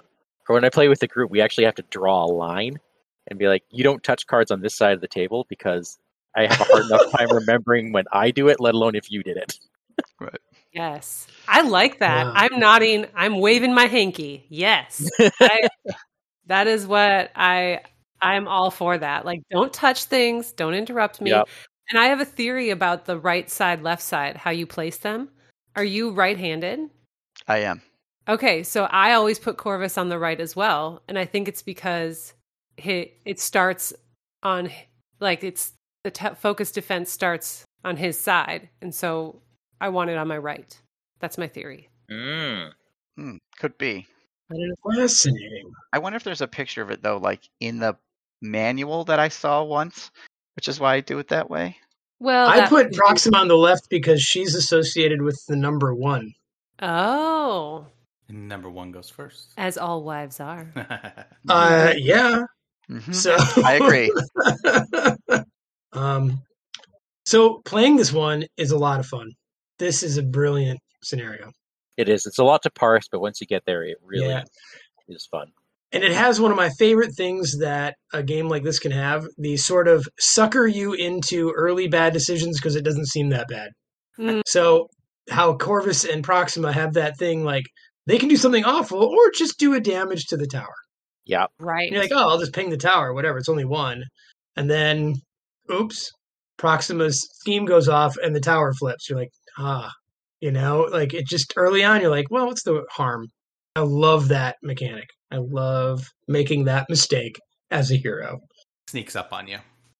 Or 0.49 0.55
when 0.55 0.65
I 0.65 0.69
play 0.69 0.87
with 0.87 0.99
the 0.99 1.07
group, 1.07 1.29
we 1.29 1.41
actually 1.41 1.65
have 1.65 1.75
to 1.75 1.83
draw 1.89 2.23
a 2.25 2.31
line 2.31 2.79
and 3.27 3.37
be 3.37 3.47
like, 3.47 3.63
you 3.69 3.83
don't 3.83 4.01
touch 4.03 4.25
cards 4.27 4.51
on 4.51 4.61
this 4.61 4.75
side 4.75 4.93
of 4.93 5.01
the 5.01 5.07
table 5.07 5.45
because 5.49 5.97
I 6.35 6.43
have 6.43 6.59
a 6.61 6.63
hard 6.63 6.85
enough 6.85 7.01
time 7.17 7.29
remembering 7.31 7.91
when 7.91 8.05
I 8.11 8.31
do 8.31 8.47
it, 8.47 8.59
let 8.59 8.73
alone 8.73 8.95
if 8.95 9.11
you 9.11 9.23
did 9.23 9.37
it. 9.37 9.59
Yes. 10.73 11.27
I 11.47 11.61
like 11.61 11.99
that. 11.99 12.25
Wow. 12.25 12.33
I'm 12.35 12.59
nodding. 12.59 13.05
I'm 13.15 13.39
waving 13.39 13.73
my 13.73 13.85
hanky. 13.85 14.45
Yes. 14.49 15.09
I, 15.19 15.67
that 16.47 16.67
is 16.67 16.85
what 16.85 17.31
I 17.35 17.81
I'm 18.21 18.47
all 18.47 18.71
for 18.71 18.97
that. 18.97 19.25
Like 19.25 19.41
don't 19.51 19.73
touch 19.73 20.05
things, 20.05 20.51
don't 20.51 20.73
interrupt 20.73 21.21
me. 21.21 21.31
Yep. 21.31 21.47
And 21.89 21.99
I 21.99 22.07
have 22.07 22.19
a 22.19 22.25
theory 22.25 22.69
about 22.69 23.05
the 23.05 23.17
right 23.17 23.49
side, 23.49 23.81
left 23.81 24.01
side, 24.01 24.35
how 24.35 24.51
you 24.51 24.65
place 24.65 24.97
them. 24.97 25.29
Are 25.75 25.83
you 25.83 26.11
right-handed? 26.11 26.89
I 27.47 27.59
am. 27.59 27.81
Okay, 28.27 28.63
so 28.63 28.85
I 28.85 29.13
always 29.13 29.39
put 29.39 29.57
Corvus 29.57 29.97
on 29.97 30.09
the 30.09 30.19
right 30.19 30.39
as 30.39 30.53
well, 30.53 31.01
and 31.07 31.17
I 31.17 31.23
think 31.23 31.47
it's 31.47 31.61
because 31.61 32.33
he, 32.75 33.13
it 33.23 33.39
starts 33.39 33.93
on 34.43 34.69
like 35.21 35.43
it's 35.43 35.71
the 36.03 36.11
te- 36.11 36.35
focus 36.35 36.71
defense 36.71 37.09
starts 37.09 37.63
on 37.85 37.95
his 37.95 38.19
side, 38.19 38.67
and 38.81 38.93
so 38.93 39.41
I 39.79 39.89
want 39.89 40.09
it 40.09 40.17
on 40.17 40.27
my 40.27 40.37
right. 40.37 40.75
That's 41.19 41.37
my 41.37 41.47
theory. 41.47 41.89
Mm. 42.11 42.71
Hmm, 43.17 43.37
could 43.59 43.77
be. 43.77 44.05
I 44.51 44.53
don't 44.55 44.69
know. 44.69 45.01
Fascinating. 45.01 45.71
I 45.93 45.99
wonder 45.99 46.15
if 46.17 46.23
there's 46.23 46.41
a 46.41 46.47
picture 46.47 46.81
of 46.81 46.91
it 46.91 47.01
though, 47.03 47.17
like 47.17 47.41
in 47.59 47.79
the 47.79 47.97
manual 48.41 49.03
that 49.05 49.19
I 49.19 49.27
saw 49.29 49.63
once, 49.63 50.11
which 50.55 50.67
is 50.67 50.79
why 50.79 50.95
I 50.95 50.99
do 51.01 51.19
it 51.19 51.27
that 51.29 51.49
way. 51.49 51.77
Well, 52.19 52.47
I 52.47 52.67
put 52.67 52.93
Proxima 52.93 53.37
on 53.39 53.47
the 53.47 53.57
left 53.57 53.89
because 53.89 54.21
she's 54.21 54.55
associated 54.55 55.21
with 55.21 55.39
the 55.47 55.55
number 55.55 55.93
one. 55.93 56.33
Oh, 56.81 57.85
And 58.29 58.47
number 58.47 58.69
one 58.69 58.91
goes 58.91 59.09
first. 59.09 59.53
as 59.57 59.77
all 59.77 60.03
wives 60.03 60.39
are. 60.39 60.71
Uh, 61.49 61.93
yeah. 61.97 62.43
Mhm. 62.89 63.13
So 63.15 63.35
I 63.63 63.75
agree. 63.75 64.11
um, 65.93 66.41
so 67.25 67.61
playing 67.65 67.95
this 67.95 68.11
one 68.11 68.45
is 68.57 68.71
a 68.71 68.77
lot 68.77 68.99
of 68.99 69.05
fun. 69.05 69.31
This 69.79 70.03
is 70.03 70.17
a 70.17 70.23
brilliant 70.23 70.79
scenario, 71.03 71.51
It 71.97 72.09
is. 72.09 72.25
It's 72.25 72.39
a 72.39 72.43
lot 72.43 72.63
to 72.63 72.69
parse, 72.71 73.07
but 73.11 73.19
once 73.21 73.39
you 73.41 73.47
get 73.47 73.63
there, 73.65 73.83
it 73.83 73.97
really 74.03 74.29
Yeah. 74.29 74.43
is 75.07 75.27
fun. 75.31 75.47
and 75.93 76.03
it 76.03 76.11
has 76.11 76.39
one 76.41 76.51
of 76.51 76.57
my 76.57 76.69
favorite 76.77 77.13
things 77.15 77.59
that 77.59 77.95
a 78.13 78.21
game 78.21 78.49
like 78.49 78.63
this 78.63 78.77
can 78.79 78.91
have: 78.91 79.25
the 79.37 79.55
sort 79.55 79.87
of 79.87 80.05
sucker 80.19 80.67
you 80.67 80.91
into 80.93 81.51
early 81.55 81.87
bad 81.87 82.11
decisions 82.11 82.59
because 82.59 82.75
it 82.75 82.83
doesn't 82.83 83.05
seem 83.07 83.29
that 83.29 83.47
bad. 83.47 83.69
Mm. 84.19 84.41
So 84.45 84.87
how 85.29 85.55
Corvus 85.55 86.03
and 86.03 86.23
Proxima 86.25 86.73
have 86.73 86.93
that 86.95 87.17
thing 87.17 87.43
like 87.45 87.63
they 88.05 88.17
can 88.17 88.27
do 88.29 88.35
something 88.37 88.65
awful 88.65 89.01
or 89.01 89.31
just 89.33 89.57
do 89.59 89.73
a 89.75 89.79
damage 89.79 90.25
to 90.27 90.37
the 90.37 90.47
tower. 90.47 90.73
Yeah. 91.25 91.45
Right. 91.59 91.83
And 91.87 91.93
you're 91.93 92.01
like, 92.03 92.11
oh, 92.13 92.29
I'll 92.29 92.39
just 92.39 92.53
ping 92.53 92.69
the 92.69 92.77
tower, 92.77 93.13
whatever. 93.13 93.37
It's 93.37 93.49
only 93.49 93.65
one. 93.65 94.03
And 94.57 94.69
then, 94.69 95.15
oops, 95.71 96.09
Proxima's 96.57 97.19
scheme 97.39 97.65
goes 97.65 97.87
off 97.89 98.15
and 98.23 98.35
the 98.35 98.39
tower 98.39 98.73
flips. 98.73 99.09
You're 99.09 99.19
like, 99.19 99.29
ah, 99.57 99.91
you 100.41 100.51
know, 100.51 100.87
like 100.91 101.13
it 101.13 101.25
just 101.27 101.53
early 101.55 101.83
on, 101.83 102.01
you're 102.01 102.11
like, 102.11 102.29
well, 102.29 102.47
what's 102.47 102.63
the 102.63 102.83
harm? 102.91 103.27
I 103.75 103.81
love 103.81 104.29
that 104.29 104.57
mechanic. 104.63 105.09
I 105.31 105.37
love 105.37 106.07
making 106.27 106.65
that 106.65 106.87
mistake 106.89 107.39
as 107.71 107.91
a 107.91 107.95
hero. 107.95 108.39
Sneaks 108.87 109.15
up 109.15 109.33
on 109.33 109.47
you. 109.47 109.57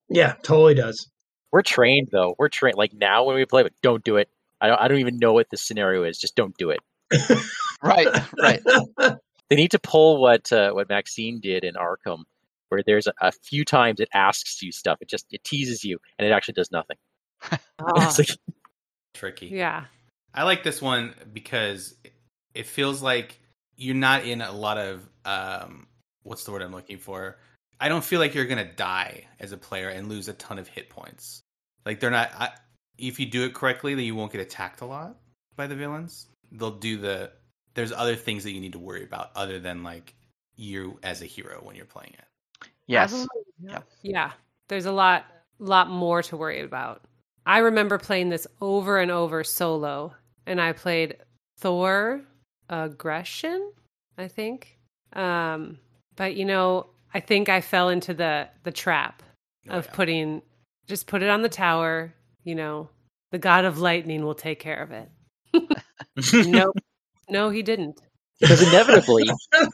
Yeah, 0.09 0.33
totally 0.43 0.73
does. 0.73 1.09
We're 1.51 1.61
trained 1.61 2.09
though. 2.11 2.35
We're 2.37 2.49
trained. 2.49 2.77
Like 2.77 2.93
now 2.93 3.23
when 3.23 3.35
we 3.35 3.45
play, 3.45 3.63
but 3.63 3.73
don't 3.81 4.03
do 4.03 4.17
it. 4.17 4.29
I 4.61 4.67
don't, 4.67 4.81
I 4.81 4.87
don't 4.87 4.99
even 4.99 5.19
know 5.19 5.33
what 5.33 5.47
the 5.51 5.57
scenario 5.57 6.03
is. 6.03 6.17
Just 6.17 6.35
don't 6.35 6.55
do 6.57 6.71
it. 6.71 6.79
right, 7.83 8.07
right. 8.41 8.61
They 9.49 9.55
need 9.55 9.71
to 9.71 9.79
pull 9.79 10.21
what 10.21 10.51
uh, 10.51 10.71
what 10.71 10.89
Maxine 10.89 11.39
did 11.39 11.63
in 11.63 11.75
Arkham, 11.75 12.23
where 12.69 12.81
there's 12.85 13.07
a, 13.07 13.13
a 13.21 13.31
few 13.31 13.63
times 13.63 13.99
it 13.99 14.09
asks 14.13 14.61
you 14.61 14.71
stuff. 14.71 14.97
It 15.01 15.09
just 15.09 15.25
it 15.31 15.43
teases 15.43 15.83
you, 15.83 15.99
and 16.17 16.27
it 16.27 16.31
actually 16.31 16.55
does 16.55 16.71
nothing. 16.71 16.97
Oh, 17.51 17.57
It's 17.95 18.19
like, 18.19 18.29
Tricky. 19.17 19.47
yeah. 19.47 19.85
I 20.33 20.43
like 20.43 20.63
this 20.63 20.81
one 20.81 21.15
because 21.33 21.95
it 22.53 22.67
feels 22.67 23.01
like 23.01 23.39
you're 23.75 23.95
not 23.95 24.25
in 24.25 24.41
a 24.41 24.51
lot 24.51 24.77
of 24.77 25.07
um 25.25 25.87
what's 26.23 26.43
the 26.43 26.51
word 26.51 26.61
I'm 26.61 26.71
looking 26.71 26.99
for? 26.99 27.37
I 27.79 27.89
don't 27.89 28.03
feel 28.03 28.19
like 28.19 28.35
you're 28.35 28.45
going 28.45 28.65
to 28.65 28.73
die 28.73 29.25
as 29.39 29.51
a 29.51 29.57
player 29.57 29.89
and 29.89 30.09
lose 30.09 30.27
a 30.27 30.33
ton 30.33 30.57
of 30.57 30.67
hit 30.67 30.89
points. 30.89 31.41
Like 31.85 31.99
they're 31.99 32.11
not 32.11 32.31
I, 32.37 32.49
if 32.97 33.19
you 33.19 33.25
do 33.25 33.45
it 33.45 33.53
correctly, 33.53 33.95
then 33.95 34.03
you 34.05 34.15
won't 34.15 34.31
get 34.31 34.41
attacked 34.41 34.81
a 34.81 34.85
lot 34.85 35.17
by 35.55 35.67
the 35.67 35.75
villains. 35.75 36.27
They'll 36.51 36.71
do 36.71 36.97
the 36.97 37.31
there's 37.73 37.91
other 37.91 38.15
things 38.15 38.43
that 38.43 38.51
you 38.51 38.61
need 38.61 38.73
to 38.73 38.79
worry 38.79 39.03
about 39.03 39.31
other 39.35 39.59
than 39.59 39.83
like 39.83 40.13
you 40.55 40.99
as 41.03 41.21
a 41.21 41.25
hero 41.25 41.59
when 41.63 41.75
you're 41.75 41.85
playing 41.85 42.13
it. 42.13 42.69
Yes. 42.87 43.25
Yeah. 43.59 43.79
Yeah. 44.01 44.31
There's 44.67 44.85
a 44.85 44.91
lot 44.91 45.25
lot 45.59 45.89
more 45.89 46.21
to 46.23 46.37
worry 46.37 46.61
about. 46.61 47.01
I 47.47 47.59
remember 47.59 47.97
playing 47.97 48.29
this 48.29 48.45
over 48.61 48.99
and 48.99 49.09
over 49.09 49.43
solo 49.43 50.13
and 50.45 50.61
I 50.61 50.73
played 50.73 51.17
Thor 51.59 52.21
aggression, 52.69 53.71
I 54.17 54.27
think. 54.27 54.77
Um 55.13 55.79
but 56.15 56.35
you 56.35 56.45
know, 56.45 56.87
I 57.13 57.19
think 57.21 57.49
I 57.49 57.61
fell 57.61 57.89
into 57.89 58.13
the 58.13 58.49
the 58.63 58.71
trap 58.71 59.23
Oh, 59.69 59.79
of 59.79 59.85
yeah. 59.85 59.91
putting 59.93 60.41
just 60.87 61.07
put 61.07 61.23
it 61.23 61.29
on 61.29 61.41
the 61.41 61.49
tower, 61.49 62.13
you 62.43 62.55
know, 62.55 62.89
the 63.31 63.37
god 63.39 63.65
of 63.65 63.79
lightning 63.79 64.23
will 64.23 64.35
take 64.35 64.59
care 64.59 64.81
of 64.81 64.91
it. 64.91 65.09
nope. 66.47 66.75
No, 67.29 67.49
he 67.49 67.61
didn't. 67.63 67.99
because 68.39 68.61
inevitably, 68.61 69.25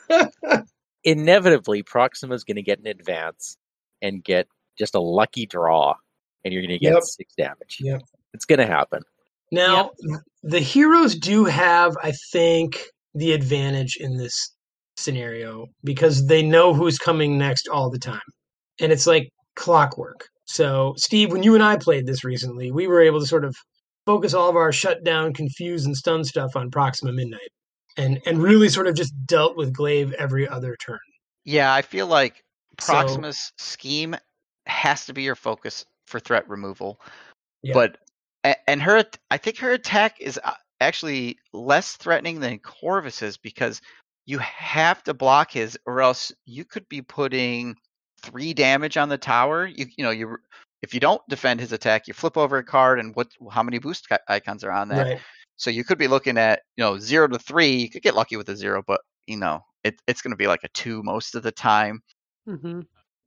inevitably, 1.03 1.83
Proxima's 1.83 2.43
going 2.43 2.55
to 2.55 2.61
get 2.63 2.79
an 2.79 2.87
advance 2.87 3.57
and 4.01 4.23
get 4.23 4.47
just 4.77 4.95
a 4.95 4.99
lucky 4.99 5.45
draw, 5.45 5.93
and 6.43 6.53
you're 6.53 6.61
going 6.63 6.71
to 6.73 6.79
get 6.79 6.93
Yep. 6.93 7.03
six 7.03 7.33
damage. 7.35 7.77
Yep. 7.79 8.01
It's 8.33 8.45
going 8.45 8.59
to 8.59 8.65
happen. 8.67 9.01
Now, 9.51 9.91
the 10.41 10.59
heroes 10.59 11.15
do 11.15 11.45
have, 11.45 11.95
I 12.01 12.11
think, 12.31 12.81
the 13.13 13.33
advantage 13.33 13.97
in 13.99 14.17
this 14.17 14.51
scenario 14.97 15.67
because 15.83 16.25
they 16.27 16.41
know 16.41 16.73
who's 16.73 16.97
coming 16.97 17.37
next 17.37 17.67
all 17.67 17.89
the 17.89 17.99
time. 17.99 18.21
And 18.79 18.91
it's 18.91 19.05
like 19.05 19.29
clockwork. 19.55 20.27
So, 20.45 20.93
Steve, 20.97 21.31
when 21.31 21.43
you 21.43 21.53
and 21.53 21.63
I 21.63 21.77
played 21.77 22.05
this 22.07 22.23
recently, 22.23 22.71
we 22.71 22.87
were 22.87 23.01
able 23.01 23.19
to 23.19 23.25
sort 23.27 23.45
of 23.45 23.55
focus 24.05 24.33
all 24.33 24.49
of 24.49 24.55
our 24.55 24.71
shutdown, 24.71 25.33
confuse, 25.33 25.85
and 25.85 25.95
stun 25.95 26.23
stuff 26.23 26.55
on 26.55 26.69
Proxima 26.71 27.13
Midnight 27.13 27.49
and, 27.95 28.19
and 28.25 28.39
really 28.41 28.67
sort 28.69 28.87
of 28.87 28.95
just 28.95 29.13
dealt 29.25 29.55
with 29.55 29.71
Glaive 29.73 30.11
every 30.13 30.47
other 30.47 30.75
turn. 30.83 30.99
Yeah, 31.45 31.73
I 31.73 31.81
feel 31.83 32.07
like 32.07 32.43
So- 32.81 32.91
Proxima's 32.93 33.53
scheme 33.57 34.15
has 34.65 35.05
to 35.05 35.13
be 35.13 35.21
your 35.23 35.35
focus 35.35 35.85
for 36.07 36.19
threat 36.19 36.47
removal. 36.49 36.99
Yeah. 37.61 37.73
But 37.73 37.97
and 38.67 38.81
her, 38.81 39.05
I 39.31 39.37
think 39.37 39.57
her 39.59 39.71
attack 39.71 40.19
is 40.19 40.39
uh, 40.43 40.53
actually 40.81 41.37
less 41.53 41.95
threatening 41.95 42.39
than 42.39 42.59
Corvus's 42.59 43.37
because 43.37 43.81
you 44.25 44.39
have 44.39 45.03
to 45.03 45.13
block 45.13 45.51
his, 45.51 45.77
or 45.85 46.01
else 46.01 46.31
you 46.45 46.65
could 46.65 46.87
be 46.89 47.01
putting 47.01 47.75
three 48.21 48.53
damage 48.53 48.97
on 48.97 49.09
the 49.09 49.17
tower. 49.17 49.65
You 49.65 49.85
you 49.97 50.03
know 50.03 50.11
you 50.11 50.37
if 50.81 50.93
you 50.93 50.99
don't 50.99 51.21
defend 51.29 51.59
his 51.59 51.71
attack, 51.71 52.07
you 52.07 52.13
flip 52.13 52.37
over 52.37 52.57
a 52.57 52.63
card, 52.63 52.99
and 52.99 53.15
what 53.15 53.27
how 53.51 53.63
many 53.63 53.79
boost 53.79 54.07
icons 54.27 54.63
are 54.63 54.71
on 54.71 54.89
that? 54.89 55.07
Right. 55.07 55.19
So 55.55 55.69
you 55.69 55.83
could 55.83 55.97
be 55.97 56.07
looking 56.07 56.37
at 56.37 56.61
you 56.75 56.83
know 56.83 56.97
zero 56.99 57.27
to 57.27 57.39
three. 57.39 57.75
You 57.75 57.89
could 57.89 58.03
get 58.03 58.15
lucky 58.15 58.37
with 58.37 58.49
a 58.49 58.55
zero, 58.55 58.83
but 58.85 59.01
you 59.27 59.37
know 59.37 59.61
it, 59.83 59.95
it's 60.07 60.21
going 60.21 60.31
to 60.31 60.37
be 60.37 60.47
like 60.47 60.63
a 60.63 60.69
two 60.69 61.01
most 61.03 61.35
of 61.35 61.43
the 61.43 61.51
time. 61.51 62.01
hmm 62.45 62.81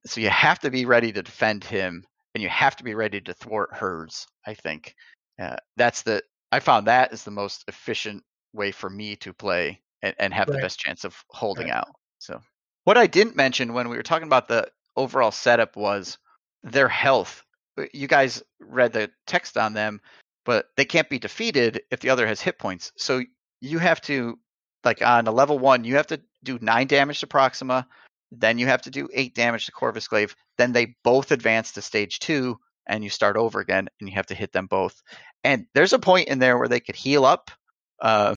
So 0.07 0.21
you 0.21 0.31
have 0.31 0.59
to 0.61 0.71
be 0.71 0.87
ready 0.87 1.13
to 1.13 1.23
defend 1.23 1.65
him, 1.65 2.05
and 2.37 2.43
you 2.43 2.51
have 2.51 2.77
to 2.77 2.85
be 2.85 2.95
ready 2.95 3.19
to 3.19 3.33
thwart 3.33 3.71
hers. 3.73 4.27
I 4.47 4.53
think 4.53 4.95
uh, 5.41 5.57
that's 5.79 6.03
the 6.03 6.23
I 6.53 6.61
found 6.61 6.87
that 6.87 7.11
is 7.15 7.25
the 7.25 7.31
most 7.31 7.65
efficient 7.67 8.23
way 8.53 8.73
for 8.73 8.91
me 8.91 9.17
to 9.17 9.33
play 9.33 9.81
and, 10.03 10.15
and 10.19 10.35
have 10.35 10.49
the 10.49 10.59
best 10.59 10.79
chance 10.79 11.05
of 11.05 11.17
holding 11.31 11.69
Right. 11.69 11.77
out. 11.77 11.89
So 12.19 12.43
what 12.85 12.99
I 12.99 13.07
didn't 13.07 13.37
mention 13.37 13.73
when 13.73 13.89
we 13.89 13.97
were 13.97 14.03
talking 14.03 14.27
about 14.27 14.49
the 14.49 14.69
overall 14.97 15.31
setup 15.31 15.77
was 15.77 16.19
their 16.63 16.89
health. 16.89 17.43
Uh, 17.79 17.85
You 17.95 18.07
guys 18.07 18.43
read 18.61 18.93
the 18.93 19.11
text 19.27 19.57
on 19.57 19.73
them, 19.73 20.03
but 20.45 20.67
they 20.77 20.85
can't 20.85 21.09
be 21.09 21.19
defeated 21.19 21.81
if 21.91 22.01
the 22.01 22.11
other 22.11 22.27
has 22.27 22.43
hit 22.43 22.59
points. 22.59 22.93
So 22.99 23.23
you 23.63 23.79
have 23.79 24.03
to 24.03 24.39
like 24.85 25.01
on 25.01 25.27
a 25.27 25.33
level 25.33 25.59
one, 25.59 25.85
you 25.85 25.97
have 25.97 26.09
to 26.09 26.21
do 26.45 26.59
nine 26.61 26.87
damage 26.87 27.21
to 27.21 27.27
Proxima, 27.27 27.89
then 28.33 28.59
you 28.59 28.67
have 28.67 28.83
to 28.83 28.91
do 28.91 29.09
eight 29.13 29.35
damage 29.35 29.67
to 29.67 29.73
Corvus 29.73 30.09
Glaive. 30.09 30.35
Then 30.59 30.73
they 30.73 30.97
both 31.05 31.33
advance 31.33 31.73
to 31.73 31.83
stage 31.83 32.19
two, 32.19 32.59
and 32.87 33.03
you 33.05 33.11
start 33.11 33.37
over 33.37 33.61
again, 33.61 33.89
and 34.01 34.09
you 34.09 34.15
have 34.17 34.27
to 34.27 34.35
hit 34.35 34.53
them 34.53 34.67
both. 34.67 35.01
And 35.45 35.67
there's 35.75 35.93
a 35.93 35.99
point 35.99 36.29
in 36.29 36.39
there 36.39 36.59
where 36.59 36.69
they 36.69 36.81
could 36.81 36.97
heal 36.97 37.25
up 37.25 37.51
uh, 38.01 38.35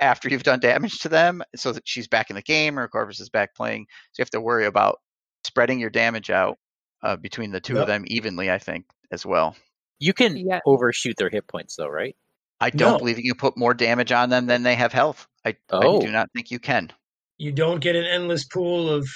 after 0.00 0.28
you've 0.28 0.42
done 0.42 0.60
damage 0.60 0.98
to 1.00 1.08
them, 1.08 1.42
so 1.56 1.72
that 1.72 1.86
she's 1.86 2.08
back 2.08 2.30
in 2.30 2.36
the 2.36 2.42
game 2.42 2.78
or 2.78 2.88
Corvus 2.88 3.20
is 3.20 3.30
back 3.30 3.54
playing. 3.54 3.86
So 4.12 4.20
you 4.20 4.22
have 4.22 4.30
to 4.30 4.40
worry 4.40 4.66
about 4.66 4.98
spreading 5.44 5.78
your 5.78 5.90
damage 5.90 6.30
out 6.30 6.58
uh, 7.02 7.16
between 7.16 7.50
the 7.50 7.60
two 7.60 7.74
Yep. 7.74 7.82
of 7.82 7.86
them 7.86 8.04
evenly, 8.06 8.50
I 8.50 8.58
think, 8.58 8.86
as 9.12 9.26
well. 9.26 9.56
You 9.98 10.12
can 10.14 10.36
Yeah. 10.36 10.60
overshoot 10.66 11.16
their 11.18 11.30
hit 11.30 11.46
points, 11.46 11.76
though, 11.76 11.88
right? 11.88 12.16
I 12.60 12.70
don't 12.70 12.92
No. 12.92 12.98
believe 12.98 13.18
you 13.18 13.32
can 13.34 13.38
put 13.38 13.58
more 13.58 13.74
damage 13.74 14.12
on 14.12 14.30
them 14.30 14.46
than 14.46 14.62
they 14.62 14.74
have 14.74 14.92
health. 14.92 15.26
I, 15.44 15.56
Oh. 15.70 15.96
I 15.96 15.98
do 15.98 16.10
not 16.10 16.30
think 16.34 16.50
you 16.50 16.58
can. 16.58 16.90
You 17.38 17.52
don't 17.52 17.80
get 17.80 17.96
an 17.96 18.04
endless 18.04 18.44
pool 18.44 18.88
of 18.88 19.08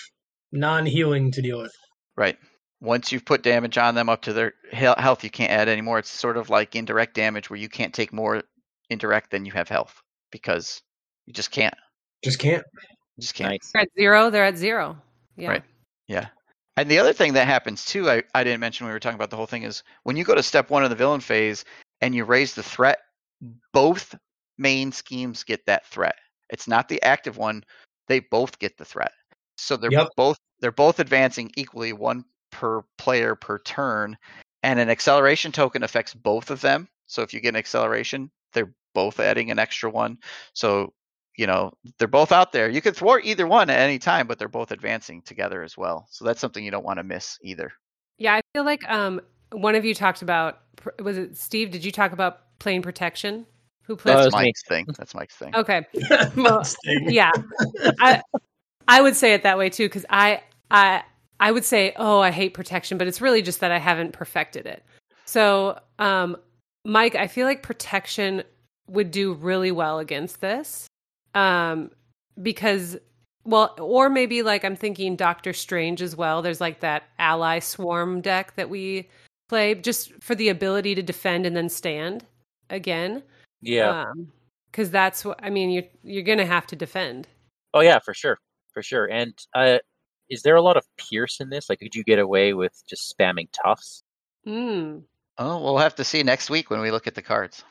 non 0.52 0.87
healing 0.87 1.31
to 1.33 1.42
deal 1.42 1.61
with. 1.61 1.72
Right. 2.16 2.38
Once 2.81 3.11
you've 3.11 3.24
put 3.24 3.42
damage 3.42 3.76
on 3.76 3.94
them 3.94 4.09
up 4.09 4.22
to 4.22 4.33
their 4.33 4.54
health, 4.72 5.24
you 5.24 5.31
can't 5.31 5.50
add 5.50 5.68
anymore. 5.68 5.98
It's 5.98 6.11
sort 6.11 6.37
of 6.37 6.48
like 6.48 6.76
indirect 6.76 7.14
damage 7.14 7.50
where 7.50 7.59
you 7.59 7.68
can't 7.68 7.92
take 7.92 8.12
more 8.12 8.42
indirect 8.88 9.31
than 9.31 9.44
you 9.44 9.52
have 9.52 9.68
health 9.68 10.00
because 10.31 10.81
you 11.26 11.33
just 11.33 11.50
can't. 11.50 11.74
Just 12.24 12.38
can't. 12.38 12.64
Just 13.18 13.35
can't. 13.35 13.50
Nice. 13.50 13.70
They're 13.72 13.83
at 13.83 13.88
zero. 13.96 14.31
They're 14.31 14.44
at 14.44 14.57
zero. 14.57 14.96
Yeah. 15.37 15.48
Right. 15.48 15.62
Yeah. 16.07 16.26
And 16.76 16.88
the 16.88 17.00
other 17.00 17.12
thing 17.12 17.33
that 17.33 17.46
happens 17.48 17.85
too, 17.85 18.09
I, 18.09 18.22
I 18.35 18.44
didn't 18.44 18.61
mention 18.61 18.85
when 18.85 18.92
we 18.92 18.94
were 18.94 19.00
talking 19.00 19.16
about 19.16 19.31
the 19.31 19.37
whole 19.37 19.46
thing, 19.46 19.64
is 19.64 19.83
when 20.04 20.16
you 20.16 20.22
go 20.22 20.37
to 20.37 20.42
step 20.42 20.70
one 20.70 20.85
of 20.85 20.90
the 20.90 20.96
villain 20.96 21.20
phase 21.20 21.64
and 22.00 22.14
you 22.14 22.24
raise 22.24 22.54
the 22.54 22.62
threat, 22.62 22.98
both 23.72 24.14
main 24.59 24.92
schemes 24.92 25.42
get 25.42 25.66
that 25.66 25.87
threat. 25.87 26.14
It's 26.50 26.68
not 26.68 26.88
the 26.88 27.02
active 27.02 27.37
one; 27.37 27.64
they 28.09 28.21
both 28.21 28.59
get 28.59 28.77
the 28.77 28.85
threat. 28.85 29.12
So 29.57 29.77
they're 29.77 29.90
Yep. 29.90 30.09
both 30.16 30.38
they're 30.61 30.73
both 30.73 30.99
advancing 30.99 31.53
equally, 31.57 31.92
one 31.92 32.25
per 32.51 32.83
player 32.97 33.35
per 33.35 33.59
turn, 33.61 34.16
and 34.62 34.81
an 34.81 34.90
acceleration 34.90 35.53
token 35.53 35.83
affects 35.85 36.14
both 36.14 36.51
of 36.51 36.61
them. 36.61 36.88
So 37.07 37.23
if 37.23 37.33
you 37.33 37.40
get 37.40 37.51
an 37.51 37.57
acceleration, 37.57 38.31
they're 38.53 38.73
both 38.94 39.21
adding 39.21 39.51
an 39.51 39.59
extra 39.59 39.90
one. 39.90 40.18
So 40.53 40.92
you 41.37 41.47
know 41.47 41.73
they're 41.99 42.09
both 42.09 42.33
out 42.33 42.53
there. 42.53 42.68
You 42.68 42.81
can 42.81 42.94
thwart 42.94 43.25
either 43.25 43.47
one 43.47 43.71
at 43.71 43.79
any 43.79 43.99
time, 43.99 44.27
but 44.27 44.38
they're 44.38 44.49
both 44.49 44.73
advancing 44.73 45.23
together 45.23 45.62
as 45.62 45.77
well. 45.77 46.07
So 46.11 46.25
that's 46.25 46.40
something 46.40 46.64
you 46.64 46.71
don't 46.71 46.85
want 46.85 46.99
to 46.99 47.05
miss 47.05 47.38
either. 47.42 47.73
Yeah, 48.18 48.35
I 48.35 48.40
feel 48.55 48.64
like 48.64 48.88
um 48.88 49.21
one 49.53 49.75
of 49.75 49.85
you 49.85 49.94
talked 49.94 50.23
about 50.23 50.61
was 51.01 51.18
it 51.18 51.37
Steve? 51.37 51.71
Did 51.71 51.85
you 51.85 51.92
talk 51.92 52.12
about 52.12 52.59
plane 52.59 52.83
protection? 52.83 53.47
Who 53.88 53.96
plays? 53.96 54.14
That's 54.14 54.27
was 54.27 54.35
me. 54.35 54.48
Mike's 54.48 54.62
thing. 54.68 54.87
That's 54.96 55.14
Mike's 55.14 55.35
thing. 55.35 55.55
okay, 55.57 55.85
Mustang. 56.37 57.11
yeah, 57.11 57.33
I 58.01 58.22
I 58.87 59.01
would 59.03 59.16
say 59.16 59.35
it 59.35 59.42
that 59.42 59.59
way 59.59 59.70
too 59.70 59.87
because 59.87 60.07
I 60.11 60.42
I 60.70 61.03
I 61.40 61.51
would 61.51 61.64
say 61.64 61.94
oh 61.96 62.20
I 62.20 62.31
hate 62.31 62.55
protection, 62.55 62.98
but 62.98 63.07
it's 63.09 63.20
really 63.20 63.42
just 63.42 63.61
that 63.61 63.72
I 63.72 63.79
haven't 63.79 64.12
perfected 64.12 64.66
it. 64.66 64.85
So 65.24 65.81
um 65.98 66.37
Mike, 66.85 67.17
I 67.17 67.27
feel 67.27 67.46
like 67.46 67.62
protection 67.62 68.44
would 68.88 69.10
do 69.10 69.35
really 69.35 69.73
well 69.73 69.98
against 69.98 70.40
this 70.40 70.87
um 71.35 71.90
because 72.42 72.96
well 73.44 73.75
or 73.79 74.08
maybe 74.08 74.42
like 74.42 74.65
i'm 74.65 74.77
thinking 74.77 75.15
doctor 75.15 75.52
strange 75.52 76.00
as 76.00 76.17
well 76.17 76.40
there's 76.40 76.60
like 76.60 76.81
that 76.81 77.04
ally 77.19 77.58
swarm 77.58 78.21
deck 78.21 78.54
that 78.56 78.71
we 78.71 79.08
play 79.48 79.75
just 79.75 80.12
for 80.23 80.35
the 80.35 80.48
ability 80.48 80.94
to 80.94 81.02
defend 81.02 81.44
and 81.44 81.54
then 81.54 81.69
stand 81.69 82.25
again 82.71 83.23
Yeah. 83.63 84.06
because 84.71 84.90
that's 84.90 85.25
what 85.25 85.38
i 85.42 85.50
mean 85.50 85.71
you're 85.71 85.85
you're 86.02 86.23
gonna 86.23 86.46
have 86.46 86.67
to 86.69 86.77
defend 86.77 87.27
oh, 87.75 87.81
yeah, 87.81 87.98
for 87.98 88.15
sure. 88.15 88.38
For 88.73 88.83
sure. 88.83 89.06
And 89.06 89.35
uh, 89.54 89.79
is 90.31 90.42
there 90.42 90.56
a 90.56 90.63
lot 90.63 90.77
of 90.79 90.85
Pierce 90.96 91.40
in 91.40 91.50
this? 91.50 91.69
Like, 91.69 91.81
could 91.81 91.94
you 91.94 92.02
get 92.02 92.19
away 92.19 92.54
with 92.54 92.73
just 92.88 93.15
spamming 93.15 93.48
Toughs? 93.52 94.02
Hmm. 94.44 95.00
Oh, 95.37 95.63
we'll 95.63 95.79
have 95.79 95.94
to 95.96 96.04
see 96.04 96.23
next 96.23 96.48
week 96.48 96.71
when 96.71 96.81
we 96.81 96.90
look 96.90 97.06
at 97.06 97.15
the 97.15 97.23
cards. 97.23 97.63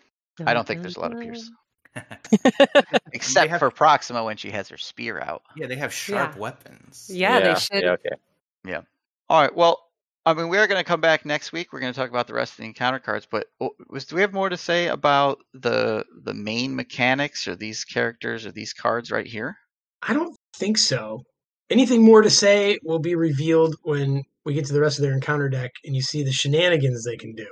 I 0.46 0.54
don't 0.54 0.68
think 0.68 0.82
there's 0.82 0.98
a 0.98 1.00
lot 1.00 1.14
of 1.14 1.20
Pierce, 1.20 1.50
except 3.14 3.50
have- 3.50 3.60
for 3.60 3.72
Proxima 3.72 4.24
when 4.24 4.38
she 4.38 4.52
has 4.52 4.70
her 4.70 4.78
spear 4.78 5.20
out. 5.20 5.42
yeah, 5.56 5.68
they 5.68 5.76
have 5.76 5.92
sharp 5.94 6.34
Yeah. 6.36 6.40
weapons. 6.40 7.10
yeah, 7.12 7.40
they 7.40 7.56
should 7.60 7.84
Yeah, 7.84 7.92
okay. 7.94 8.86
All 9.30 9.42
right. 9.42 9.56
Well, 9.56 9.82
I 10.28 10.34
mean, 10.34 10.50
we 10.50 10.58
are 10.58 10.68
going 10.68 10.80
to 10.80 10.84
come 10.84 11.00
back 11.00 11.26
next 11.26 11.54
week. 11.54 11.72
We're 11.72 11.80
going 11.80 11.94
to 11.94 11.98
talk 11.98 12.10
about 12.10 12.28
the 12.28 12.34
rest 12.34 12.52
of 12.52 12.58
the 12.58 12.66
encounter 12.66 13.00
cards. 13.00 13.26
But 13.32 13.48
was 13.90 14.04
do 14.04 14.16
we 14.16 14.22
have 14.22 14.34
more 14.34 14.50
to 14.50 14.58
say 14.58 14.88
about 14.88 15.40
the 15.54 16.04
the 16.24 16.34
main 16.34 16.76
mechanics 16.76 17.48
or 17.48 17.56
these 17.56 17.86
characters 17.86 18.46
or 18.46 18.52
these 18.52 18.74
cards 18.74 19.10
right 19.10 19.26
here? 19.26 19.56
I 20.04 20.14
don't 20.14 20.36
think 20.58 20.78
so. 20.80 21.24
anything 21.70 22.04
more 22.04 22.22
to 22.22 22.30
say 22.30 22.78
will 22.84 23.00
be 23.00 23.16
revealed 23.16 23.78
when 23.84 24.24
we 24.44 24.54
get 24.54 24.66
to 24.66 24.74
the 24.74 24.82
rest 24.82 25.00
of 25.00 25.04
their 25.04 25.14
encounter 25.14 25.48
deck 25.48 25.72
and 25.86 25.96
you 25.96 26.02
see 26.02 26.24
the 26.24 26.32
shenanigans 26.34 27.06
they 27.06 27.18
can 27.18 27.34
do. 27.34 27.48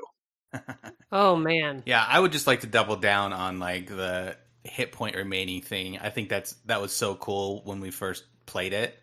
Oh 1.12 1.38
man. 1.38 1.82
Yeah, 1.86 2.06
I 2.06 2.20
would 2.20 2.34
just 2.34 2.46
like 2.46 2.62
to 2.62 2.68
double 2.68 2.98
down 2.98 3.32
on 3.32 3.58
like 3.60 3.88
the 3.88 4.36
hit 4.66 4.92
point 4.92 5.16
remaining 5.16 5.62
thing. 5.62 5.98
I 5.98 6.10
think 6.10 6.28
that's 6.28 6.54
that 6.66 6.82
was 6.82 6.92
so 6.92 7.16
cool 7.16 7.62
when 7.64 7.80
we 7.80 7.90
first 7.90 8.26
played 8.46 8.74
it. 8.74 9.00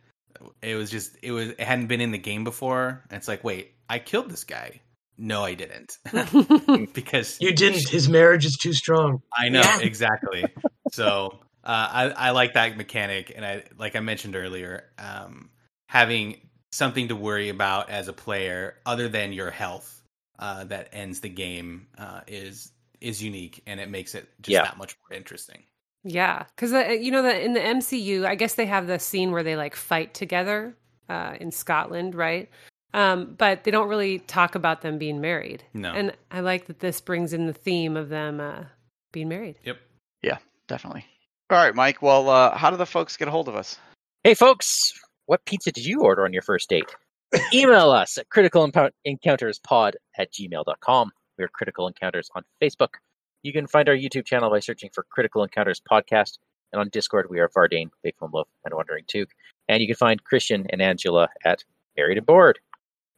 It 0.62 0.74
was 0.74 0.91
just 0.91 1.16
it 1.22 1.33
was 1.33 1.49
it 1.51 1.61
hadn't 1.61 1.87
been 1.87 2.01
in 2.01 2.11
the 2.12 2.18
game 2.18 2.45
before. 2.45 3.03
And 3.11 3.16
it's 3.18 3.28
like, 3.28 3.43
wait, 3.45 3.72
I 3.89 3.99
killed 3.99 4.30
this 4.30 4.45
guy. 4.45 4.80
No, 5.18 5.45
I 5.45 5.55
didn't. 5.55 5.99
because 6.95 7.39
You 7.41 7.55
didn't. 7.55 7.89
His 7.89 8.09
marriage 8.09 8.45
is 8.45 8.57
too 8.57 8.72
strong. 8.72 9.22
I 9.37 9.49
know 9.49 9.61
Yeah. 9.61 9.78
exactly. 9.80 10.47
So 10.93 11.39
uh, 11.64 11.89
I 11.91 12.11
I 12.11 12.30
like 12.33 12.53
that 12.55 12.76
mechanic, 12.76 13.33
and 13.35 13.47
I 13.47 13.64
like 13.78 13.97
I 13.97 14.01
mentioned 14.01 14.37
earlier, 14.37 14.85
um, 14.99 15.49
having 15.89 16.41
something 16.70 17.09
to 17.09 17.16
worry 17.16 17.49
about 17.49 17.89
as 17.89 18.09
a 18.09 18.12
player 18.12 18.74
other 18.85 19.09
than 19.09 19.33
your 19.33 19.51
health 19.51 20.03
uh, 20.39 20.64
that 20.64 20.89
ends 20.93 21.20
the 21.20 21.30
game 21.30 21.87
uh, 21.97 22.20
is 22.26 22.72
is 23.01 23.22
unique, 23.22 23.62
and 23.66 23.80
it 23.80 23.89
makes 23.89 24.14
it 24.14 24.28
just 24.43 24.53
Yeah. 24.53 24.62
that 24.64 24.76
much 24.76 24.97
more 25.09 25.16
interesting. 25.16 25.62
Yeah, 26.05 26.44
because 26.55 26.72
uh, 26.72 26.88
you 26.88 27.11
know 27.11 27.22
that 27.22 27.42
in 27.42 27.53
the 27.53 27.61
MCU, 27.61 28.26
I 28.26 28.34
guess 28.34 28.55
they 28.55 28.66
have 28.66 28.86
the 28.86 28.98
scene 28.98 29.30
where 29.30 29.42
they 29.42 29.57
like 29.57 29.76
fight 29.76 30.14
together 30.14 30.74
uh, 31.09 31.34
in 31.40 31.53
Scotland, 31.53 32.14
right? 32.14 32.50
Um, 32.94 33.34
but 33.38 33.64
they 33.64 33.70
don't 33.70 33.88
really 33.88 34.18
talk 34.18 34.55
about 34.55 34.82
them 34.82 34.98
being 34.98 35.20
married. 35.20 35.64
No. 35.72 35.92
and 35.92 36.12
I 36.30 36.40
like 36.40 36.66
that 36.66 36.80
this 36.80 37.00
brings 37.00 37.32
in 37.32 37.46
the 37.46 37.53
theme 37.53 37.96
of 37.96 38.09
them 38.09 38.40
uh, 38.40 38.64
being 39.12 39.28
married. 39.28 39.57
Yep. 39.64 39.78
Yeah, 40.22 40.38
definitely. 40.68 41.07
All 41.50 41.59
right, 41.59 41.74
Mike. 41.74 42.03
Well, 42.03 42.28
uh, 42.28 42.57
how 42.57 42.70
do 42.70 42.76
the 42.76 42.86
folks 42.86 43.16
get 43.16 43.28
a 43.28 43.30
hold 43.30 43.48
of 43.48 43.57
us? 43.57 43.78
Hey, 44.24 44.34
folks, 44.34 44.92
what 45.26 45.44
pizza 45.44 45.72
did 45.72 45.86
you 45.86 46.03
order 46.03 46.24
on 46.24 46.32
your 46.32 46.42
first 46.42 46.68
date? 46.68 46.94
Email 47.55 47.90
us 47.90 48.18
at 48.18 48.28
criticalencounterspod 48.28 49.92
at 50.18 50.32
gmail.com. 50.32 51.11
We 51.38 51.44
are 51.44 51.48
Critical 51.48 51.88
Encounters 51.88 52.28
on 52.34 52.42
Facebook. 52.61 52.94
You 53.43 53.53
can 53.53 53.66
find 53.66 53.88
our 53.88 53.97
YouTube 53.97 54.24
channel 54.24 54.51
by 54.51 54.61
searching 54.61 54.90
for 54.95 55.05
Critical 55.11 55.43
Encounters 55.43 55.80
Podcast. 55.80 56.38
And 56.72 56.80
on 56.80 56.88
Discord, 56.90 57.26
we 57.28 57.40
are 57.40 57.49
Vardane, 57.49 57.90
Big 58.03 58.14
Love, 58.20 58.47
and 58.64 58.72
Wandering 58.72 59.05
Took. 59.09 59.30
And 59.68 59.80
you 59.80 59.88
can 59.88 59.97
find 59.97 60.22
Christian 60.22 60.66
and 60.70 60.80
Angela 60.80 61.28
at 61.45 61.64
Married 61.97 62.18
and 62.18 62.26
Bored. 62.26 62.61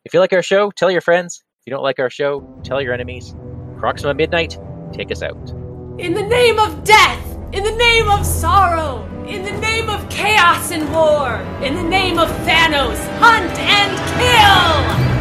If 0.06 0.14
you 0.14 0.20
like 0.20 0.32
our 0.32 0.42
show, 0.42 0.70
tell 0.70 0.90
your 0.90 1.02
friends. 1.02 1.44
If 1.60 1.66
you 1.66 1.72
don't 1.72 1.82
like 1.82 1.98
our 1.98 2.08
show, 2.08 2.40
tell 2.64 2.80
your 2.80 2.94
enemies. 2.94 3.34
Proxima 3.76 4.14
Midnight, 4.14 4.58
take 4.92 5.12
us 5.12 5.22
out. 5.22 5.50
In 5.98 6.14
the 6.14 6.22
name 6.22 6.58
of 6.58 6.84
death, 6.84 7.38
in 7.52 7.62
the 7.62 7.76
name 7.76 8.08
of 8.08 8.24
sorrow, 8.24 9.04
in 9.28 9.42
the 9.42 9.60
name 9.60 9.90
of 9.90 10.08
chaos 10.08 10.70
and 10.70 10.90
war, 10.90 11.34
in 11.62 11.74
the 11.74 11.82
name 11.82 12.18
of 12.18 12.28
Thanos, 12.46 12.98
hunt 13.18 13.58
and 13.58 15.08
kill! 15.08 15.13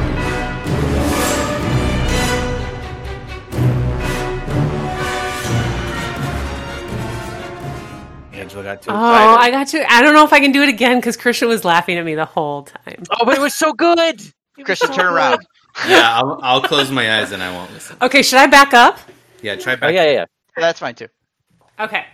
Angela 8.44 8.64
got 8.64 8.82
too 8.82 8.91
Oh, 8.91 8.94
excited. 8.96 9.41
I 9.41 9.52
got 9.52 9.74
you. 9.74 9.84
I 9.88 10.02
don't 10.02 10.14
know 10.14 10.24
if 10.26 10.34
I 10.34 10.39
can 10.39 10.52
do 10.52 10.62
it 10.64 10.70
again 10.70 10.98
because 11.00 11.18
Christian 11.18 11.48
was 11.48 11.64
laughing 11.66 11.98
at 11.98 12.06
me 12.06 12.16
the 12.16 12.26
whole 12.26 12.64
time. 12.64 13.04
Oh, 13.12 13.26
but 13.26 13.36
it 13.38 13.41
was 13.41 13.56
so 13.56 13.74
good! 13.74 14.20
It 14.22 14.34
was 14.58 14.66
Christian, 14.66 14.89
so 14.89 14.94
turn 14.94 15.06
good. 15.08 15.16
around. 15.16 15.46
yeah, 15.88 16.18
I'll, 16.20 16.39
I'll 16.44 16.62
close 16.62 16.91
my 16.91 17.20
eyes 17.20 17.32
and 17.32 17.41
I 17.41 17.52
won't 17.52 17.72
listen. 17.74 17.98
Okay, 18.02 18.22
should 18.22 18.39
I 18.39 18.48
back 18.48 18.74
up? 18.74 19.00
Yeah, 19.41 19.56
try 19.56 19.74
Oh, 19.74 19.78
back. 19.78 19.94
yeah, 19.94 20.04
yeah, 20.06 20.12
yeah. 20.12 20.26
That's 20.58 20.80
fine 20.80 20.94
too. 20.96 21.08
Okay. 21.80 22.06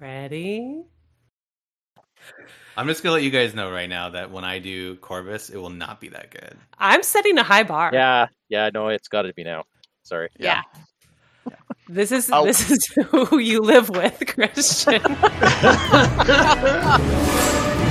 Ready? 0.00 0.82
I'm 2.76 2.86
just 2.86 3.02
gonna 3.02 3.14
let 3.14 3.24
you 3.24 3.30
guys 3.30 3.54
know 3.54 3.70
right 3.72 3.88
now 3.88 4.10
that 4.10 4.30
when 4.30 4.44
I 4.44 4.60
do 4.60 4.94
Corvus, 4.96 5.50
it 5.50 5.56
will 5.56 5.68
not 5.70 6.00
be 6.00 6.08
that 6.10 6.30
good. 6.30 6.56
I'm 6.78 7.02
setting 7.02 7.36
a 7.38 7.42
high 7.42 7.64
bar. 7.64 7.90
Yeah, 7.92 8.28
yeah, 8.48 8.70
no, 8.72 8.88
it's 8.88 9.08
got 9.08 9.22
to 9.22 9.34
be 9.34 9.42
now. 9.42 9.64
Sorry. 10.04 10.28
Yeah. 10.38 10.62
This 11.88 12.12
is 12.12 12.30
Oh. 12.32 12.44
this 12.44 12.70
is 12.70 12.86
who 13.10 13.38
you 13.38 13.60
live 13.60 13.88
with, 13.88 14.22
Christian. 14.26 15.02